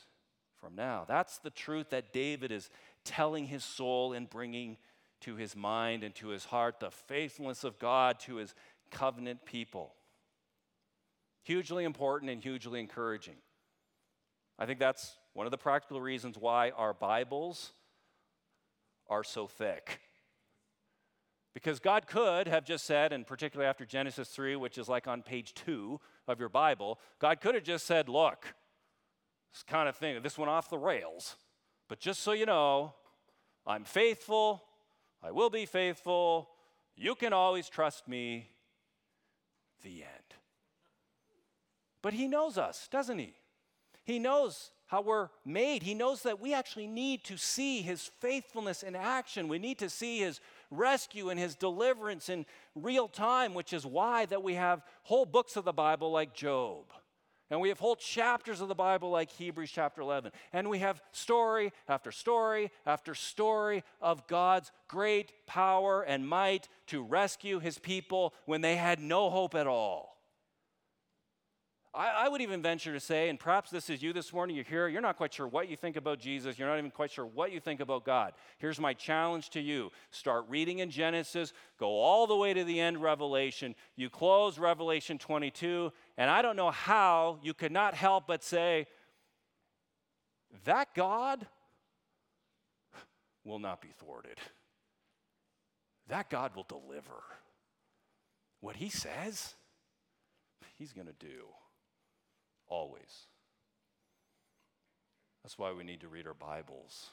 from 0.59 0.75
now. 0.75 1.05
That's 1.07 1.39
the 1.39 1.49
truth 1.49 1.89
that 1.89 2.13
David 2.13 2.51
is 2.51 2.69
telling 3.03 3.45
his 3.45 3.63
soul 3.63 4.13
and 4.13 4.29
bringing 4.29 4.77
to 5.21 5.35
his 5.35 5.55
mind 5.55 6.03
and 6.03 6.13
to 6.15 6.29
his 6.29 6.45
heart 6.45 6.79
the 6.79 6.91
faithfulness 6.91 7.63
of 7.63 7.79
God 7.79 8.19
to 8.21 8.35
his 8.35 8.53
covenant 8.91 9.45
people. 9.45 9.93
Hugely 11.43 11.83
important 11.83 12.31
and 12.31 12.41
hugely 12.41 12.79
encouraging. 12.79 13.35
I 14.59 14.65
think 14.65 14.79
that's 14.79 15.17
one 15.33 15.47
of 15.47 15.51
the 15.51 15.57
practical 15.57 15.99
reasons 15.99 16.37
why 16.37 16.69
our 16.71 16.93
Bibles 16.93 17.73
are 19.09 19.23
so 19.23 19.47
thick. 19.47 19.99
Because 21.53 21.79
God 21.79 22.07
could 22.07 22.47
have 22.47 22.65
just 22.65 22.85
said, 22.85 23.13
and 23.13 23.27
particularly 23.27 23.69
after 23.69 23.85
Genesis 23.85 24.29
3, 24.29 24.55
which 24.55 24.77
is 24.77 24.89
like 24.89 25.07
on 25.07 25.21
page 25.21 25.53
two 25.53 25.99
of 26.27 26.39
your 26.39 26.49
Bible, 26.49 26.99
God 27.19 27.41
could 27.41 27.55
have 27.55 27.63
just 27.63 27.85
said, 27.85 28.09
Look, 28.09 28.55
this 29.53 29.63
kind 29.63 29.87
of 29.87 29.95
thing, 29.95 30.21
this 30.23 30.37
went 30.37 30.49
off 30.49 30.69
the 30.69 30.77
rails. 30.77 31.35
But 31.87 31.99
just 31.99 32.21
so 32.21 32.31
you 32.31 32.45
know, 32.45 32.95
I'm 33.67 33.83
faithful, 33.83 34.63
I 35.21 35.31
will 35.31 35.51
be 35.51 35.65
faithful, 35.65 36.49
you 36.95 37.13
can 37.15 37.33
always 37.33 37.69
trust 37.69 38.07
me. 38.07 38.49
The 39.83 40.03
end. 40.03 40.33
But 42.01 42.13
He 42.13 42.27
knows 42.27 42.57
us, 42.57 42.87
doesn't 42.89 43.19
He? 43.19 43.35
He 44.05 44.17
knows 44.17 44.71
how 44.87 45.01
we're 45.01 45.29
made. 45.45 45.83
He 45.83 45.93
knows 45.93 46.23
that 46.23 46.39
we 46.39 46.53
actually 46.53 46.87
need 46.87 47.23
to 47.25 47.37
see 47.37 47.81
His 47.81 48.09
faithfulness 48.19 48.81
in 48.81 48.95
action. 48.95 49.47
We 49.47 49.59
need 49.59 49.77
to 49.79 49.89
see 49.89 50.19
His 50.19 50.39
rescue 50.71 51.29
and 51.29 51.39
His 51.39 51.55
deliverance 51.55 52.29
in 52.29 52.45
real 52.75 53.07
time, 53.07 53.53
which 53.53 53.73
is 53.73 53.85
why 53.85 54.25
that 54.27 54.41
we 54.41 54.55
have 54.55 54.83
whole 55.03 55.25
books 55.25 55.57
of 55.57 55.65
the 55.65 55.73
Bible 55.73 56.11
like 56.11 56.33
Job 56.33 56.85
and 57.53 57.61
we 57.61 57.69
have 57.69 57.79
whole 57.79 57.95
chapters 57.95 58.61
of 58.61 58.67
the 58.67 58.73
Bible 58.73 59.11
like 59.11 59.29
Hebrews 59.29 59.69
chapter 59.69 60.01
11. 60.01 60.31
And 60.53 60.71
we 60.71 60.79
have 60.79 61.03
story 61.11 61.71
after 61.87 62.11
story 62.11 62.71
after 62.83 63.13
story 63.13 63.83
of 64.01 64.25
God's 64.25 64.71
great 64.87 65.31
power 65.45 66.01
and 66.01 66.27
might 66.27 66.67
to 66.87 67.03
rescue 67.03 67.59
his 67.59 67.77
people 67.77 68.33
when 68.45 68.61
they 68.61 68.75
had 68.75 68.99
no 68.99 69.29
hope 69.29 69.53
at 69.53 69.67
all. 69.67 70.12
I, 71.95 72.25
I, 72.25 72.27
would 72.27 72.41
even 72.41 72.61
venture 72.61 72.91
to 72.91 72.99
say, 72.99 73.29
and 73.29 73.39
perhaps 73.39 73.69
this 73.69 73.87
is 73.87 74.01
you 74.01 74.13
this 74.13 74.33
morning, 74.33 74.55
you're 74.55 74.65
here, 74.65 74.87
you're 74.87 75.01
not 75.01 75.15
quite 75.15 75.31
sure 75.31 75.47
what 75.47 75.69
you 75.69 75.77
think 75.77 75.95
about 75.95 76.19
Jesus, 76.19 76.57
you're 76.57 76.67
not 76.67 76.79
even 76.79 76.89
quite 76.89 77.11
sure 77.11 77.25
what 77.25 77.51
you 77.51 77.59
think 77.59 77.81
about 77.81 78.03
God. 78.03 78.33
Here's 78.57 78.79
my 78.79 78.95
challenge 78.95 79.51
to 79.51 79.61
you 79.61 79.91
start 80.09 80.45
reading 80.49 80.79
in 80.79 80.89
Genesis, 80.89 81.53
go 81.77 81.89
all 81.89 82.25
the 82.25 82.35
way 82.35 82.51
to 82.53 82.63
the 82.63 82.79
end, 82.79 83.01
Revelation. 83.01 83.75
You 83.95 84.09
close 84.09 84.57
Revelation 84.57 85.19
22, 85.19 85.93
and 86.17 86.31
I 86.31 86.41
don't 86.41 86.55
know 86.55 86.71
how 86.71 87.37
you 87.43 87.53
could 87.53 87.71
not 87.71 87.93
help 87.93 88.25
but 88.25 88.43
say, 88.43 88.87
that 90.65 90.95
God 90.95 91.45
will 93.43 93.59
not 93.59 93.81
be 93.81 93.89
thwarted. 93.99 94.37
That 96.07 96.29
God 96.29 96.55
will 96.55 96.65
deliver. 96.67 97.23
What 98.61 98.77
he 98.77 98.89
says, 98.89 99.53
he's 100.77 100.93
going 100.93 101.07
to 101.07 101.13
do 101.19 101.45
always. 102.73 103.27
That's 105.43 105.59
why 105.59 105.71
we 105.73 105.83
need 105.83 106.01
to 106.01 106.07
read 106.07 106.25
our 106.25 106.33
Bibles 106.33 107.11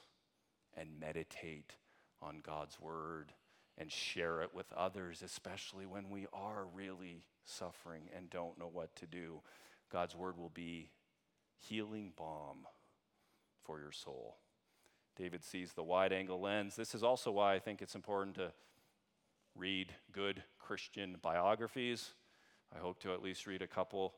and 0.75 0.99
meditate 0.99 1.75
on 2.19 2.41
God's 2.41 2.79
Word 2.79 3.31
and 3.77 3.91
share 3.91 4.41
it 4.41 4.55
with 4.55 4.73
others, 4.73 5.21
especially 5.21 5.85
when 5.85 6.09
we 6.09 6.25
are 6.33 6.65
really 6.73 7.25
suffering 7.45 8.09
and 8.17 8.27
don't 8.29 8.57
know 8.57 8.69
what 8.71 8.95
to 8.95 9.05
do. 9.05 9.41
God's 9.91 10.15
Word 10.15 10.35
will 10.35 10.49
be 10.49 10.89
healing 11.59 12.13
balm 12.17 12.65
for 13.63 13.79
your 13.79 13.91
soul. 13.91 14.37
David 15.15 15.43
sees 15.43 15.73
the 15.73 15.83
wide 15.83 16.11
angle 16.11 16.41
lens. 16.41 16.75
This 16.75 16.95
is 16.95 17.03
also 17.03 17.29
why 17.29 17.53
I 17.53 17.59
think 17.59 17.83
it's 17.83 17.95
important 17.95 18.35
to 18.37 18.51
read 19.55 19.93
good 20.11 20.41
Christian 20.57 21.17
biographies. 21.21 22.15
I 22.75 22.79
hope 22.79 22.99
to 23.01 23.13
at 23.13 23.21
least 23.21 23.45
read 23.45 23.61
a 23.61 23.67
couple 23.67 24.15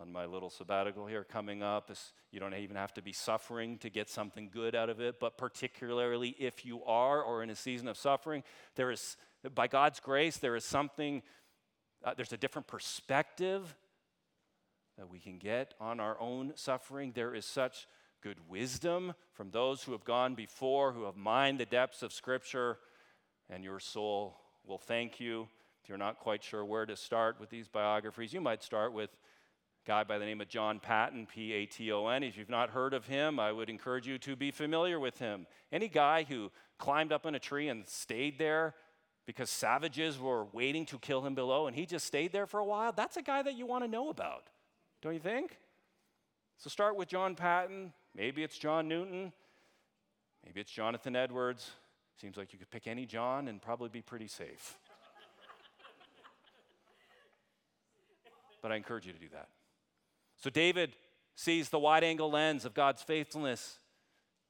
on 0.00 0.12
my 0.12 0.26
little 0.26 0.50
sabbatical 0.50 1.06
here 1.06 1.24
coming 1.24 1.62
up. 1.62 1.90
You 2.30 2.40
don't 2.40 2.54
even 2.54 2.76
have 2.76 2.92
to 2.94 3.02
be 3.02 3.12
suffering 3.12 3.78
to 3.78 3.90
get 3.90 4.10
something 4.10 4.50
good 4.52 4.74
out 4.74 4.90
of 4.90 5.00
it, 5.00 5.18
but 5.20 5.38
particularly 5.38 6.36
if 6.38 6.64
you 6.64 6.84
are 6.84 7.22
or 7.22 7.42
in 7.42 7.50
a 7.50 7.56
season 7.56 7.88
of 7.88 7.96
suffering, 7.96 8.42
there 8.74 8.90
is, 8.90 9.16
by 9.54 9.68
God's 9.68 10.00
grace, 10.00 10.36
there 10.36 10.56
is 10.56 10.64
something, 10.64 11.22
uh, 12.04 12.14
there's 12.14 12.32
a 12.32 12.36
different 12.36 12.66
perspective 12.66 13.74
that 14.98 15.08
we 15.08 15.18
can 15.18 15.38
get 15.38 15.74
on 15.80 16.00
our 16.00 16.20
own 16.20 16.52
suffering. 16.56 17.12
There 17.14 17.34
is 17.34 17.46
such 17.46 17.86
good 18.22 18.38
wisdom 18.48 19.14
from 19.32 19.50
those 19.50 19.82
who 19.82 19.92
have 19.92 20.04
gone 20.04 20.34
before, 20.34 20.92
who 20.92 21.04
have 21.04 21.16
mined 21.16 21.60
the 21.60 21.66
depths 21.66 22.02
of 22.02 22.12
Scripture, 22.12 22.78
and 23.48 23.62
your 23.62 23.78
soul 23.78 24.36
will 24.66 24.78
thank 24.78 25.20
you. 25.20 25.48
If 25.82 25.88
you're 25.88 25.98
not 25.98 26.18
quite 26.18 26.42
sure 26.42 26.64
where 26.64 26.86
to 26.86 26.96
start 26.96 27.38
with 27.38 27.50
these 27.50 27.68
biographies, 27.68 28.32
you 28.32 28.40
might 28.40 28.62
start 28.62 28.92
with 28.92 29.10
guy 29.86 30.02
by 30.02 30.18
the 30.18 30.24
name 30.24 30.40
of 30.40 30.48
John 30.48 30.80
Paton, 30.80 31.26
P 31.26 31.52
A 31.52 31.66
T 31.66 31.92
O 31.92 32.08
N. 32.08 32.22
If 32.22 32.36
you've 32.36 32.50
not 32.50 32.70
heard 32.70 32.92
of 32.92 33.06
him, 33.06 33.38
I 33.38 33.52
would 33.52 33.70
encourage 33.70 34.06
you 34.06 34.18
to 34.18 34.34
be 34.34 34.50
familiar 34.50 34.98
with 34.98 35.18
him. 35.18 35.46
Any 35.72 35.88
guy 35.88 36.24
who 36.24 36.50
climbed 36.78 37.12
up 37.12 37.24
in 37.24 37.34
a 37.34 37.38
tree 37.38 37.68
and 37.68 37.86
stayed 37.86 38.38
there 38.38 38.74
because 39.26 39.48
savages 39.48 40.18
were 40.18 40.44
waiting 40.46 40.84
to 40.86 40.98
kill 40.98 41.24
him 41.24 41.34
below 41.34 41.68
and 41.68 41.76
he 41.76 41.86
just 41.86 42.06
stayed 42.06 42.32
there 42.32 42.46
for 42.46 42.58
a 42.58 42.64
while, 42.64 42.92
that's 42.92 43.16
a 43.16 43.22
guy 43.22 43.42
that 43.42 43.54
you 43.54 43.64
want 43.64 43.84
to 43.84 43.88
know 43.88 44.10
about, 44.10 44.48
don't 45.02 45.14
you 45.14 45.20
think? 45.20 45.58
So 46.58 46.68
start 46.68 46.96
with 46.96 47.08
John 47.08 47.34
Paton. 47.34 47.92
Maybe 48.14 48.42
it's 48.42 48.58
John 48.58 48.88
Newton. 48.88 49.32
Maybe 50.44 50.60
it's 50.60 50.70
Jonathan 50.70 51.14
Edwards. 51.14 51.70
Seems 52.20 52.36
like 52.36 52.52
you 52.52 52.58
could 52.58 52.70
pick 52.70 52.86
any 52.86 53.06
John 53.06 53.46
and 53.46 53.62
probably 53.62 53.88
be 53.88 54.02
pretty 54.02 54.28
safe. 54.28 54.78
but 58.62 58.72
I 58.72 58.76
encourage 58.76 59.06
you 59.06 59.12
to 59.12 59.18
do 59.18 59.28
that. 59.32 59.48
So 60.36 60.50
David 60.50 60.96
sees 61.34 61.68
the 61.68 61.78
wide 61.78 62.04
angle 62.04 62.30
lens 62.30 62.64
of 62.64 62.74
God's 62.74 63.02
faithfulness 63.02 63.78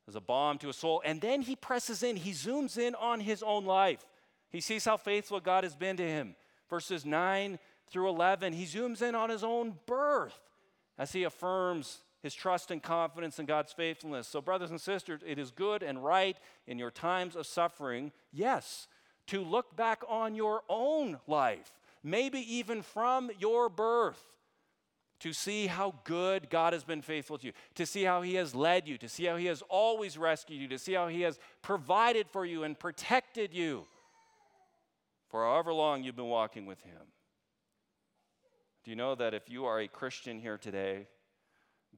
as 0.08 0.14
a 0.14 0.20
balm 0.20 0.58
to 0.58 0.68
a 0.68 0.72
soul, 0.72 1.02
and 1.04 1.20
then 1.20 1.42
he 1.42 1.56
presses 1.56 2.02
in, 2.02 2.16
he 2.16 2.30
zooms 2.30 2.78
in 2.78 2.94
on 2.94 3.20
his 3.20 3.42
own 3.42 3.64
life. 3.64 4.04
He 4.50 4.60
sees 4.60 4.84
how 4.84 4.96
faithful 4.96 5.40
God 5.40 5.64
has 5.64 5.74
been 5.74 5.96
to 5.96 6.06
him. 6.06 6.36
Verses 6.70 7.04
9 7.04 7.58
through 7.90 8.08
11, 8.08 8.52
he 8.52 8.64
zooms 8.64 9.02
in 9.02 9.14
on 9.14 9.30
his 9.30 9.42
own 9.42 9.74
birth 9.86 10.38
as 10.98 11.12
he 11.12 11.24
affirms 11.24 11.98
his 12.22 12.34
trust 12.34 12.70
and 12.70 12.82
confidence 12.82 13.38
in 13.38 13.46
God's 13.46 13.72
faithfulness. 13.72 14.26
So, 14.26 14.40
brothers 14.40 14.70
and 14.70 14.80
sisters, 14.80 15.20
it 15.24 15.38
is 15.38 15.50
good 15.50 15.82
and 15.82 16.02
right 16.02 16.36
in 16.66 16.78
your 16.78 16.90
times 16.90 17.36
of 17.36 17.46
suffering, 17.46 18.12
yes, 18.32 18.88
to 19.28 19.42
look 19.42 19.76
back 19.76 20.02
on 20.08 20.34
your 20.34 20.62
own 20.68 21.18
life, 21.26 21.72
maybe 22.02 22.40
even 22.40 22.82
from 22.82 23.30
your 23.38 23.68
birth 23.68 24.24
to 25.20 25.32
see 25.32 25.66
how 25.66 25.94
good 26.04 26.50
God 26.50 26.72
has 26.72 26.84
been 26.84 27.02
faithful 27.02 27.38
to 27.38 27.46
you, 27.46 27.52
to 27.74 27.86
see 27.86 28.04
how 28.04 28.22
He 28.22 28.34
has 28.34 28.54
led 28.54 28.86
you, 28.86 28.98
to 28.98 29.08
see 29.08 29.24
how 29.24 29.36
He 29.36 29.46
has 29.46 29.62
always 29.68 30.18
rescued 30.18 30.60
you, 30.60 30.68
to 30.68 30.78
see 30.78 30.92
how 30.92 31.08
He 31.08 31.22
has 31.22 31.38
provided 31.62 32.28
for 32.28 32.44
you 32.44 32.64
and 32.64 32.78
protected 32.78 33.54
you 33.54 33.86
for 35.28 35.44
however 35.44 35.72
long 35.72 36.02
you've 36.02 36.16
been 36.16 36.26
walking 36.26 36.66
with 36.66 36.80
Him. 36.82 37.02
Do 38.84 38.90
you 38.90 38.96
know 38.96 39.14
that 39.14 39.34
if 39.34 39.48
you 39.48 39.64
are 39.64 39.80
a 39.80 39.88
Christian 39.88 40.38
here 40.38 40.58
today, 40.58 41.08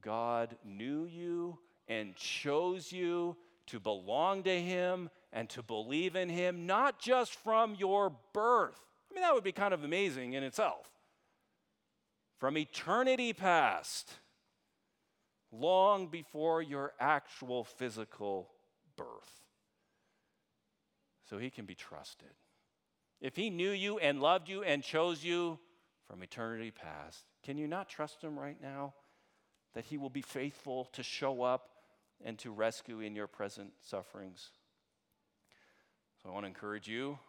God 0.01 0.57
knew 0.65 1.05
you 1.05 1.59
and 1.87 2.15
chose 2.15 2.91
you 2.91 3.35
to 3.67 3.79
belong 3.79 4.43
to 4.43 4.61
Him 4.61 5.09
and 5.31 5.47
to 5.49 5.61
believe 5.61 6.15
in 6.15 6.29
Him, 6.29 6.65
not 6.65 6.99
just 6.99 7.35
from 7.35 7.75
your 7.75 8.11
birth. 8.33 8.79
I 9.09 9.13
mean, 9.13 9.21
that 9.21 9.33
would 9.33 9.43
be 9.43 9.51
kind 9.51 9.73
of 9.73 9.83
amazing 9.83 10.33
in 10.33 10.43
itself. 10.43 10.89
From 12.39 12.57
eternity 12.57 13.33
past, 13.33 14.09
long 15.51 16.07
before 16.07 16.61
your 16.61 16.93
actual 16.99 17.65
physical 17.65 18.49
birth. 18.95 19.43
So 21.29 21.37
He 21.37 21.49
can 21.49 21.65
be 21.65 21.75
trusted. 21.75 22.29
If 23.19 23.35
He 23.35 23.49
knew 23.49 23.71
you 23.71 23.99
and 23.99 24.21
loved 24.21 24.47
you 24.47 24.63
and 24.63 24.81
chose 24.81 25.23
you 25.23 25.59
from 26.07 26.23
eternity 26.23 26.71
past, 26.71 27.25
can 27.43 27.57
you 27.57 27.67
not 27.67 27.89
trust 27.89 28.23
Him 28.23 28.39
right 28.39 28.57
now? 28.61 28.93
That 29.73 29.85
He 29.85 29.97
will 29.97 30.09
be 30.09 30.21
faithful 30.21 30.85
to 30.93 31.03
show 31.03 31.43
up 31.43 31.69
and 32.23 32.37
to 32.39 32.51
rescue 32.51 33.01
in 33.01 33.15
your 33.15 33.27
present 33.27 33.73
sufferings. 33.81 34.49
So 36.23 36.29
I 36.29 36.33
want 36.33 36.43
to 36.43 36.47
encourage 36.47 36.87
you, 36.87 37.19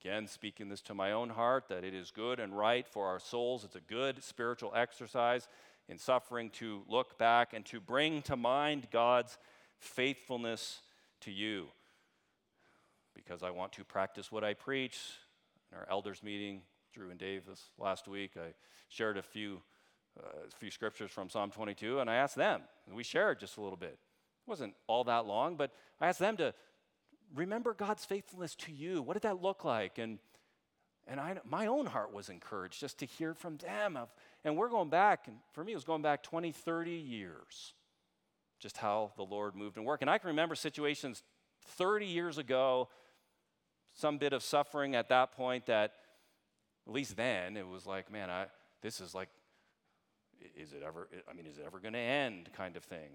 again, 0.00 0.26
speaking 0.26 0.68
this 0.68 0.80
to 0.82 0.94
my 0.94 1.12
own 1.12 1.30
heart, 1.30 1.68
that 1.68 1.84
it 1.84 1.94
is 1.94 2.10
good 2.10 2.38
and 2.38 2.56
right 2.56 2.86
for 2.86 3.06
our 3.06 3.18
souls. 3.18 3.64
It's 3.64 3.74
a 3.74 3.80
good 3.80 4.22
spiritual 4.22 4.72
exercise 4.74 5.48
in 5.88 5.98
suffering 5.98 6.50
to 6.50 6.82
look 6.88 7.18
back 7.18 7.52
and 7.52 7.64
to 7.66 7.80
bring 7.80 8.22
to 8.22 8.36
mind 8.36 8.88
God's 8.92 9.38
faithfulness 9.78 10.80
to 11.22 11.30
you. 11.30 11.66
Because 13.14 13.42
I 13.42 13.50
want 13.50 13.72
to 13.72 13.84
practice 13.84 14.30
what 14.30 14.44
I 14.44 14.54
preach. 14.54 14.98
In 15.72 15.78
our 15.78 15.86
elders 15.90 16.22
meeting, 16.22 16.62
Drew 16.94 17.10
and 17.10 17.18
Dave 17.18 17.44
this 17.46 17.62
last 17.78 18.08
week, 18.08 18.32
I 18.36 18.54
shared 18.88 19.18
a 19.18 19.22
few, 19.22 19.60
uh, 20.18 20.46
a 20.46 20.56
few 20.56 20.70
scriptures 20.70 21.10
from 21.10 21.28
Psalm 21.28 21.50
22, 21.50 21.98
and 22.00 22.08
I 22.08 22.14
asked 22.14 22.36
them. 22.36 22.62
We 22.90 23.02
shared 23.02 23.40
just 23.40 23.56
a 23.56 23.60
little 23.60 23.76
bit 23.76 23.90
It 23.90 23.98
wasn't 24.50 24.74
all 24.86 25.04
that 25.04 25.26
long, 25.26 25.56
but 25.56 25.72
I 26.00 26.06
asked 26.08 26.20
them 26.20 26.36
to 26.38 26.54
remember 27.34 27.74
God's 27.74 28.04
faithfulness 28.04 28.54
to 28.56 28.72
you. 28.72 29.02
What 29.02 29.14
did 29.14 29.22
that 29.22 29.42
look 29.42 29.64
like? 29.64 29.98
And 29.98 30.18
and 31.10 31.18
I, 31.18 31.38
my 31.48 31.66
own 31.66 31.86
heart 31.86 32.12
was 32.12 32.28
encouraged 32.28 32.80
just 32.80 32.98
to 32.98 33.06
hear 33.06 33.32
from 33.32 33.56
them. 33.56 33.96
Of, 33.96 34.12
and 34.44 34.56
we're 34.56 34.68
going 34.68 34.90
back, 34.90 35.26
and 35.26 35.36
for 35.52 35.64
me, 35.64 35.72
it 35.72 35.74
was 35.74 35.84
going 35.84 36.02
back 36.02 36.22
20, 36.22 36.52
30 36.52 36.90
years, 36.90 37.72
just 38.60 38.76
how 38.76 39.12
the 39.16 39.22
Lord 39.22 39.56
moved 39.56 39.78
and 39.78 39.86
worked. 39.86 40.02
And 40.02 40.10
I 40.10 40.18
can 40.18 40.28
remember 40.28 40.54
situations 40.54 41.22
30 41.64 42.04
years 42.04 42.36
ago, 42.36 42.88
some 43.94 44.18
bit 44.18 44.34
of 44.34 44.42
suffering 44.42 44.94
at 44.94 45.08
that 45.08 45.32
point 45.32 45.66
that, 45.66 45.94
at 46.86 46.92
least 46.92 47.16
then, 47.16 47.56
it 47.56 47.66
was 47.66 47.86
like, 47.86 48.12
man, 48.12 48.28
I, 48.28 48.46
this 48.82 49.00
is 49.00 49.14
like, 49.14 49.30
is 50.56 50.74
it 50.74 50.82
ever, 50.86 51.08
I 51.28 51.32
mean, 51.32 51.46
is 51.46 51.56
it 51.56 51.64
ever 51.66 51.80
going 51.80 51.94
to 51.94 51.98
end 51.98 52.50
kind 52.52 52.76
of 52.76 52.84
thing. 52.84 53.10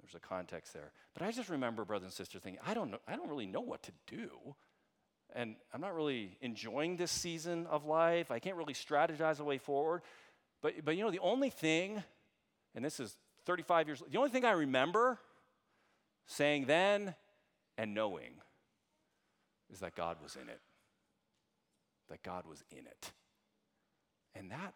There's 0.00 0.14
a 0.14 0.20
context 0.26 0.72
there. 0.72 0.92
But 1.14 1.22
I 1.22 1.30
just 1.32 1.48
remember, 1.48 1.84
brothers 1.84 2.06
and 2.06 2.12
sisters, 2.12 2.42
thinking, 2.42 2.60
I 2.66 2.74
don't 2.74 2.90
know, 2.90 2.98
I 3.06 3.16
don't 3.16 3.28
really 3.28 3.46
know 3.46 3.60
what 3.60 3.82
to 3.84 3.92
do. 4.06 4.30
And 5.34 5.56
I'm 5.74 5.80
not 5.80 5.94
really 5.94 6.38
enjoying 6.40 6.96
this 6.96 7.10
season 7.10 7.66
of 7.66 7.84
life. 7.84 8.30
I 8.30 8.38
can't 8.38 8.56
really 8.56 8.74
strategize 8.74 9.40
a 9.40 9.44
way 9.44 9.58
forward. 9.58 10.02
But, 10.62 10.84
but 10.84 10.96
you 10.96 11.04
know, 11.04 11.10
the 11.10 11.18
only 11.18 11.50
thing, 11.50 12.02
and 12.74 12.84
this 12.84 12.98
is 12.98 13.16
35 13.44 13.86
years, 13.88 14.02
the 14.10 14.18
only 14.18 14.30
thing 14.30 14.44
I 14.44 14.52
remember 14.52 15.18
saying 16.26 16.66
then 16.66 17.14
and 17.76 17.94
knowing 17.94 18.32
is 19.70 19.80
that 19.80 19.94
God 19.94 20.16
was 20.22 20.36
in 20.36 20.48
it. 20.48 20.60
That 22.08 22.22
God 22.22 22.46
was 22.46 22.64
in 22.70 22.86
it. 22.86 23.12
And 24.34 24.50
that, 24.50 24.74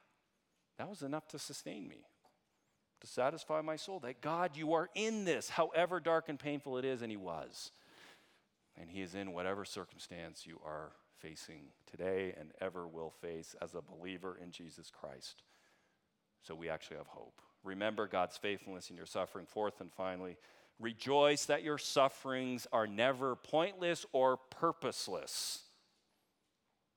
that 0.78 0.88
was 0.88 1.02
enough 1.02 1.28
to 1.28 1.38
sustain 1.38 1.88
me 1.88 2.04
to 3.02 3.06
satisfy 3.08 3.60
my 3.60 3.76
soul 3.76 3.98
that 4.00 4.20
God, 4.20 4.56
you 4.56 4.74
are 4.74 4.88
in 4.94 5.24
this, 5.24 5.50
however 5.50 6.00
dark 6.00 6.28
and 6.28 6.38
painful 6.38 6.78
it 6.78 6.84
is, 6.84 7.02
and 7.02 7.10
He 7.10 7.16
was. 7.16 7.72
And 8.80 8.88
He 8.88 9.02
is 9.02 9.14
in 9.14 9.32
whatever 9.32 9.64
circumstance 9.64 10.46
you 10.46 10.60
are 10.64 10.92
facing 11.18 11.64
today 11.90 12.32
and 12.38 12.52
ever 12.60 12.86
will 12.86 13.10
face 13.10 13.54
as 13.60 13.74
a 13.74 13.82
believer 13.82 14.38
in 14.42 14.52
Jesus 14.52 14.90
Christ. 14.90 15.42
So 16.42 16.54
we 16.54 16.68
actually 16.68 16.96
have 16.96 17.08
hope. 17.08 17.40
Remember 17.64 18.06
God's 18.06 18.36
faithfulness 18.36 18.88
in 18.88 18.96
your 18.96 19.06
suffering. 19.06 19.46
Fourth 19.46 19.80
and 19.80 19.92
finally, 19.92 20.36
rejoice 20.80 21.44
that 21.46 21.62
your 21.62 21.78
sufferings 21.78 22.66
are 22.72 22.86
never 22.86 23.34
pointless 23.34 24.06
or 24.12 24.36
purposeless. 24.36 25.60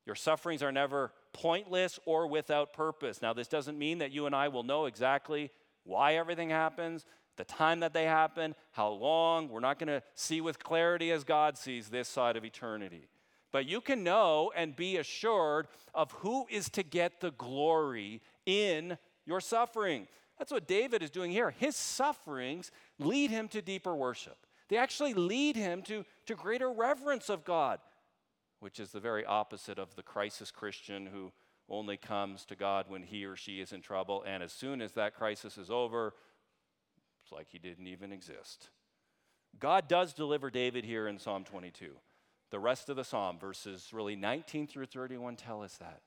Your 0.05 0.15
sufferings 0.15 0.61
are 0.61 0.71
never 0.71 1.11
pointless 1.33 1.99
or 2.05 2.27
without 2.27 2.73
purpose. 2.73 3.23
Now, 3.23 3.33
this 3.33 3.47
doesn't 3.47 3.77
mean 3.77 3.97
that 3.99 4.11
you 4.11 4.27
and 4.27 4.35
I 4.35 4.47
will 4.49 4.63
know 4.63 4.85
exactly 4.85 5.51
why 5.85 6.15
everything 6.15 6.49
happens, 6.49 7.05
the 7.37 7.45
time 7.45 7.79
that 7.79 7.93
they 7.93 8.05
happen, 8.05 8.55
how 8.71 8.89
long. 8.89 9.49
We're 9.49 9.59
not 9.59 9.79
going 9.79 9.87
to 9.87 10.03
see 10.13 10.41
with 10.41 10.59
clarity 10.59 11.11
as 11.11 11.23
God 11.23 11.57
sees 11.57 11.89
this 11.89 12.07
side 12.07 12.35
of 12.35 12.43
eternity. 12.43 13.07
But 13.51 13.65
you 13.65 13.79
can 13.79 14.03
know 14.03 14.51
and 14.55 14.75
be 14.75 14.97
assured 14.97 15.67
of 15.93 16.11
who 16.11 16.45
is 16.49 16.69
to 16.71 16.83
get 16.83 17.21
the 17.21 17.31
glory 17.31 18.21
in 18.45 18.97
your 19.25 19.39
suffering. 19.39 20.07
That's 20.37 20.51
what 20.51 20.67
David 20.67 21.01
is 21.01 21.09
doing 21.09 21.31
here. 21.31 21.51
His 21.51 21.75
sufferings 21.75 22.71
lead 22.99 23.31
him 23.31 23.47
to 23.49 23.61
deeper 23.61 23.95
worship. 23.95 24.37
They 24.67 24.77
actually 24.77 25.13
lead 25.13 25.55
him 25.55 25.83
to, 25.83 26.03
to 26.25 26.35
greater 26.35 26.71
reverence 26.71 27.29
of 27.29 27.45
God, 27.45 27.79
which 28.59 28.79
is 28.79 28.91
the 28.91 28.99
very 28.99 29.23
opposite 29.23 29.79
of 29.79 29.95
the 29.95 30.03
crisis 30.03 30.51
Christian 30.51 31.05
who 31.05 31.31
only 31.69 31.97
comes 31.97 32.45
to 32.45 32.55
God 32.55 32.85
when 32.87 33.03
he 33.03 33.25
or 33.25 33.35
she 33.35 33.59
is 33.59 33.71
in 33.71 33.81
trouble. 33.81 34.23
And 34.25 34.43
as 34.43 34.51
soon 34.51 34.81
as 34.81 34.93
that 34.93 35.15
crisis 35.15 35.57
is 35.57 35.71
over, 35.71 36.13
it's 37.23 37.31
like 37.31 37.47
he 37.49 37.57
didn't 37.57 37.87
even 37.87 38.11
exist. 38.11 38.69
God 39.59 39.87
does 39.87 40.13
deliver 40.13 40.51
David 40.51 40.85
here 40.85 41.07
in 41.07 41.17
Psalm 41.17 41.43
22. 41.43 41.91
The 42.51 42.59
rest 42.59 42.89
of 42.89 42.95
the 42.95 43.03
psalm, 43.03 43.39
verses 43.39 43.89
really 43.91 44.15
19 44.15 44.67
through 44.67 44.85
31, 44.85 45.35
tell 45.35 45.63
us 45.63 45.77
that. 45.77 46.01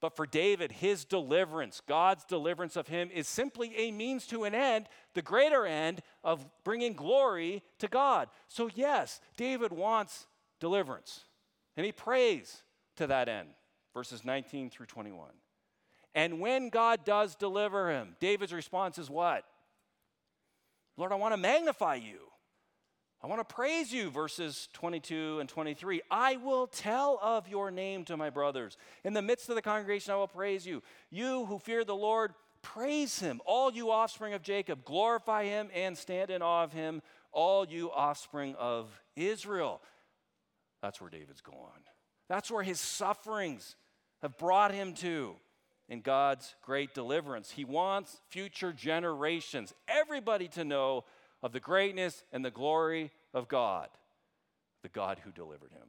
But 0.00 0.16
for 0.16 0.26
David, 0.26 0.70
his 0.70 1.06
deliverance, 1.06 1.80
God's 1.86 2.24
deliverance 2.24 2.76
of 2.76 2.88
him, 2.88 3.10
is 3.14 3.26
simply 3.26 3.74
a 3.76 3.90
means 3.90 4.26
to 4.26 4.44
an 4.44 4.54
end, 4.54 4.86
the 5.14 5.22
greater 5.22 5.64
end 5.64 6.02
of 6.22 6.44
bringing 6.62 6.92
glory 6.92 7.62
to 7.78 7.88
God. 7.88 8.28
So, 8.48 8.68
yes, 8.74 9.20
David 9.38 9.72
wants 9.72 10.26
deliverance, 10.60 11.20
and 11.76 11.86
he 11.86 11.92
prays 11.92 12.62
to 12.96 13.06
that 13.06 13.30
end 13.30 13.48
verses 13.94 14.24
19 14.24 14.70
through 14.70 14.86
21. 14.86 15.30
And 16.14 16.40
when 16.40 16.68
God 16.68 17.04
does 17.04 17.34
deliver 17.34 17.90
him, 17.90 18.16
David's 18.20 18.52
response 18.52 18.98
is 18.98 19.08
what? 19.08 19.44
Lord, 20.96 21.12
I 21.12 21.16
want 21.16 21.32
to 21.32 21.38
magnify 21.38 21.96
you. 21.96 22.18
I 23.22 23.26
want 23.26 23.40
to 23.40 23.54
praise 23.54 23.90
you, 23.90 24.10
verses 24.10 24.68
22 24.74 25.38
and 25.40 25.48
23. 25.48 26.02
I 26.10 26.36
will 26.36 26.66
tell 26.66 27.18
of 27.22 27.48
your 27.48 27.70
name 27.70 28.04
to 28.04 28.18
my 28.18 28.28
brothers. 28.28 28.76
In 29.02 29.14
the 29.14 29.22
midst 29.22 29.48
of 29.48 29.54
the 29.54 29.62
congregation, 29.62 30.12
I 30.12 30.16
will 30.16 30.28
praise 30.28 30.66
you. 30.66 30.82
You 31.10 31.46
who 31.46 31.58
fear 31.58 31.84
the 31.84 31.96
Lord, 31.96 32.34
praise 32.60 33.18
him. 33.18 33.40
All 33.46 33.72
you 33.72 33.90
offspring 33.90 34.34
of 34.34 34.42
Jacob, 34.42 34.84
glorify 34.84 35.44
him 35.44 35.70
and 35.74 35.96
stand 35.96 36.30
in 36.30 36.42
awe 36.42 36.64
of 36.64 36.74
him. 36.74 37.00
All 37.32 37.66
you 37.66 37.90
offspring 37.90 38.54
of 38.56 38.90
Israel. 39.16 39.80
That's 40.82 41.00
where 41.00 41.10
David's 41.10 41.40
going. 41.40 41.58
That's 42.28 42.50
where 42.50 42.62
his 42.62 42.78
sufferings 42.78 43.74
have 44.24 44.38
brought 44.38 44.72
him 44.72 44.94
to 44.94 45.36
in 45.86 46.00
God's 46.00 46.54
great 46.62 46.94
deliverance. 46.94 47.50
He 47.50 47.66
wants 47.66 48.22
future 48.30 48.72
generations, 48.72 49.74
everybody 49.86 50.48
to 50.48 50.64
know 50.64 51.04
of 51.42 51.52
the 51.52 51.60
greatness 51.60 52.24
and 52.32 52.42
the 52.42 52.50
glory 52.50 53.10
of 53.34 53.48
God, 53.48 53.88
the 54.82 54.88
God 54.88 55.20
who 55.22 55.30
delivered 55.30 55.72
him. 55.72 55.88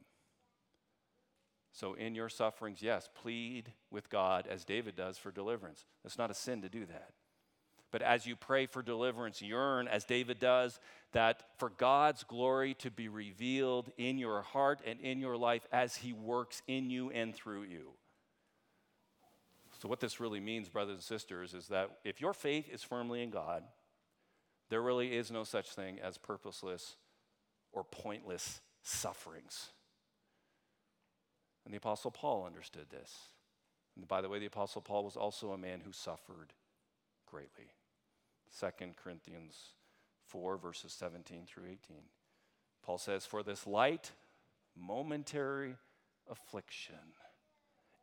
So, 1.72 1.94
in 1.94 2.14
your 2.14 2.28
sufferings, 2.28 2.82
yes, 2.82 3.08
plead 3.14 3.72
with 3.90 4.10
God 4.10 4.46
as 4.50 4.66
David 4.66 4.96
does 4.96 5.16
for 5.16 5.30
deliverance. 5.30 5.86
It's 6.04 6.18
not 6.18 6.30
a 6.30 6.34
sin 6.34 6.60
to 6.60 6.68
do 6.68 6.84
that. 6.84 7.12
But 7.90 8.02
as 8.02 8.26
you 8.26 8.36
pray 8.36 8.66
for 8.66 8.82
deliverance, 8.82 9.40
yearn, 9.40 9.88
as 9.88 10.04
David 10.04 10.38
does, 10.38 10.78
that 11.12 11.42
for 11.56 11.70
God's 11.70 12.22
glory 12.22 12.74
to 12.80 12.90
be 12.90 13.08
revealed 13.08 13.90
in 13.96 14.18
your 14.18 14.42
heart 14.42 14.82
and 14.86 15.00
in 15.00 15.20
your 15.20 15.38
life 15.38 15.66
as 15.72 15.96
He 15.96 16.12
works 16.12 16.60
in 16.66 16.90
you 16.90 17.10
and 17.10 17.34
through 17.34 17.62
you. 17.62 17.92
So, 19.86 19.90
what 19.90 20.00
this 20.00 20.18
really 20.18 20.40
means, 20.40 20.68
brothers 20.68 20.94
and 20.94 21.02
sisters, 21.04 21.54
is 21.54 21.68
that 21.68 21.98
if 22.02 22.20
your 22.20 22.32
faith 22.32 22.68
is 22.68 22.82
firmly 22.82 23.22
in 23.22 23.30
God, 23.30 23.62
there 24.68 24.82
really 24.82 25.14
is 25.14 25.30
no 25.30 25.44
such 25.44 25.76
thing 25.76 26.00
as 26.00 26.18
purposeless 26.18 26.96
or 27.72 27.84
pointless 27.84 28.62
sufferings. 28.82 29.68
And 31.64 31.72
the 31.72 31.78
Apostle 31.78 32.10
Paul 32.10 32.46
understood 32.46 32.90
this. 32.90 33.12
And 33.94 34.08
by 34.08 34.22
the 34.22 34.28
way, 34.28 34.40
the 34.40 34.46
Apostle 34.46 34.82
Paul 34.82 35.04
was 35.04 35.14
also 35.14 35.52
a 35.52 35.56
man 35.56 35.82
who 35.84 35.92
suffered 35.92 36.52
greatly. 37.24 37.70
2 38.58 38.66
Corinthians 39.00 39.56
4, 40.26 40.56
verses 40.56 40.92
17 40.94 41.44
through 41.46 41.66
18. 41.66 41.78
Paul 42.84 42.98
says, 42.98 43.24
For 43.24 43.44
this 43.44 43.68
light, 43.68 44.10
momentary 44.76 45.76
affliction 46.28 47.14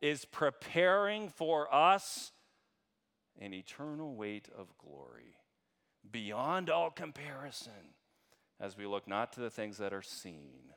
is 0.00 0.24
preparing 0.24 1.28
for 1.28 1.72
us 1.74 2.32
an 3.40 3.52
eternal 3.52 4.14
weight 4.14 4.48
of 4.56 4.76
glory 4.78 5.36
beyond 6.10 6.70
all 6.70 6.90
comparison 6.90 7.94
as 8.60 8.76
we 8.76 8.86
look 8.86 9.08
not 9.08 9.32
to 9.32 9.40
the 9.40 9.50
things 9.50 9.78
that 9.78 9.92
are 9.92 10.02
seen, 10.02 10.72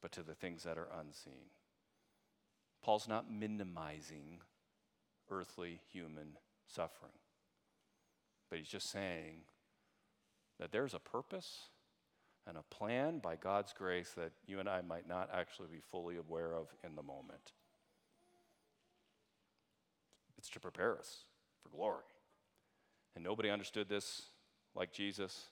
but 0.00 0.12
to 0.12 0.22
the 0.22 0.34
things 0.34 0.62
that 0.62 0.78
are 0.78 0.88
unseen. 1.00 1.50
Paul's 2.82 3.08
not 3.08 3.30
minimizing 3.30 4.40
earthly 5.30 5.80
human 5.92 6.38
suffering, 6.66 7.18
but 8.48 8.58
he's 8.58 8.68
just 8.68 8.90
saying 8.90 9.40
that 10.58 10.72
there's 10.72 10.94
a 10.94 10.98
purpose 10.98 11.68
and 12.46 12.56
a 12.56 12.74
plan 12.74 13.18
by 13.18 13.36
God's 13.36 13.72
grace 13.72 14.12
that 14.16 14.32
you 14.46 14.60
and 14.60 14.68
I 14.68 14.80
might 14.80 15.08
not 15.08 15.28
actually 15.34 15.68
be 15.68 15.80
fully 15.90 16.16
aware 16.16 16.54
of 16.54 16.68
in 16.84 16.94
the 16.94 17.02
moment. 17.02 17.52
It's 20.38 20.50
to 20.50 20.60
prepare 20.60 20.98
us 20.98 21.24
for 21.62 21.68
glory. 21.68 22.04
And 23.14 23.24
nobody 23.24 23.50
understood 23.50 23.88
this 23.88 24.22
like 24.74 24.92
Jesus. 24.92 25.46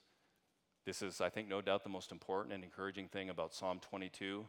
This 0.85 1.01
is, 1.01 1.19
I 1.19 1.29
think, 1.29 1.47
no 1.47 1.61
doubt 1.61 1.83
the 1.83 1.89
most 1.89 2.11
important 2.11 2.53
and 2.53 2.63
encouraging 2.63 3.07
thing 3.07 3.29
about 3.29 3.53
Psalm 3.53 3.79
22 3.79 4.45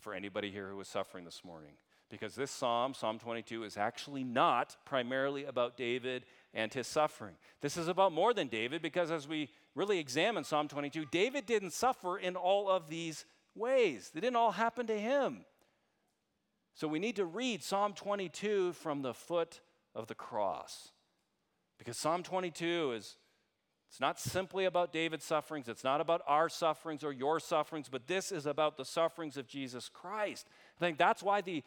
for 0.00 0.14
anybody 0.14 0.50
here 0.50 0.70
who 0.70 0.80
is 0.80 0.88
suffering 0.88 1.24
this 1.24 1.42
morning. 1.44 1.72
Because 2.10 2.34
this 2.34 2.50
psalm, 2.50 2.94
Psalm 2.94 3.18
22, 3.18 3.64
is 3.64 3.76
actually 3.76 4.24
not 4.24 4.76
primarily 4.84 5.44
about 5.44 5.76
David 5.76 6.24
and 6.52 6.72
his 6.72 6.86
suffering. 6.86 7.34
This 7.60 7.76
is 7.76 7.88
about 7.88 8.12
more 8.12 8.32
than 8.34 8.48
David, 8.48 8.82
because 8.82 9.10
as 9.10 9.26
we 9.26 9.50
really 9.74 9.98
examine 9.98 10.44
Psalm 10.44 10.68
22, 10.68 11.06
David 11.10 11.46
didn't 11.46 11.72
suffer 11.72 12.18
in 12.18 12.36
all 12.36 12.68
of 12.68 12.88
these 12.88 13.24
ways, 13.54 14.10
they 14.12 14.20
didn't 14.20 14.36
all 14.36 14.52
happen 14.52 14.86
to 14.86 14.98
him. 14.98 15.44
So 16.74 16.88
we 16.88 16.98
need 16.98 17.16
to 17.16 17.24
read 17.24 17.62
Psalm 17.62 17.92
22 17.92 18.72
from 18.72 19.02
the 19.02 19.14
foot 19.14 19.60
of 19.94 20.08
the 20.08 20.14
cross. 20.14 20.90
Because 21.78 21.96
Psalm 21.96 22.22
22 22.22 22.92
is 22.92 23.16
it's 23.88 24.00
not 24.00 24.18
simply 24.18 24.64
about 24.64 24.92
David's 24.92 25.24
sufferings, 25.24 25.68
it's 25.68 25.84
not 25.84 26.00
about 26.00 26.22
our 26.26 26.48
sufferings 26.48 27.04
or 27.04 27.12
your 27.12 27.38
sufferings, 27.38 27.88
but 27.88 28.08
this 28.08 28.32
is 28.32 28.44
about 28.44 28.76
the 28.76 28.84
sufferings 28.84 29.36
of 29.36 29.46
Jesus 29.46 29.88
Christ. 29.88 30.48
I 30.76 30.80
think 30.80 30.98
that's 30.98 31.22
why 31.22 31.40
the 31.40 31.62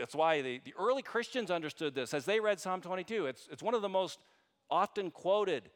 that's 0.00 0.14
why 0.14 0.42
the, 0.42 0.60
the 0.64 0.74
early 0.78 1.02
Christians 1.02 1.50
understood 1.50 1.94
this 1.94 2.12
as 2.12 2.24
they 2.24 2.40
read 2.40 2.58
Psalm 2.58 2.80
22. 2.80 3.26
It's, 3.26 3.48
it's 3.52 3.62
one 3.62 3.74
of 3.74 3.82
the 3.82 3.88
most 3.88 4.18
often 4.68 5.10
quoted 5.10 5.70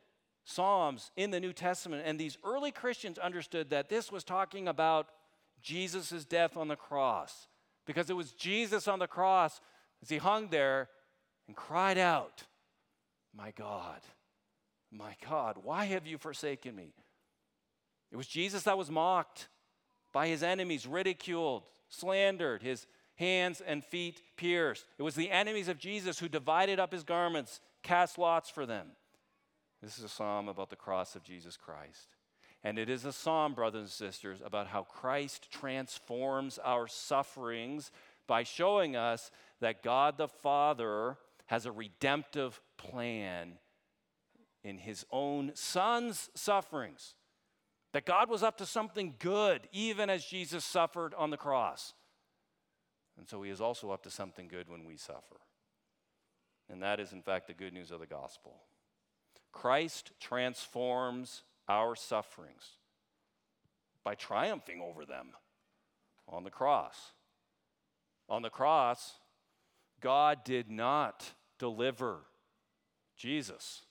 Psalms 0.45 1.11
in 1.17 1.31
the 1.31 1.41
New 1.41 1.53
Testament. 1.53 2.03
And 2.05 2.19
these 2.19 2.37
early 2.45 2.71
Christians 2.71 3.19
understood 3.19 3.71
that 3.71 3.89
this 3.89 4.11
was 4.11 4.25
talking 4.25 4.69
about 4.69 5.09
Jesus' 5.63 6.25
death 6.25 6.57
on 6.57 6.69
the 6.69 6.77
cross. 6.77 7.47
Because 7.87 8.11
it 8.11 8.17
was 8.17 8.33
Jesus 8.33 8.89
on 8.89 8.99
the 8.99 9.07
cross 9.07 9.61
as 10.03 10.09
he 10.09 10.17
hung 10.19 10.49
there 10.49 10.89
and 11.47 11.57
cried 11.57 11.99
out, 11.99 12.45
My 13.37 13.51
God, 13.51 14.01
my 14.91 15.17
God, 15.29 15.59
why 15.63 15.85
have 15.87 16.07
you 16.07 16.19
forsaken 16.19 16.75
me? 16.75 16.95
It 18.13 18.17
was 18.17 18.27
Jesus 18.27 18.63
that 18.63 18.79
was 18.79 18.91
mocked 18.91 19.49
by 20.13 20.29
his 20.29 20.43
enemies, 20.43 20.87
ridiculed, 20.87 21.65
slandered, 21.89 22.63
his 22.63 22.87
hands 23.17 23.61
and 23.61 23.85
feet 23.85 24.23
pierced. 24.37 24.87
It 24.99 25.03
was 25.03 25.15
the 25.15 25.31
enemies 25.31 25.69
of 25.69 25.79
Jesus 25.79 26.19
who 26.19 26.29
divided 26.29 26.79
up 26.79 26.93
his 26.93 27.03
garments, 27.03 27.61
cast 27.83 28.19
lots 28.19 28.49
for 28.49 28.67
them. 28.67 28.89
This 29.83 29.99
is 29.99 30.05
a 30.05 30.09
psalm 30.09 30.49
about 30.49 30.71
the 30.71 30.77
cross 30.77 31.15
of 31.17 31.25
Jesus 31.25 31.57
Christ. 31.57 32.14
And 32.65 32.79
it 32.79 32.89
is 32.89 33.05
a 33.05 33.13
psalm, 33.13 33.53
brothers 33.53 33.83
and 33.83 33.91
sisters, 33.91 34.41
about 34.43 34.69
how 34.69 34.85
Christ 34.85 35.51
transforms 35.51 36.59
our 36.65 36.89
sufferings 36.89 37.93
by 38.27 38.43
showing 38.43 38.97
us 38.97 39.31
that 39.61 39.83
God 39.83 40.17
the 40.17 40.29
Father 40.29 41.19
has 41.47 41.67
a 41.67 41.73
redemptive 41.73 42.59
plan 42.79 43.59
in 44.63 44.79
his 44.79 45.05
own 45.13 45.53
son's 45.55 46.31
sufferings. 46.35 47.15
That 47.93 48.07
God 48.07 48.31
was 48.31 48.43
up 48.43 48.57
to 48.57 48.67
something 48.67 49.15
good, 49.19 49.69
even 49.71 50.09
as 50.09 50.25
Jesus 50.25 50.65
suffered 50.65 51.13
on 51.15 51.29
the 51.29 51.37
cross. 51.37 51.93
And 53.19 53.29
so 53.29 53.43
he 53.43 53.51
is 53.51 53.61
also 53.61 53.91
up 53.91 54.03
to 54.05 54.11
something 54.11 54.49
good 54.49 54.71
when 54.71 54.87
we 54.87 54.97
suffer. 54.97 55.37
And 56.71 56.83
that 56.83 56.99
is, 56.99 57.13
in 57.13 57.21
fact, 57.21 57.47
the 57.47 57.55
good 57.55 57.75
news 57.75 57.91
of 57.91 58.01
the 58.01 58.07
gospel. 58.07 58.57
Christ 59.53 60.13
transforms 60.19 61.43
our 61.69 61.95
sufferings 61.95 62.73
by 64.05 64.15
triumphing 64.15 64.81
over 64.81 65.05
them 65.05 65.29
on 66.29 66.45
the 66.45 66.51
cross. 66.51 67.13
On 68.29 68.43
the 68.43 68.51
cross, 68.51 69.15
God 70.01 70.45
did 70.45 70.71
not 70.71 71.33
deliver 71.59 72.21
Jesus. 73.17 73.83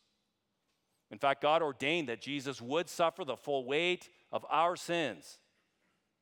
In 1.12 1.18
fact, 1.18 1.42
God 1.42 1.62
ordained 1.62 2.10
that 2.10 2.22
Jesus 2.22 2.62
would 2.62 2.90
suffer 2.90 3.24
the 3.24 3.38
full 3.38 3.66
weight 3.66 4.10
of 4.32 4.46
our 4.50 4.76
sins. 4.76 5.38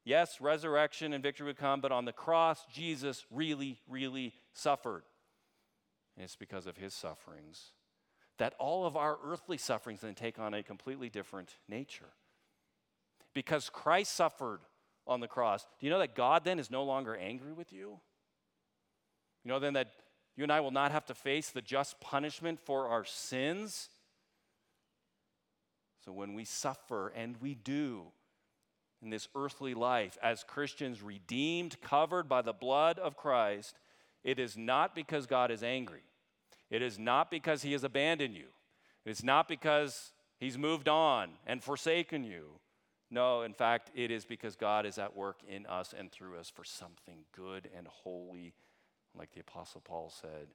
Yes, 0.04 0.42
resurrection 0.42 1.14
and 1.14 1.24
victory 1.24 1.48
would 1.48 1.58
come, 1.58 1.80
but 1.80 1.92
on 1.92 2.06
the 2.06 2.12
cross, 2.12 2.66
Jesus 2.74 3.26
really, 3.32 3.80
really 3.88 4.34
suffered. 4.54 5.04
And 6.16 6.24
it's 6.24 6.36
because 6.36 6.68
of 6.68 6.78
his 6.78 6.94
sufferings 6.94 7.72
that 8.42 8.54
all 8.60 8.86
of 8.86 8.98
our 8.98 9.18
earthly 9.24 9.58
sufferings 9.58 10.02
then 10.02 10.16
take 10.16 10.40
on 10.40 10.54
a 10.54 10.64
completely 10.64 11.10
different 11.10 11.56
nature. 11.70 12.10
Because 13.34 13.70
Christ 13.70 14.14
suffered 14.14 14.60
on 15.08 15.20
the 15.20 15.28
cross, 15.28 15.66
do 15.80 15.86
you 15.86 15.92
know 15.92 16.00
that 16.00 16.16
God 16.16 16.44
then 16.44 16.60
is 16.60 16.70
no 16.70 16.84
longer 16.84 17.16
angry 17.16 17.54
with 17.54 17.72
you? 17.72 18.00
You 19.44 19.50
know 19.50 19.60
then 19.60 19.74
that 19.74 19.92
you 20.36 20.44
and 20.44 20.52
I 20.52 20.60
will 20.60 20.72
not 20.72 20.92
have 20.92 21.06
to 21.06 21.14
face 21.14 21.50
the 21.50 21.62
just 21.62 22.00
punishment 22.02 22.60
for 22.60 22.88
our 22.88 23.06
sins 23.06 23.90
so 26.04 26.12
when 26.12 26.34
we 26.34 26.46
suffer, 26.46 27.10
and 27.10 27.38
we 27.40 27.54
do 27.54 28.06
in 29.02 29.10
this 29.10 29.28
earthly 29.36 29.74
life 29.74 30.18
as 30.22 30.44
Christians, 30.44 31.02
redeemed, 31.02 31.80
covered 31.82 32.28
by 32.28 32.42
the 32.42 32.54
blood 32.54 32.98
of 32.98 33.16
Christ, 33.16 33.78
it 34.24 34.40
is 34.40 34.58
not 34.58 34.96
because 34.96 35.28
God 35.28 35.52
is 35.52 35.64
angry. 35.64 36.02
It 36.72 36.82
is 36.82 36.98
not 36.98 37.30
because 37.30 37.62
he 37.62 37.74
has 37.74 37.84
abandoned 37.84 38.34
you. 38.34 38.48
It 39.06 39.12
is 39.12 39.24
not 39.24 39.48
because 39.50 40.14
he's 40.40 40.58
moved 40.58 40.88
on 40.88 41.32
and 41.46 41.62
forsaken 41.62 42.24
you. 42.24 42.60
No, 43.12 43.42
in 43.42 43.54
fact, 43.54 43.92
it 43.94 44.10
is 44.10 44.24
because 44.24 44.56
God 44.56 44.86
is 44.86 44.98
at 44.98 45.16
work 45.16 45.42
in 45.46 45.66
us 45.66 45.94
and 45.98 46.10
through 46.10 46.38
us 46.38 46.50
for 46.50 46.64
something 46.64 47.26
good 47.36 47.70
and 47.78 47.86
holy, 47.88 48.54
like 49.14 49.34
the 49.34 49.42
Apostle 49.42 49.82
Paul 49.82 50.10
said. 50.10 50.48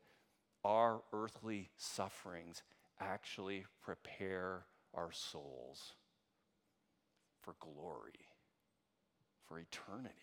Our 0.65 1.03
earthly 1.13 1.69
sufferings 1.77 2.63
actually 2.99 3.67
prepare 3.83 4.63
our 4.95 5.13
souls 5.13 5.93
for 7.43 7.55
glory, 7.61 8.27
for 9.47 9.59
eternity. 9.59 10.15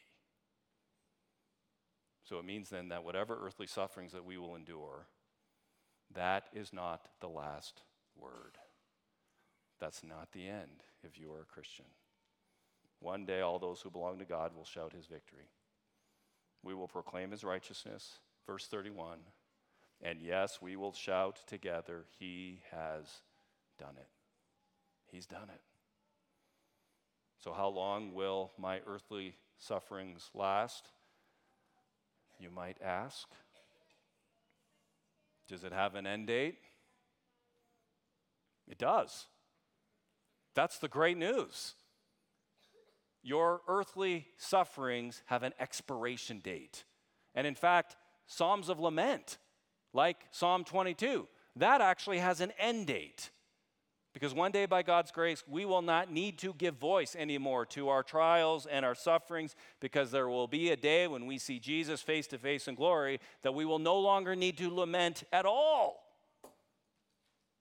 So 2.24 2.40
it 2.40 2.46
means 2.46 2.70
then 2.70 2.90
that 2.90 3.04
whatever 3.04 3.38
earthly 3.46 3.68
sufferings 3.68 4.12
that 4.14 4.26
we 4.26 4.40
will 4.40 4.56
endure, 4.56 5.08
that 6.16 6.46
is 6.54 6.74
not 6.74 7.08
the 7.20 7.30
last 7.30 7.82
word. 8.16 8.58
That's 9.80 10.04
not 10.04 10.32
the 10.32 10.48
end 10.48 10.84
if 11.04 11.20
you 11.20 11.32
are 11.34 11.42
a 11.42 11.54
Christian. 11.54 11.86
One 13.00 13.26
day, 13.26 13.42
all 13.42 13.60
those 13.60 13.82
who 13.82 13.90
belong 13.90 14.20
to 14.20 14.26
God 14.26 14.56
will 14.56 14.66
shout 14.66 14.94
his 14.94 15.08
victory. 15.08 15.50
We 16.64 16.74
will 16.74 16.88
proclaim 16.88 17.32
his 17.32 17.44
righteousness. 17.44 18.20
Verse 18.48 18.68
31. 18.68 19.20
And 20.02 20.22
yes, 20.22 20.60
we 20.62 20.76
will 20.76 20.94
shout 20.94 21.40
together, 21.48 22.06
He 22.20 22.60
has 22.72 23.06
done 23.80 23.96
it. 23.98 24.10
He's 25.12 25.26
done 25.26 25.50
it. 25.50 25.62
So, 27.42 27.54
how 27.54 27.70
long 27.70 28.14
will 28.14 28.52
my 28.58 28.82
earthly 28.86 29.36
sufferings 29.58 30.30
last? 30.34 30.90
You 32.40 32.50
might 32.50 32.78
ask. 32.84 33.28
Does 35.48 35.64
it 35.64 35.72
have 35.72 35.96
an 35.96 36.08
end 36.08 36.28
date? 36.28 36.58
It 38.68 38.78
does. 38.78 39.28
That's 40.56 40.80
the 40.80 40.88
great 40.88 41.18
news. 41.18 41.74
Your 43.22 43.62
earthly 43.68 44.28
sufferings 44.38 45.22
have 45.28 45.44
an 45.44 45.54
expiration 45.60 46.40
date. 46.40 46.84
And 47.36 47.48
in 47.48 47.56
fact, 47.56 47.96
Psalms 48.28 48.70
of 48.70 48.80
Lament, 48.80 49.38
like 49.94 50.18
Psalm 50.32 50.64
22, 50.64 51.28
that 51.56 51.82
actually 51.82 52.20
has 52.20 52.42
an 52.42 52.52
end 52.58 52.88
date. 52.88 53.32
Because 54.24 54.34
one 54.34 54.54
day, 54.54 54.66
by 54.66 54.84
God's 54.84 55.12
grace, 55.12 55.44
we 55.50 55.66
will 55.66 55.82
not 55.82 56.10
need 56.10 56.38
to 56.38 56.54
give 56.54 56.76
voice 56.76 57.14
anymore 57.14 57.66
to 57.66 57.90
our 57.90 58.04
trials 58.04 58.66
and 58.66 58.86
our 58.86 58.96
sufferings, 58.96 59.54
because 59.82 60.12
there 60.12 60.30
will 60.30 60.48
be 60.48 60.70
a 60.70 60.78
day 60.78 61.08
when 61.10 61.26
we 61.26 61.38
see 61.38 61.60
Jesus 61.60 62.02
face 62.02 62.26
to 62.28 62.38
face 62.38 62.70
in 62.70 62.76
glory 62.76 63.20
that 63.42 63.54
we 63.54 63.66
will 63.66 63.80
no 63.80 64.00
longer 64.00 64.34
need 64.34 64.58
to 64.60 64.74
lament 64.74 65.26
at 65.34 65.46
all. 65.46 66.06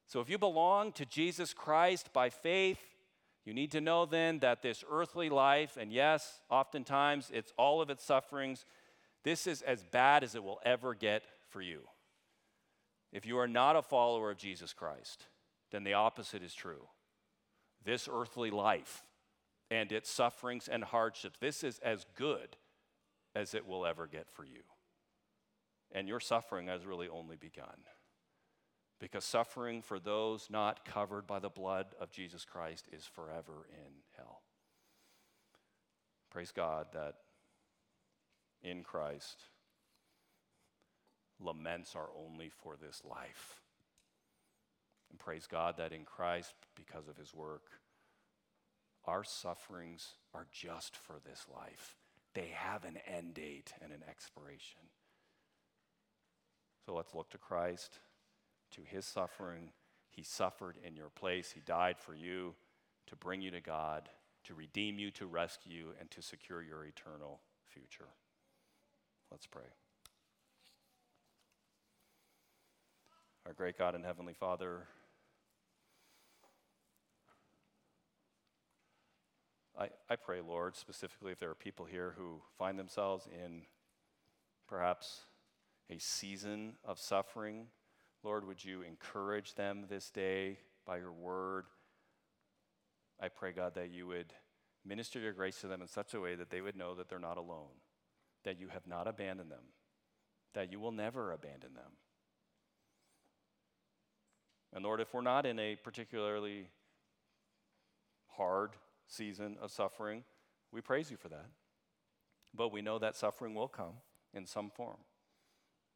So, 0.06 0.20
if 0.20 0.30
you 0.30 0.38
belong 0.38 0.92
to 0.92 1.04
Jesus 1.04 1.52
Christ 1.52 2.12
by 2.12 2.30
faith, 2.30 2.78
you 3.44 3.52
need 3.54 3.72
to 3.72 3.80
know 3.80 4.06
then 4.06 4.38
that 4.38 4.62
this 4.62 4.84
earthly 4.88 5.30
life, 5.30 5.76
and 5.76 5.92
yes, 5.92 6.42
oftentimes 6.48 7.28
it's 7.34 7.52
all 7.58 7.82
of 7.82 7.90
its 7.90 8.04
sufferings, 8.04 8.66
this 9.24 9.48
is 9.48 9.62
as 9.62 9.82
bad 9.82 10.22
as 10.22 10.36
it 10.36 10.44
will 10.44 10.60
ever 10.64 10.94
get 10.94 11.24
for 11.48 11.60
you. 11.60 11.80
If 13.12 13.26
you 13.26 13.36
are 13.40 13.48
not 13.48 13.74
a 13.74 13.82
follower 13.82 14.30
of 14.30 14.38
Jesus 14.38 14.72
Christ, 14.72 15.26
then 15.72 15.84
the 15.84 15.94
opposite 15.94 16.42
is 16.42 16.54
true. 16.54 16.88
This 17.84 18.08
earthly 18.12 18.50
life 18.50 19.02
and 19.70 19.90
its 19.90 20.10
sufferings 20.10 20.68
and 20.68 20.84
hardships. 20.84 21.38
This 21.40 21.64
is 21.64 21.80
as 21.80 22.04
good 22.14 22.56
as 23.34 23.54
it 23.54 23.66
will 23.66 23.86
ever 23.86 24.06
get 24.06 24.30
for 24.30 24.44
you. 24.44 24.62
And 25.90 26.06
your 26.06 26.20
suffering 26.20 26.66
has 26.68 26.86
really 26.86 27.08
only 27.08 27.36
begun. 27.36 27.86
Because 29.00 29.24
suffering 29.24 29.82
for 29.82 29.98
those 29.98 30.48
not 30.48 30.84
covered 30.84 31.26
by 31.26 31.38
the 31.38 31.48
blood 31.48 31.86
of 31.98 32.12
Jesus 32.12 32.44
Christ 32.44 32.86
is 32.92 33.04
forever 33.04 33.66
in 33.70 33.92
hell. 34.16 34.42
Praise 36.30 36.52
God 36.52 36.86
that 36.92 37.14
in 38.62 38.82
Christ, 38.84 39.42
laments 41.40 41.96
are 41.96 42.10
only 42.16 42.48
for 42.48 42.76
this 42.76 43.02
life. 43.04 43.61
And 45.12 45.20
praise 45.20 45.46
God 45.46 45.76
that 45.76 45.92
in 45.92 46.04
Christ, 46.04 46.54
because 46.74 47.06
of 47.06 47.16
his 47.16 47.32
work, 47.34 47.62
our 49.04 49.22
sufferings 49.22 50.14
are 50.34 50.46
just 50.50 50.96
for 50.96 51.16
this 51.24 51.46
life. 51.54 51.96
They 52.34 52.50
have 52.54 52.84
an 52.84 52.98
end 53.06 53.34
date 53.34 53.74
and 53.82 53.92
an 53.92 54.02
expiration. 54.08 54.80
So 56.86 56.94
let's 56.94 57.14
look 57.14 57.30
to 57.30 57.38
Christ, 57.38 57.98
to 58.72 58.80
his 58.82 59.04
suffering. 59.04 59.70
He 60.10 60.22
suffered 60.22 60.78
in 60.84 60.96
your 60.96 61.10
place, 61.10 61.52
he 61.52 61.60
died 61.60 61.98
for 61.98 62.14
you 62.14 62.54
to 63.06 63.16
bring 63.16 63.42
you 63.42 63.50
to 63.50 63.60
God, 63.60 64.08
to 64.44 64.54
redeem 64.54 64.98
you, 64.98 65.10
to 65.12 65.26
rescue 65.26 65.74
you, 65.74 65.86
and 66.00 66.10
to 66.10 66.22
secure 66.22 66.62
your 66.62 66.84
eternal 66.84 67.40
future. 67.66 68.08
Let's 69.30 69.46
pray. 69.46 69.62
Our 73.46 73.52
great 73.52 73.76
God 73.76 73.94
and 73.94 74.04
Heavenly 74.04 74.34
Father, 74.34 74.86
I, 79.78 79.88
I 80.08 80.16
pray, 80.16 80.40
Lord, 80.40 80.76
specifically 80.76 81.32
if 81.32 81.38
there 81.38 81.50
are 81.50 81.54
people 81.54 81.86
here 81.86 82.14
who 82.16 82.42
find 82.58 82.78
themselves 82.78 83.26
in 83.26 83.62
perhaps 84.68 85.22
a 85.90 85.98
season 85.98 86.74
of 86.84 86.98
suffering, 86.98 87.66
Lord, 88.22 88.46
would 88.46 88.64
you 88.64 88.82
encourage 88.82 89.54
them 89.54 89.86
this 89.88 90.10
day 90.10 90.58
by 90.86 90.98
your 90.98 91.12
word? 91.12 91.64
I 93.20 93.28
pray, 93.28 93.52
God, 93.52 93.74
that 93.74 93.90
you 93.90 94.06
would 94.06 94.32
minister 94.84 95.18
your 95.18 95.32
grace 95.32 95.60
to 95.60 95.68
them 95.68 95.80
in 95.80 95.88
such 95.88 96.14
a 96.14 96.20
way 96.20 96.34
that 96.34 96.50
they 96.50 96.60
would 96.60 96.76
know 96.76 96.94
that 96.94 97.08
they're 97.08 97.18
not 97.18 97.38
alone, 97.38 97.80
that 98.44 98.60
you 98.60 98.68
have 98.68 98.86
not 98.86 99.06
abandoned 99.06 99.50
them, 99.50 99.64
that 100.54 100.70
you 100.70 100.80
will 100.80 100.92
never 100.92 101.32
abandon 101.32 101.74
them. 101.74 101.92
And 104.74 104.84
Lord, 104.84 105.00
if 105.00 105.12
we're 105.12 105.20
not 105.20 105.46
in 105.46 105.58
a 105.58 105.76
particularly 105.76 106.68
hard 108.36 108.70
season 109.06 109.56
of 109.60 109.70
suffering, 109.70 110.24
we 110.72 110.80
praise 110.80 111.10
you 111.10 111.16
for 111.16 111.28
that. 111.28 111.46
But 112.54 112.72
we 112.72 112.82
know 112.82 112.98
that 112.98 113.16
suffering 113.16 113.54
will 113.54 113.68
come 113.68 113.94
in 114.34 114.46
some 114.46 114.70
form. 114.70 114.98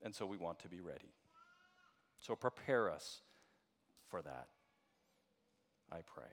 And 0.03 0.15
so 0.15 0.27
we 0.27 0.37
want 0.37 0.59
to 0.61 0.69
be 0.69 0.81
ready. 0.81 1.15
So 2.19 2.35
prepare 2.35 2.91
us 2.91 3.21
for 4.09 4.23
that, 4.23 4.49
I 5.91 5.99
pray. 6.07 6.25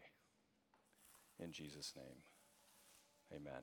In 1.39 1.51
Jesus' 1.51 1.93
name, 1.95 2.21
amen. 3.33 3.61